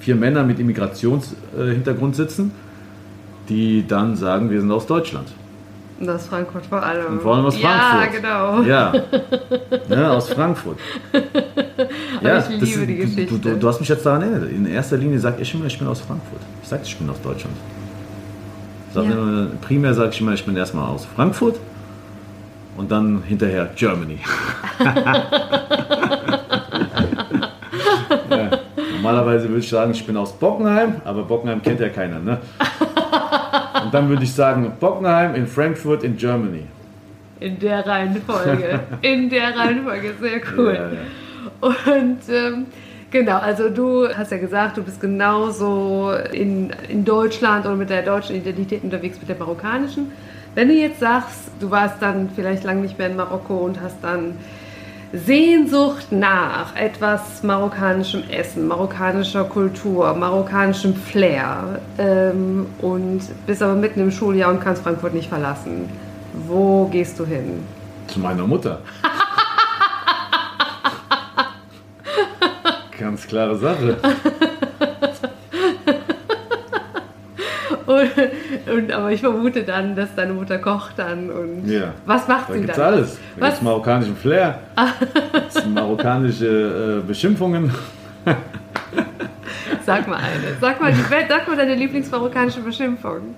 vier 0.00 0.14
Männer 0.16 0.42
mit 0.44 0.58
Immigrationshintergrund 0.58 2.14
sitzen, 2.16 2.50
die 3.48 3.84
dann 3.86 4.16
sagen, 4.16 4.50
wir 4.50 4.60
sind 4.60 4.70
aus 4.72 4.86
Deutschland. 4.86 5.28
und 6.00 6.08
aus 6.10 6.26
Frankfurt 6.26 6.66
vor 6.66 6.82
allem. 6.82 7.06
Und 7.14 7.22
vor 7.22 7.36
allem 7.36 7.46
aus 7.46 7.60
Ja, 7.60 7.68
Frankfurt. 7.68 8.22
genau. 8.22 8.62
Ja, 8.62 8.92
ne, 9.88 10.10
aus 10.10 10.28
Frankfurt. 10.30 10.78
ich 11.12 12.60
liebe 12.76 12.86
die 12.86 12.96
du, 12.98 13.02
Geschichte. 13.06 13.38
du, 13.50 13.56
du 13.56 13.68
hast 13.68 13.80
mich 13.80 13.88
jetzt 13.88 14.04
daran 14.04 14.22
erinnert. 14.22 14.50
In 14.50 14.66
erster 14.66 14.96
Linie 14.96 15.18
sage 15.18 15.40
ich 15.42 15.54
immer, 15.54 15.66
ich 15.66 15.78
bin 15.78 15.86
aus 15.88 16.00
Frankfurt. 16.00 16.40
Ich 16.62 16.68
sage, 16.68 16.82
ich 16.84 16.96
bin 16.96 17.08
aus 17.08 17.20
Deutschland. 17.22 17.56
Sag 18.94 19.04
Ja. 19.04 19.10
immer, 19.12 19.46
primär 19.62 19.94
sage 19.94 20.10
ich 20.10 20.20
immer, 20.20 20.32
ich 20.32 20.44
bin 20.44 20.56
erstmal 20.56 20.88
aus 20.88 21.06
Frankfurt 21.14 21.56
und 22.76 22.90
dann 22.90 23.22
hinterher 23.26 23.70
Germany. 23.76 24.18
ja. 28.30 28.50
Normalerweise 29.06 29.48
würde 29.48 29.60
ich 29.60 29.68
sagen, 29.68 29.92
ich 29.92 30.04
bin 30.04 30.16
aus 30.16 30.32
Bockenheim, 30.32 31.00
aber 31.04 31.22
Bockenheim 31.22 31.62
kennt 31.62 31.78
ja 31.78 31.90
keiner. 31.90 32.18
Ne? 32.18 32.38
Und 33.84 33.94
dann 33.94 34.08
würde 34.08 34.24
ich 34.24 34.32
sagen, 34.32 34.72
Bockenheim 34.80 35.36
in 35.36 35.46
Frankfurt 35.46 36.02
in 36.02 36.16
Germany. 36.16 36.64
In 37.38 37.56
der 37.60 37.86
Reihenfolge. 37.86 38.80
In 39.02 39.30
der 39.30 39.56
Reihenfolge, 39.56 40.14
sehr 40.20 40.40
cool. 40.56 40.74
Ja, 40.74 40.88
ja. 40.88 41.92
Und 41.92 42.18
ähm, 42.28 42.66
genau, 43.12 43.38
also 43.38 43.68
du 43.68 44.08
hast 44.08 44.32
ja 44.32 44.38
gesagt, 44.38 44.76
du 44.76 44.82
bist 44.82 45.00
genauso 45.00 46.12
in, 46.32 46.70
in 46.88 47.04
Deutschland 47.04 47.64
oder 47.64 47.76
mit 47.76 47.90
der 47.90 48.02
deutschen 48.02 48.34
Identität 48.34 48.82
unterwegs 48.82 49.18
mit 49.20 49.28
der 49.28 49.36
marokkanischen. 49.36 50.10
Wenn 50.56 50.68
du 50.68 50.74
jetzt 50.74 50.98
sagst, 50.98 51.50
du 51.60 51.70
warst 51.70 52.02
dann 52.02 52.30
vielleicht 52.34 52.64
lange 52.64 52.80
nicht 52.80 52.98
mehr 52.98 53.08
in 53.08 53.16
Marokko 53.16 53.58
und 53.58 53.80
hast 53.80 53.98
dann 54.02 54.34
Sehnsucht 55.12 56.10
nach 56.10 56.74
etwas 56.74 57.42
marokkanischem 57.42 58.24
Essen, 58.28 58.66
marokkanischer 58.66 59.44
Kultur, 59.44 60.12
marokkanischem 60.14 60.94
Flair 60.94 61.80
ähm, 61.98 62.66
und 62.80 63.20
bist 63.46 63.62
aber 63.62 63.74
mitten 63.74 64.00
im 64.00 64.10
Schuljahr 64.10 64.50
und 64.50 64.60
kannst 64.60 64.82
Frankfurt 64.82 65.14
nicht 65.14 65.28
verlassen. 65.28 65.88
Wo 66.46 66.86
gehst 66.86 67.18
du 67.18 67.24
hin? 67.24 67.64
Zu 68.08 68.20
meiner 68.20 68.46
Mutter. 68.46 68.80
Ganz 72.98 73.26
klare 73.26 73.56
Sache. 73.56 73.98
Und, 78.74 78.92
aber 78.92 79.10
ich 79.12 79.20
vermute 79.20 79.62
dann, 79.62 79.94
dass 79.96 80.14
deine 80.14 80.32
Mutter 80.32 80.58
kocht 80.58 80.98
dann 80.98 81.30
und 81.30 81.66
Ja. 81.68 81.92
was 82.04 82.26
macht 82.28 82.48
Da 82.48 82.54
sie 82.54 82.60
gibt's 82.60 82.76
dann? 82.76 82.94
alles. 82.94 83.18
Da 83.36 83.40
Was? 83.42 83.48
gibt's 83.50 83.62
marokkanischen 83.62 84.16
Flair, 84.16 84.58
gibt's 85.32 85.64
marokkanische 85.66 87.00
äh, 87.02 87.06
Beschimpfungen. 87.06 87.70
Sag 89.84 90.08
mal 90.08 90.16
eine. 90.16 90.56
Sag 90.60 90.80
mal, 90.80 90.92
die, 90.92 91.00
sag 91.28 91.46
mal 91.46 91.56
deine 91.56 91.74
lieblingsmarokkanische 91.74 92.60
Beschimpfung. 92.60 93.34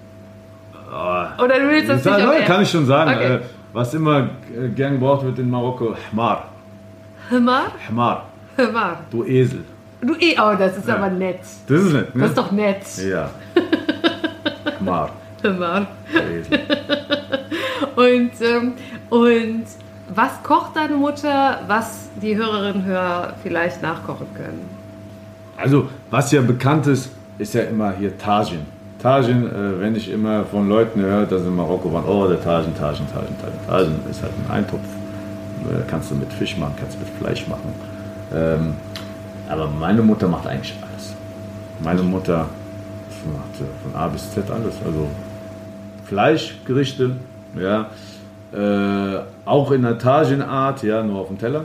Oh, 0.90 1.42
Oder 1.44 1.58
du 1.60 1.68
willst 1.68 1.88
das 1.90 2.04
nicht 2.04 2.26
auf 2.26 2.44
kann 2.46 2.62
ich 2.62 2.70
schon 2.70 2.86
sagen. 2.86 3.10
Okay. 3.14 3.34
Äh, 3.34 3.40
was 3.74 3.92
immer 3.92 4.30
gern 4.74 4.94
gebraucht 4.94 5.24
wird 5.24 5.38
in 5.38 5.50
Marokko, 5.50 5.94
Hmar. 6.10 6.48
Himar? 7.28 7.66
Hmar, 7.90 8.26
Himar. 8.56 9.00
du 9.10 9.24
Esel. 9.24 9.64
Du 10.00 10.14
eh, 10.14 10.36
oh, 10.40 10.54
das 10.58 10.78
ist 10.78 10.88
Ja. 10.88 10.96
aber 10.96 11.10
nett. 11.10 11.40
Das 11.66 11.80
ist 11.82 11.92
nett, 11.92 12.14
ne? 12.14 12.20
Das 12.22 12.30
ist 12.30 12.38
doch 12.38 12.50
nett. 12.52 12.82
Ja. 13.10 13.28
Der 16.12 16.30
Esel. 16.30 16.60
Und, 17.98 18.30
ähm, 18.42 18.74
und 19.10 19.64
was 20.14 20.42
kocht 20.44 20.76
deine 20.76 20.94
Mutter, 20.94 21.60
was 21.66 22.08
die 22.22 22.36
Hörerinnen 22.36 22.82
und 22.82 22.84
Hörer 22.84 23.34
vielleicht 23.42 23.82
nachkochen 23.82 24.26
können? 24.34 24.68
Also, 25.56 25.88
was 26.08 26.30
ja 26.30 26.40
bekannt 26.40 26.86
ist, 26.86 27.10
ist 27.38 27.54
ja 27.54 27.62
immer 27.62 27.92
hier 27.98 28.16
Tajin. 28.16 28.60
Tajin, 29.02 29.46
äh, 29.46 29.80
wenn 29.80 29.96
ich 29.96 30.10
immer 30.10 30.44
von 30.44 30.68
Leuten 30.68 31.00
höre, 31.00 31.26
dass 31.26 31.42
in 31.42 31.56
Marokko 31.56 31.92
waren, 31.92 32.04
oh, 32.04 32.28
der 32.28 32.40
Tajin, 32.40 32.72
Tajin, 32.76 33.06
Tajin, 33.12 33.36
Tajin. 33.40 33.58
Tajin 33.66 34.10
ist 34.10 34.22
halt 34.22 34.32
ein 34.44 34.50
Eintopf. 34.52 34.80
Äh, 35.64 35.82
kannst 35.88 36.10
du 36.10 36.14
mit 36.14 36.32
Fisch 36.32 36.56
machen, 36.56 36.74
kannst 36.78 36.94
du 36.94 37.00
mit 37.00 37.08
Fleisch 37.18 37.46
machen. 37.48 37.72
Ähm, 38.32 38.74
aber 39.48 39.66
meine 39.66 40.02
Mutter 40.02 40.28
macht 40.28 40.46
eigentlich 40.46 40.74
alles. 40.82 41.14
Meine 41.80 42.02
Mutter 42.02 42.46
macht 43.26 43.60
äh, 43.60 43.64
von 43.82 44.00
A 44.00 44.08
bis 44.08 44.32
Z 44.32 44.50
alles. 44.50 44.74
Also 44.84 45.08
Fleischgerichte, 46.06 47.16
ja. 47.58 47.90
Äh, 48.52 49.20
auch 49.44 49.72
in 49.72 49.82
der 49.82 49.98
Tagenart, 49.98 50.82
ja, 50.82 51.02
nur 51.02 51.20
auf 51.20 51.28
dem 51.28 51.38
Teller. 51.38 51.64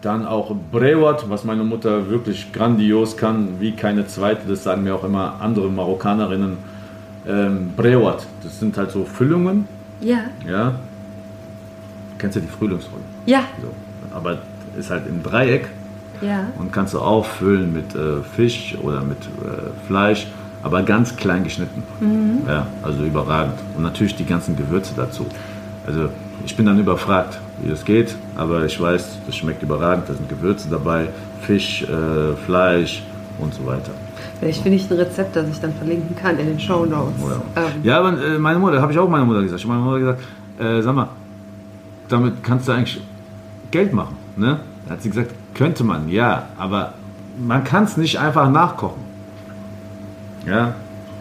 Dann 0.00 0.26
auch 0.26 0.54
Brewat, 0.72 1.28
was 1.28 1.44
meine 1.44 1.62
Mutter 1.62 2.08
wirklich 2.08 2.52
grandios 2.52 3.16
kann, 3.18 3.60
wie 3.60 3.72
keine 3.72 4.06
zweite, 4.06 4.48
das 4.48 4.64
sagen 4.64 4.82
mir 4.82 4.94
auch 4.94 5.04
immer 5.04 5.36
andere 5.40 5.68
Marokkanerinnen. 5.68 6.56
Ähm, 7.28 7.72
Brewat, 7.76 8.26
das 8.42 8.58
sind 8.58 8.78
halt 8.78 8.90
so 8.90 9.04
Füllungen, 9.04 9.68
Ja. 10.00 10.20
ja. 10.48 10.76
Kennst 12.16 12.36
du 12.36 12.40
die 12.40 12.48
Frühlingsrolle? 12.48 13.02
Ja. 13.26 13.40
So. 13.60 13.68
Aber 14.14 14.38
ist 14.78 14.90
halt 14.90 15.06
im 15.06 15.22
Dreieck 15.22 15.68
Ja. 16.20 16.46
und 16.58 16.72
kannst 16.72 16.94
du 16.94 16.98
auffüllen 16.98 17.72
mit 17.72 17.94
äh, 17.94 18.22
Fisch 18.36 18.76
oder 18.82 19.02
mit 19.02 19.18
äh, 19.18 19.86
Fleisch, 19.86 20.26
aber 20.62 20.82
ganz 20.82 21.16
klein 21.16 21.44
geschnitten. 21.44 21.82
Ja, 22.46 22.66
also 22.82 23.02
überragend. 23.04 23.54
Und 23.76 23.82
natürlich 23.82 24.14
die 24.16 24.26
ganzen 24.26 24.56
Gewürze 24.56 24.92
dazu. 24.96 25.24
Also 25.86 26.08
ich 26.44 26.54
bin 26.56 26.66
dann 26.66 26.78
überfragt, 26.78 27.38
wie 27.62 27.70
das 27.70 27.84
geht, 27.84 28.14
aber 28.36 28.64
ich 28.66 28.78
weiß, 28.80 29.18
das 29.26 29.36
schmeckt 29.36 29.62
überragend. 29.62 30.08
Da 30.08 30.14
sind 30.14 30.28
Gewürze 30.28 30.68
dabei, 30.68 31.08
Fisch, 31.42 31.82
äh, 31.84 32.36
Fleisch 32.44 33.02
und 33.38 33.54
so 33.54 33.64
weiter. 33.66 33.90
Vielleicht 34.38 34.62
finde 34.62 34.76
ich 34.76 34.90
ein 34.90 34.96
Rezept, 34.98 35.36
das 35.36 35.48
ich 35.48 35.60
dann 35.60 35.72
verlinken 35.74 36.14
kann 36.16 36.38
in 36.38 36.46
den 36.46 36.60
Show 36.60 36.84
Notes. 36.84 37.14
Ähm, 37.56 37.62
Ja, 37.82 37.98
aber 37.98 38.22
äh, 38.22 38.38
meine 38.38 38.58
Mutter, 38.58 38.80
habe 38.80 38.92
ich 38.92 38.98
auch 38.98 39.08
meiner 39.08 39.24
Mutter 39.24 39.42
gesagt. 39.42 39.60
Ich 39.62 39.66
habe 39.68 39.78
meiner 39.78 39.86
Mutter 39.90 40.00
gesagt, 40.00 40.22
äh, 40.58 40.82
sag 40.82 40.94
mal, 40.94 41.08
damit 42.08 42.42
kannst 42.42 42.68
du 42.68 42.72
eigentlich 42.72 43.00
Geld 43.70 43.92
machen. 43.92 44.16
Ne? 44.36 44.60
Da 44.86 44.92
hat 44.94 45.02
sie 45.02 45.08
gesagt, 45.10 45.32
könnte 45.54 45.84
man, 45.84 46.08
ja, 46.08 46.44
aber 46.58 46.94
man 47.38 47.64
kann 47.64 47.84
es 47.84 47.96
nicht 47.96 48.18
einfach 48.18 48.50
nachkochen. 48.50 49.02
Ja, 50.46 50.74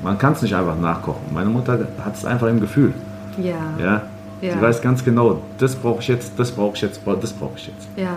man 0.03 0.17
kann 0.17 0.33
es 0.33 0.41
nicht 0.41 0.55
einfach 0.55 0.79
nachkochen. 0.79 1.21
Meine 1.33 1.49
Mutter 1.49 1.79
hat 2.03 2.15
es 2.15 2.25
einfach 2.25 2.47
im 2.47 2.59
Gefühl. 2.59 2.93
ja. 3.37 3.55
Ja, 3.79 4.01
Ja. 4.41 4.53
sie 4.53 4.61
weiß 4.61 4.81
ganz 4.81 5.03
genau, 5.03 5.41
das 5.57 5.75
brauche 5.75 5.99
ich 6.01 6.07
jetzt, 6.07 6.39
das 6.39 6.51
brauche 6.51 6.75
ich 6.75 6.81
jetzt, 6.81 7.01
das 7.05 7.33
brauche 7.33 7.57
ich 7.57 7.67
jetzt. 7.67 7.87
Ja. 7.97 8.13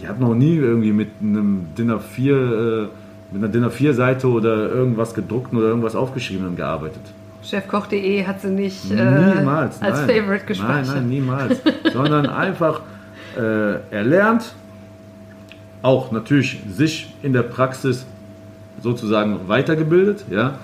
Die 0.00 0.08
hat 0.08 0.18
noch 0.18 0.34
nie 0.34 0.56
irgendwie 0.56 0.92
mit 0.92 1.10
einem 1.20 1.66
Dinner 1.76 2.00
4, 2.00 2.34
äh, 2.34 2.88
mit 3.32 3.42
einer 3.44 3.48
Dinner 3.52 3.70
4 3.70 3.92
Seite 3.92 4.28
oder 4.28 4.70
irgendwas 4.70 5.12
gedruckt 5.12 5.52
oder 5.52 5.66
irgendwas 5.68 5.94
aufgeschrieben 5.94 6.56
gearbeitet. 6.56 7.02
Chefkoch.de 7.42 8.26
hat 8.26 8.40
sie 8.40 8.48
nicht 8.48 8.90
äh, 8.90 8.94
Niemals. 9.36 9.80
als 9.82 10.06
nein. 10.06 10.08
Favorite 10.22 10.44
gespeichert. 10.46 10.86
Nein, 10.86 10.94
nein, 10.94 11.08
niemals. 11.08 11.60
Sondern 11.92 12.26
einfach 12.46 12.80
äh, 13.38 13.74
erlernt, 13.90 14.54
auch 15.82 16.12
natürlich 16.12 16.60
sich 16.70 17.12
in 17.22 17.32
der 17.32 17.42
Praxis 17.42 18.04
sozusagen 18.82 19.48
weitergebildet. 19.48 20.24
Ja? 20.30 20.54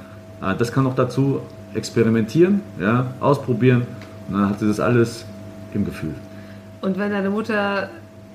Ah, 0.41 0.55
Das 0.55 0.73
kann 0.73 0.87
auch 0.87 0.95
dazu 0.95 1.41
experimentieren, 1.75 2.63
ja? 2.81 3.07
ausprobieren 3.21 3.87
und 4.29 4.35
dann 4.35 4.49
hat 4.51 4.61
sie 4.61 4.67
das 4.69 4.81
alles 4.81 5.25
im 5.75 5.85
Gefühl. 5.85 6.15
Und 6.81 6.99
wenn 6.99 7.11
deine 7.11 7.31
Mutter 7.31 7.91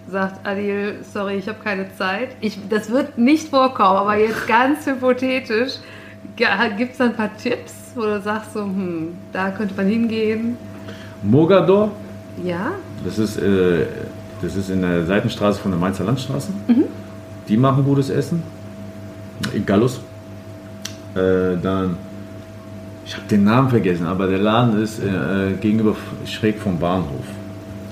sagt, 0.09 0.45
Adil, 0.45 0.95
sorry, 1.13 1.35
ich 1.35 1.47
habe 1.47 1.57
keine 1.63 1.85
Zeit, 1.95 2.29
ich, 2.41 2.59
das 2.69 2.89
wird 2.91 3.17
nicht 3.17 3.49
vorkommen, 3.49 3.97
aber 3.97 4.17
jetzt 4.17 4.47
ganz 4.47 4.85
hypothetisch, 4.85 5.73
gibt 6.35 6.91
es 6.91 6.97
da 6.97 7.05
ein 7.05 7.15
paar 7.15 7.35
Tipps, 7.37 7.73
wo 7.95 8.01
du 8.01 8.19
sagst, 8.21 8.53
so, 8.53 8.61
hm, 8.61 9.09
da 9.31 9.49
könnte 9.51 9.73
man 9.75 9.87
hingehen? 9.87 10.57
Mogador, 11.23 11.91
Ja? 12.43 12.71
das 13.05 13.17
ist, 13.19 13.37
äh, 13.37 13.85
das 14.41 14.55
ist 14.55 14.69
in 14.69 14.81
der 14.81 15.05
Seitenstraße 15.05 15.59
von 15.59 15.71
der 15.71 15.79
Mainzer 15.79 16.03
Landstraße. 16.03 16.49
Mhm. 16.67 16.83
Die 17.47 17.57
machen 17.57 17.83
gutes 17.83 18.09
Essen. 18.09 18.43
In 19.53 19.65
Gallus. 19.65 19.99
Äh, 21.15 21.57
dann, 21.61 21.97
ich 23.05 23.15
habe 23.15 23.25
den 23.29 23.43
Namen 23.43 23.69
vergessen, 23.69 24.05
aber 24.05 24.27
der 24.27 24.37
Laden 24.39 24.81
ist 24.81 24.99
äh, 24.99 25.53
gegenüber 25.59 25.95
schräg 26.25 26.57
vom 26.59 26.79
Bahnhof. 26.79 27.25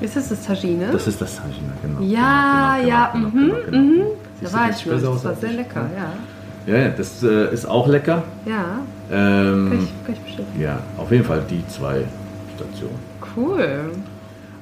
Ist 0.01 0.15
das 0.15 0.29
das 0.29 0.45
Tagine? 0.45 0.89
Das 0.91 1.07
ist 1.07 1.19
das 1.21 1.35
Tagina, 1.35 1.73
genau. 1.81 1.99
Ja, 2.01 2.77
genau, 2.77 2.81
genau, 2.81 2.87
ja, 2.87 3.11
genau, 3.13 3.27
mhm, 3.27 3.33
genau, 3.33 3.55
genau. 3.65 3.77
mhm. 3.77 4.01
Siehst 4.39 4.53
da 4.53 4.57
du, 4.57 4.63
war 4.63 4.69
ich 4.69 4.77
schon, 4.79 4.91
das 4.91 5.25
war 5.25 5.35
sehr 5.35 5.51
lecker, 5.51 5.89
ja. 5.97 6.73
Ja, 6.73 6.81
ja, 6.83 6.89
das 6.89 7.23
äh, 7.23 7.53
ist 7.53 7.65
auch 7.65 7.87
lecker. 7.87 8.23
Ja, 8.45 8.79
Ähm, 9.11 9.69
kann 9.69 9.79
ich, 9.83 10.05
kann 10.05 10.15
ich 10.15 10.21
bestimmt. 10.21 10.47
ja, 10.57 10.79
auf 10.97 11.11
jeden 11.11 11.25
Fall 11.25 11.41
die 11.49 11.65
zwei 11.67 12.03
Stationen. 12.55 12.99
Cool. 13.35 13.91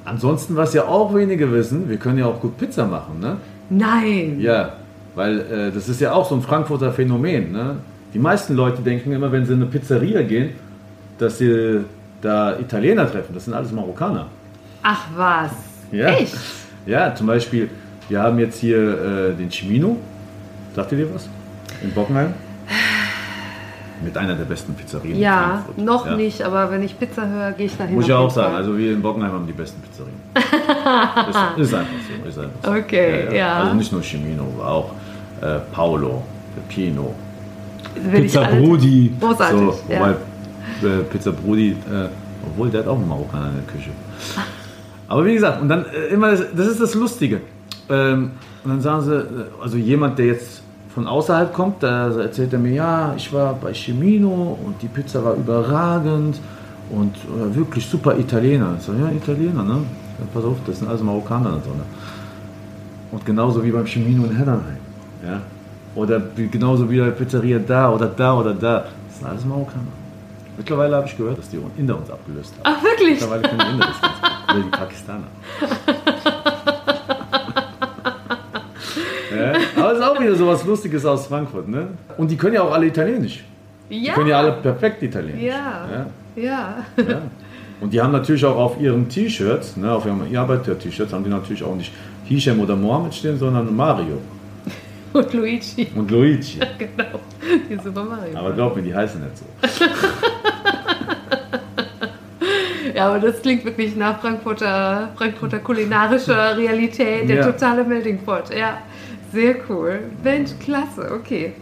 Ansonsten, 0.08 0.56
was 0.56 0.74
ja 0.74 0.84
auch 0.84 1.14
wenige 1.14 1.52
wissen, 1.52 1.88
wir 1.88 1.98
können 1.98 2.18
ja 2.18 2.26
auch 2.26 2.40
gut 2.40 2.56
Pizza 2.56 2.86
machen, 2.86 3.20
ne? 3.20 3.36
Nein. 3.70 4.40
Ja, 4.40 4.74
weil 5.14 5.40
äh, 5.40 5.70
das 5.72 5.88
ist 5.88 6.00
ja 6.00 6.12
auch 6.12 6.28
so 6.28 6.34
ein 6.34 6.42
Frankfurter 6.42 6.92
Phänomen. 6.92 7.52
Ne? 7.52 7.76
Die 8.14 8.18
meisten 8.18 8.54
Leute 8.54 8.80
denken 8.82 9.12
immer, 9.12 9.30
wenn 9.30 9.44
sie 9.44 9.52
in 9.52 9.60
eine 9.60 9.70
Pizzeria 9.70 10.22
gehen, 10.22 10.50
dass 11.18 11.38
sie 11.38 11.80
da 12.22 12.58
Italiener 12.58 13.10
treffen. 13.10 13.34
Das 13.34 13.44
sind 13.44 13.54
alles 13.54 13.70
Marokkaner. 13.72 14.28
Ach 14.82 15.04
was. 15.14 15.50
Ja. 15.92 16.08
Echt? 16.08 16.36
Ja, 16.86 17.14
zum 17.14 17.26
Beispiel, 17.26 17.68
wir 18.08 18.22
haben 18.22 18.38
jetzt 18.38 18.58
hier 18.60 18.78
äh, 18.78 19.34
den 19.34 19.50
Cimino. 19.50 19.96
Sagt 20.74 20.92
ihr 20.92 20.98
dir 20.98 21.14
was? 21.14 21.28
In 21.82 21.92
Bockenheim? 21.92 22.32
Mit 24.02 24.16
einer 24.16 24.34
der 24.34 24.44
besten 24.44 24.74
Pizzerien 24.74 25.18
Ja, 25.18 25.64
noch 25.76 26.06
Ja. 26.06 26.16
nicht, 26.16 26.42
aber 26.42 26.70
wenn 26.70 26.82
ich 26.82 26.98
Pizza 26.98 27.26
höre, 27.28 27.52
gehe 27.52 27.66
ich 27.66 27.76
dahin. 27.76 27.96
Muss 27.96 28.04
ich 28.06 28.12
auch 28.12 28.30
sagen, 28.30 28.54
also 28.54 28.76
wir 28.78 28.92
in 28.92 29.02
Bockenheim 29.02 29.32
haben 29.32 29.46
die 29.46 29.52
besten 29.52 29.80
Pizzerien. 29.82 30.14
ist, 31.56 31.68
ist 31.68 31.74
einfach 31.74 31.92
so. 32.22 32.28
Ist 32.28 32.38
einfach 32.38 32.52
so. 32.62 32.70
Okay, 32.70 33.36
ja. 33.36 33.54
Also 33.62 33.74
nicht 33.74 33.92
nur 33.92 34.02
Cimino, 34.02 34.44
auch 34.62 34.92
äh, 35.40 35.58
Paolo, 35.72 36.22
Pino, 36.68 37.14
Pizza 38.12 38.44
Brudi. 38.44 39.12
Großartig, 39.20 39.58
So, 39.58 39.78
ja. 39.92 40.00
wobei 40.00 40.10
äh, 40.88 41.02
Pizza 41.10 41.32
Brudi, 41.32 41.70
äh, 41.70 42.08
obwohl 42.46 42.70
der 42.70 42.80
hat 42.80 42.88
auch 42.88 42.96
einen 42.98 43.08
Marokkaner 43.08 43.48
in 43.48 43.54
der 43.56 43.64
Küche. 43.74 43.90
Aber 45.08 45.24
wie 45.24 45.34
gesagt, 45.34 45.60
und 45.62 45.68
dann 45.68 45.86
äh, 45.86 46.12
immer, 46.14 46.30
das, 46.30 46.44
das 46.54 46.66
ist 46.68 46.80
das 46.80 46.94
Lustige. 46.94 47.40
Ähm, 47.88 48.32
und 48.64 48.70
dann 48.70 48.80
sagen 48.80 49.02
sie, 49.02 49.14
äh, 49.16 49.24
also 49.62 49.76
jemand, 49.76 50.18
der 50.18 50.26
jetzt 50.26 50.62
von 50.98 51.06
außerhalb 51.06 51.52
kommt, 51.52 51.80
da 51.84 52.10
erzählt 52.10 52.52
er 52.52 52.58
mir, 52.58 52.72
ja, 52.72 53.14
ich 53.16 53.32
war 53.32 53.54
bei 53.54 53.72
Cimino 53.72 54.58
und 54.64 54.82
die 54.82 54.88
Pizza 54.88 55.24
war 55.24 55.34
überragend 55.34 56.40
und 56.90 57.14
äh, 57.14 57.54
wirklich 57.54 57.86
super 57.86 58.18
Italiener. 58.18 58.74
Ich 58.76 58.84
so, 58.84 58.92
ja, 58.94 59.08
Italiener, 59.08 59.62
ne? 59.62 59.76
Ja, 60.18 60.26
pass 60.34 60.44
auf, 60.44 60.56
das 60.66 60.80
sind 60.80 60.88
alles 60.88 61.00
Marokkaner 61.00 61.52
und 61.52 61.62
so, 61.62 61.70
ne? 61.70 61.84
Und 63.12 63.24
genauso 63.24 63.62
wie 63.62 63.70
beim 63.70 63.86
Cimino 63.86 64.24
in 64.24 64.36
Hennernheim. 64.36 64.78
Ja? 65.24 65.40
Oder 65.94 66.20
genauso 66.34 66.90
wie 66.90 66.98
bei 66.98 67.04
der 67.04 67.12
Pizzeria 67.12 67.60
da 67.60 67.92
oder 67.92 68.06
da 68.06 68.36
oder 68.36 68.54
da. 68.54 68.86
Das 69.06 69.18
sind 69.18 69.28
alles 69.28 69.44
Marokkaner. 69.44 69.94
Mittlerweile 70.56 70.96
habe 70.96 71.06
ich 71.06 71.16
gehört, 71.16 71.38
dass 71.38 71.48
die 71.48 71.60
Inder 71.76 71.96
uns 71.96 72.10
abgelöst 72.10 72.52
haben. 72.54 72.74
Ach, 72.76 72.82
wirklich? 72.82 73.20
Mittlerweile 73.20 73.42
können 73.42 73.60
die 73.60 73.72
Inder 73.74 73.86
das. 73.86 74.56
Oder 74.56 74.64
die 74.64 74.70
Pakistaner. 74.70 75.28
ja, 79.38 79.52
aber 79.76 79.92
es 79.92 79.98
ist 79.98 80.04
auch 80.04 80.20
wieder 80.20 80.34
so 80.34 80.46
was 80.46 80.64
Lustiges 80.64 81.04
aus 81.06 81.26
Frankfurt. 81.26 81.68
Ne? 81.68 81.88
Und 82.16 82.30
die 82.30 82.36
können 82.36 82.54
ja 82.54 82.62
auch 82.62 82.72
alle 82.72 82.86
Italienisch. 82.86 83.44
Die 83.90 84.04
Ja. 84.04 84.12
können 84.14 84.28
ja 84.28 84.38
alle 84.38 84.52
perfekt 84.52 85.02
Italienisch. 85.02 85.42
Ja. 85.44 85.86
Ja, 86.36 86.76
Ja. 86.96 87.22
Und 87.80 87.92
die 87.92 88.00
haben 88.00 88.12
natürlich 88.12 88.44
auch 88.44 88.56
auf 88.56 88.80
ihren 88.80 89.08
T-Shirts, 89.08 89.76
ne, 89.76 89.92
auf 89.92 90.04
ihrem 90.04 90.22
Arbeiter-T-Shirts, 90.36 91.12
haben 91.12 91.22
die 91.24 91.30
natürlich 91.30 91.62
auch 91.62 91.76
nicht 91.76 91.92
Hisham 92.24 92.58
oder 92.60 92.74
Mohammed 92.74 93.14
stehen, 93.14 93.38
sondern 93.38 93.74
Mario 93.74 94.18
Und 95.12 95.32
Luigi. 95.32 95.86
und 95.94 96.10
Luigi. 96.10 96.58
Genau. 96.78 97.20
Die 97.70 97.76
Super 97.82 98.02
Mario. 98.04 98.36
Aber 98.36 98.52
glaub 98.52 98.74
mir, 98.76 98.82
die 98.82 98.94
heißen 98.94 99.20
nicht 99.22 99.38
so. 99.38 99.44
Ja, 102.94 103.08
aber 103.10 103.20
das 103.20 103.40
klingt 103.42 103.64
wirklich 103.64 103.94
nach 103.96 104.20
Frankfurter, 104.20 105.10
Frankfurter 105.16 105.58
kulinarischer 105.60 106.56
Realität, 106.56 107.28
der 107.28 107.36
Ja. 107.36 107.46
totale 107.52 107.84
Melting 107.84 108.18
Pot. 108.24 108.44
Ja, 108.56 108.78
sehr 109.32 109.56
cool. 109.68 110.00
Mensch, 110.22 110.50
klasse, 110.60 111.10
okay. 111.12 111.52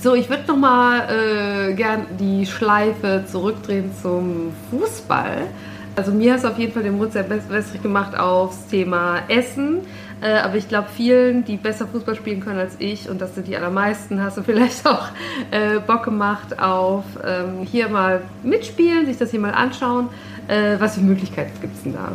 So, 0.00 0.14
ich 0.14 0.28
würde 0.28 0.44
noch 0.46 0.56
mal 0.56 1.08
äh, 1.08 1.74
gern 1.74 2.06
die 2.18 2.44
Schleife 2.44 3.24
zurückdrehen 3.26 3.90
zum 4.02 4.52
Fußball. 4.70 5.46
Also 5.94 6.12
mir 6.12 6.34
es 6.34 6.44
auf 6.44 6.58
jeden 6.58 6.72
Fall 6.72 6.82
den 6.82 6.98
Mund 6.98 7.12
sehr 7.12 7.24
wässrig 7.30 7.82
gemacht 7.82 8.18
aufs 8.18 8.66
Thema 8.66 9.20
Essen. 9.28 9.78
Äh, 10.20 10.38
aber 10.38 10.56
ich 10.56 10.68
glaube, 10.68 10.88
vielen, 10.94 11.44
die 11.44 11.56
besser 11.56 11.86
Fußball 11.86 12.14
spielen 12.14 12.40
können 12.40 12.58
als 12.58 12.76
ich, 12.78 13.08
und 13.08 13.20
das 13.20 13.34
sind 13.34 13.46
die 13.46 13.56
allermeisten, 13.56 14.22
hast 14.22 14.36
du 14.36 14.42
vielleicht 14.42 14.86
auch 14.88 15.08
äh, 15.50 15.78
Bock 15.78 16.04
gemacht 16.04 16.58
auf 16.58 17.04
ähm, 17.24 17.66
hier 17.70 17.88
mal 17.88 18.22
mitspielen, 18.42 19.06
sich 19.06 19.18
das 19.18 19.30
hier 19.30 19.40
mal 19.40 19.52
anschauen. 19.52 20.08
Äh, 20.48 20.76
was 20.78 20.94
für 20.94 21.00
Möglichkeiten 21.00 21.52
gibt 21.60 21.76
es 21.76 21.82
denn 21.82 21.94
da? 21.94 22.12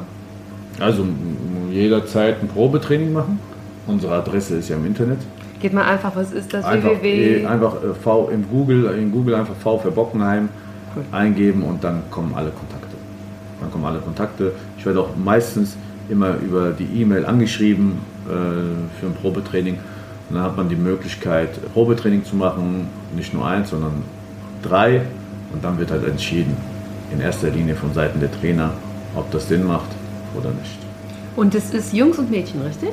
Also 0.84 1.08
jederzeit 1.72 2.42
ein 2.42 2.48
Probetraining 2.48 3.14
machen. 3.14 3.40
Unsere 3.88 4.14
Adresse 4.16 4.58
ist 4.58 4.70
ja 4.70 4.76
im 4.76 4.86
Internet. 4.86 5.20
Geht 5.60 5.74
mal 5.74 5.84
einfach, 5.86 6.16
was 6.16 6.32
ist 6.32 6.54
das? 6.54 6.66
Einfach, 6.66 6.90
www. 7.02 7.42
eh, 7.42 7.46
einfach 7.46 7.76
äh, 7.84 7.94
V 7.94 8.30
im 8.34 8.48
Google, 8.50 8.86
in 8.98 9.12
Google 9.12 9.36
einfach 9.36 9.56
V 9.56 9.78
für 9.80 9.92
Bockenheim 9.92 10.50
Cool. 10.96 11.04
eingeben 11.12 11.64
und 11.64 11.84
dann 11.84 12.04
kommen 12.10 12.34
alle 12.36 12.50
Kontakte. 12.50 12.96
Dann 13.60 13.72
kommen 13.72 13.86
alle 13.86 14.00
Kontakte. 14.00 14.52
Ich 14.78 14.86
werde 14.86 15.00
auch 15.02 15.10
meistens 15.16 15.78
immer 16.10 16.36
über 16.38 16.72
die 16.72 17.02
E-Mail 17.02 17.26
angeschrieben 17.26 18.00
äh, 18.28 18.32
für 19.00 19.06
ein 19.06 19.14
Probetraining. 19.22 19.76
Und 20.30 20.36
dann 20.36 20.44
hat 20.44 20.58
man 20.58 20.68
die 20.68 20.76
Möglichkeit, 20.76 21.50
Probetraining 21.74 22.26
zu 22.26 22.36
machen, 22.36 22.88
nicht 23.16 23.34
nur 23.34 23.46
eins, 23.48 23.70
sondern 23.70 24.04
drei. 24.64 25.02
Und 25.54 25.64
dann 25.64 25.78
wird 25.78 25.92
halt 25.92 26.06
entschieden, 26.08 26.56
in 27.14 27.22
erster 27.22 27.50
Linie 27.50 27.76
von 27.76 27.94
Seiten 27.94 28.20
der 28.20 28.32
Trainer, 28.32 28.72
ob 29.16 29.30
das 29.32 29.48
Sinn 29.48 29.66
macht 29.68 29.90
oder 30.38 30.50
nicht. 30.50 30.78
Und 31.36 31.54
es 31.56 31.74
ist 31.74 31.94
Jungs 31.94 32.18
und 32.18 32.32
Mädchen, 32.32 32.62
richtig? 32.62 32.90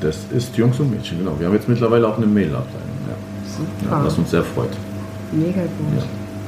Das 0.00 0.18
ist 0.34 0.56
Jungs 0.56 0.78
und 0.78 0.90
Mädchen, 0.90 1.18
genau. 1.18 1.34
Wir 1.38 1.46
haben 1.46 1.54
jetzt 1.54 1.68
mittlerweile 1.68 2.06
auch 2.06 2.16
eine 2.16 2.26
Mädelabteilung. 2.26 2.88
Ja. 3.08 3.90
Ja, 3.90 4.04
was 4.04 4.18
uns 4.18 4.30
sehr 4.30 4.42
freut. 4.42 4.70
Mega 5.32 5.62
gut. 5.62 6.02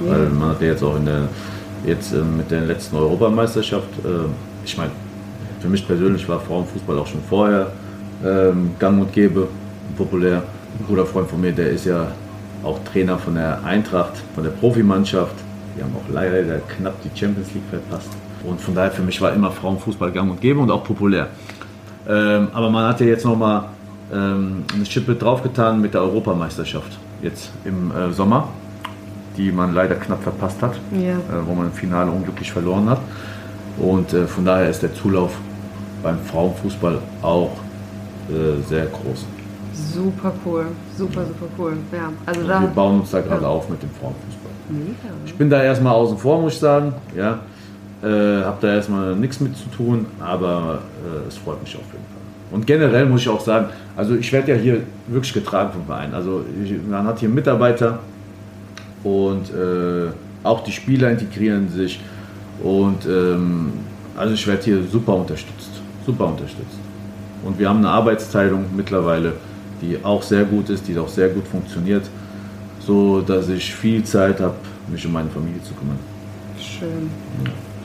Ja. 0.05 0.13
Weil 0.13 0.29
man 0.29 0.51
hat 0.51 0.61
ja 0.61 0.69
jetzt 0.69 0.83
auch 0.83 0.97
in 0.97 1.07
der, 1.07 1.29
jetzt 1.87 2.13
äh, 2.13 2.19
mit 2.19 2.51
der 2.51 2.63
letzten 2.63 2.97
Europameisterschaft, 2.97 3.89
äh, 4.05 4.29
ich 4.65 4.77
meine, 4.77 4.91
für 5.61 5.69
mich 5.69 5.87
persönlich 5.87 6.29
war 6.29 6.41
Frauenfußball 6.41 6.99
auch 6.99 7.07
schon 7.07 7.21
vorher 7.29 7.69
ähm, 8.25 8.73
gang 8.79 9.01
und 9.01 9.13
gäbe, 9.13 9.49
populär. 9.97 10.43
Ein 10.79 10.87
guter 10.87 11.07
Freund 11.07 11.29
von 11.29 11.41
mir, 11.41 11.53
der 11.53 11.71
ist 11.71 11.87
ja 11.87 12.09
auch 12.63 12.79
Trainer 12.93 13.19
von 13.19 13.35
der 13.35 13.65
Eintracht, 13.65 14.13
von 14.35 14.45
der 14.45 14.51
Profimannschaft. 14.51 15.35
Die 15.77 15.83
haben 15.83 15.95
auch 15.97 16.13
leider 16.13 16.59
knapp 16.77 16.95
die 17.03 17.19
Champions 17.19 17.53
League 17.55 17.65
verpasst. 17.71 18.11
Und 18.45 18.61
von 18.61 18.75
daher 18.75 18.91
für 18.91 19.03
mich 19.03 19.21
war 19.21 19.33
immer 19.33 19.51
Frauenfußball 19.51 20.13
gang 20.13 20.31
und 20.31 20.41
gäbe 20.41 20.61
und 20.61 20.71
auch 20.71 20.85
populär. 20.85 21.29
Ähm, 22.09 22.49
aber 22.53 22.71
man 22.71 22.89
hat 22.89 23.01
ja 23.01 23.07
jetzt 23.07 23.25
nochmal 23.25 23.65
ähm, 24.13 24.65
eine 24.75 24.87
Schippe 24.87 25.15
draufgetan 25.15 25.81
mit 25.81 25.93
der 25.95 26.03
Europameisterschaft, 26.03 26.99
jetzt 27.23 27.51
im 27.65 27.91
äh, 27.91 28.13
Sommer, 28.13 28.49
die 29.37 29.53
man 29.53 29.75
leider 29.75 29.95
knapp 29.97 30.23
verpasst 30.23 30.63
hat, 30.63 30.79
Ja. 30.93 31.13
äh, 31.13 31.17
wo 31.47 31.55
man 31.55 31.67
im 31.67 31.73
Finale 31.73 32.11
unglücklich 32.11 32.51
verloren 32.51 32.89
hat. 32.89 33.01
Und 33.79 34.13
äh, 34.13 34.27
von 34.27 34.45
daher 34.45 34.71
ist 34.71 34.83
der 34.83 34.95
Zulauf 34.95 35.33
beim 36.03 36.19
Frauenfußball 36.19 36.99
auch 37.23 37.51
äh, 38.31 38.63
sehr 38.69 38.87
groß. 38.87 39.27
Super 39.95 40.33
cool. 40.45 40.67
Super, 40.97 41.21
super 41.27 41.47
cool. 41.59 41.77
Ja, 41.93 42.11
also 42.27 42.47
da. 42.47 42.61
wir 42.63 42.69
bauen 42.69 43.01
uns 43.01 43.11
da 43.11 43.21
gerade 43.21 43.43
Ja. 43.43 43.49
auf 43.49 43.69
mit 43.69 43.83
dem 43.83 43.91
Frauenfußball. 43.91 44.51
Mega. 44.71 45.15
Ich 45.27 45.35
bin 45.35 45.49
da 45.51 45.63
erstmal 45.63 45.93
außen 45.93 46.19
vor, 46.19 46.41
muss 46.41 46.55
ich 46.55 46.59
sagen. 46.59 46.95
Ja. 47.17 47.41
Äh, 48.03 48.45
habe 48.45 48.59
da 48.61 48.75
erstmal 48.75 49.17
nichts 49.17 49.41
mit 49.41 49.57
zu 49.57 49.69
tun, 49.71 50.07
aber 50.21 50.79
äh, 51.05 51.27
es 51.29 51.37
freut 51.37 51.61
mich 51.61 51.75
auf 51.75 51.83
jeden 51.83 52.05
Fall. 52.05 52.19
Und 52.53 52.67
generell 52.67 53.07
muss 53.07 53.23
ich 53.23 53.29
auch 53.29 53.41
sagen, 53.41 53.71
also 53.97 54.15
ich 54.15 54.33
werde 54.33 54.53
ja 54.53 54.59
hier 54.59 54.81
wirklich 55.09 55.35
getragen 55.35 55.73
vom 55.73 55.85
Verein. 55.85 56.15
Also 56.15 56.45
ich, 56.63 56.75
man 56.89 57.07
hat 57.07 57.19
hier 57.19 57.29
Mitarbeiter 57.29 57.99
und 59.03 59.51
äh, 59.51 60.11
auch 60.45 60.63
die 60.63 60.71
Spieler 60.71 61.11
integrieren 61.11 61.69
sich 61.69 62.01
und 62.63 63.05
ähm, 63.07 63.73
also 64.17 64.35
ich 64.35 64.47
werde 64.47 64.63
hier 64.63 64.83
super 64.85 65.15
unterstützt, 65.17 65.71
super 66.07 66.27
unterstützt. 66.27 66.79
Und 67.45 67.59
wir 67.59 67.69
haben 67.69 67.79
eine 67.79 67.91
Arbeitsteilung 67.91 68.65
mittlerweile, 68.77 69.35
die 69.83 69.99
auch 70.05 70.23
sehr 70.23 70.45
gut 70.45 70.71
ist, 70.71 70.87
die 70.87 70.97
auch 70.99 71.09
sehr 71.09 71.29
gut 71.29 71.47
funktioniert, 71.47 72.09
so 72.81 73.21
dass 73.21 73.49
ich 73.49 73.75
viel 73.75 74.05
Zeit 74.05 74.41
habe, 74.41 74.55
mich 74.89 75.05
um 75.05 75.13
meine 75.13 75.31
Familie 75.31 75.63
zu 75.63 75.75
kümmern. 75.75 75.99
Schön. 76.59 77.11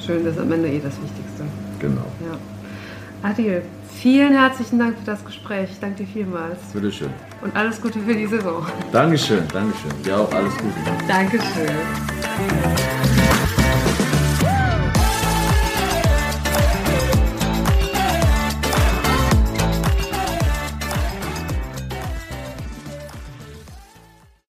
Schön, 0.05 0.25
das 0.25 0.35
ist 0.35 0.41
am 0.41 0.51
Ende 0.51 0.67
eh 0.67 0.79
das 0.79 0.93
Wichtigste. 1.01 1.43
Genau. 1.79 2.05
Ja. 2.21 3.29
Adil, 3.29 3.61
vielen 3.93 4.33
herzlichen 4.33 4.79
Dank 4.79 4.97
für 4.99 5.05
das 5.05 5.23
Gespräch. 5.23 5.69
Ich 5.71 5.79
danke 5.79 6.03
dir 6.03 6.07
vielmals. 6.11 6.59
Bitteschön. 6.73 7.09
Und 7.41 7.55
alles 7.55 7.81
Gute 7.81 7.99
für 7.99 8.13
die 8.13 8.27
Saison. 8.27 8.65
Dankeschön, 8.91 9.47
Dankeschön. 9.53 9.91
Ja, 10.05 10.17
auch 10.17 10.33
alles 10.33 10.53
Gute. 10.57 10.75
Dankeschön. 11.07 12.92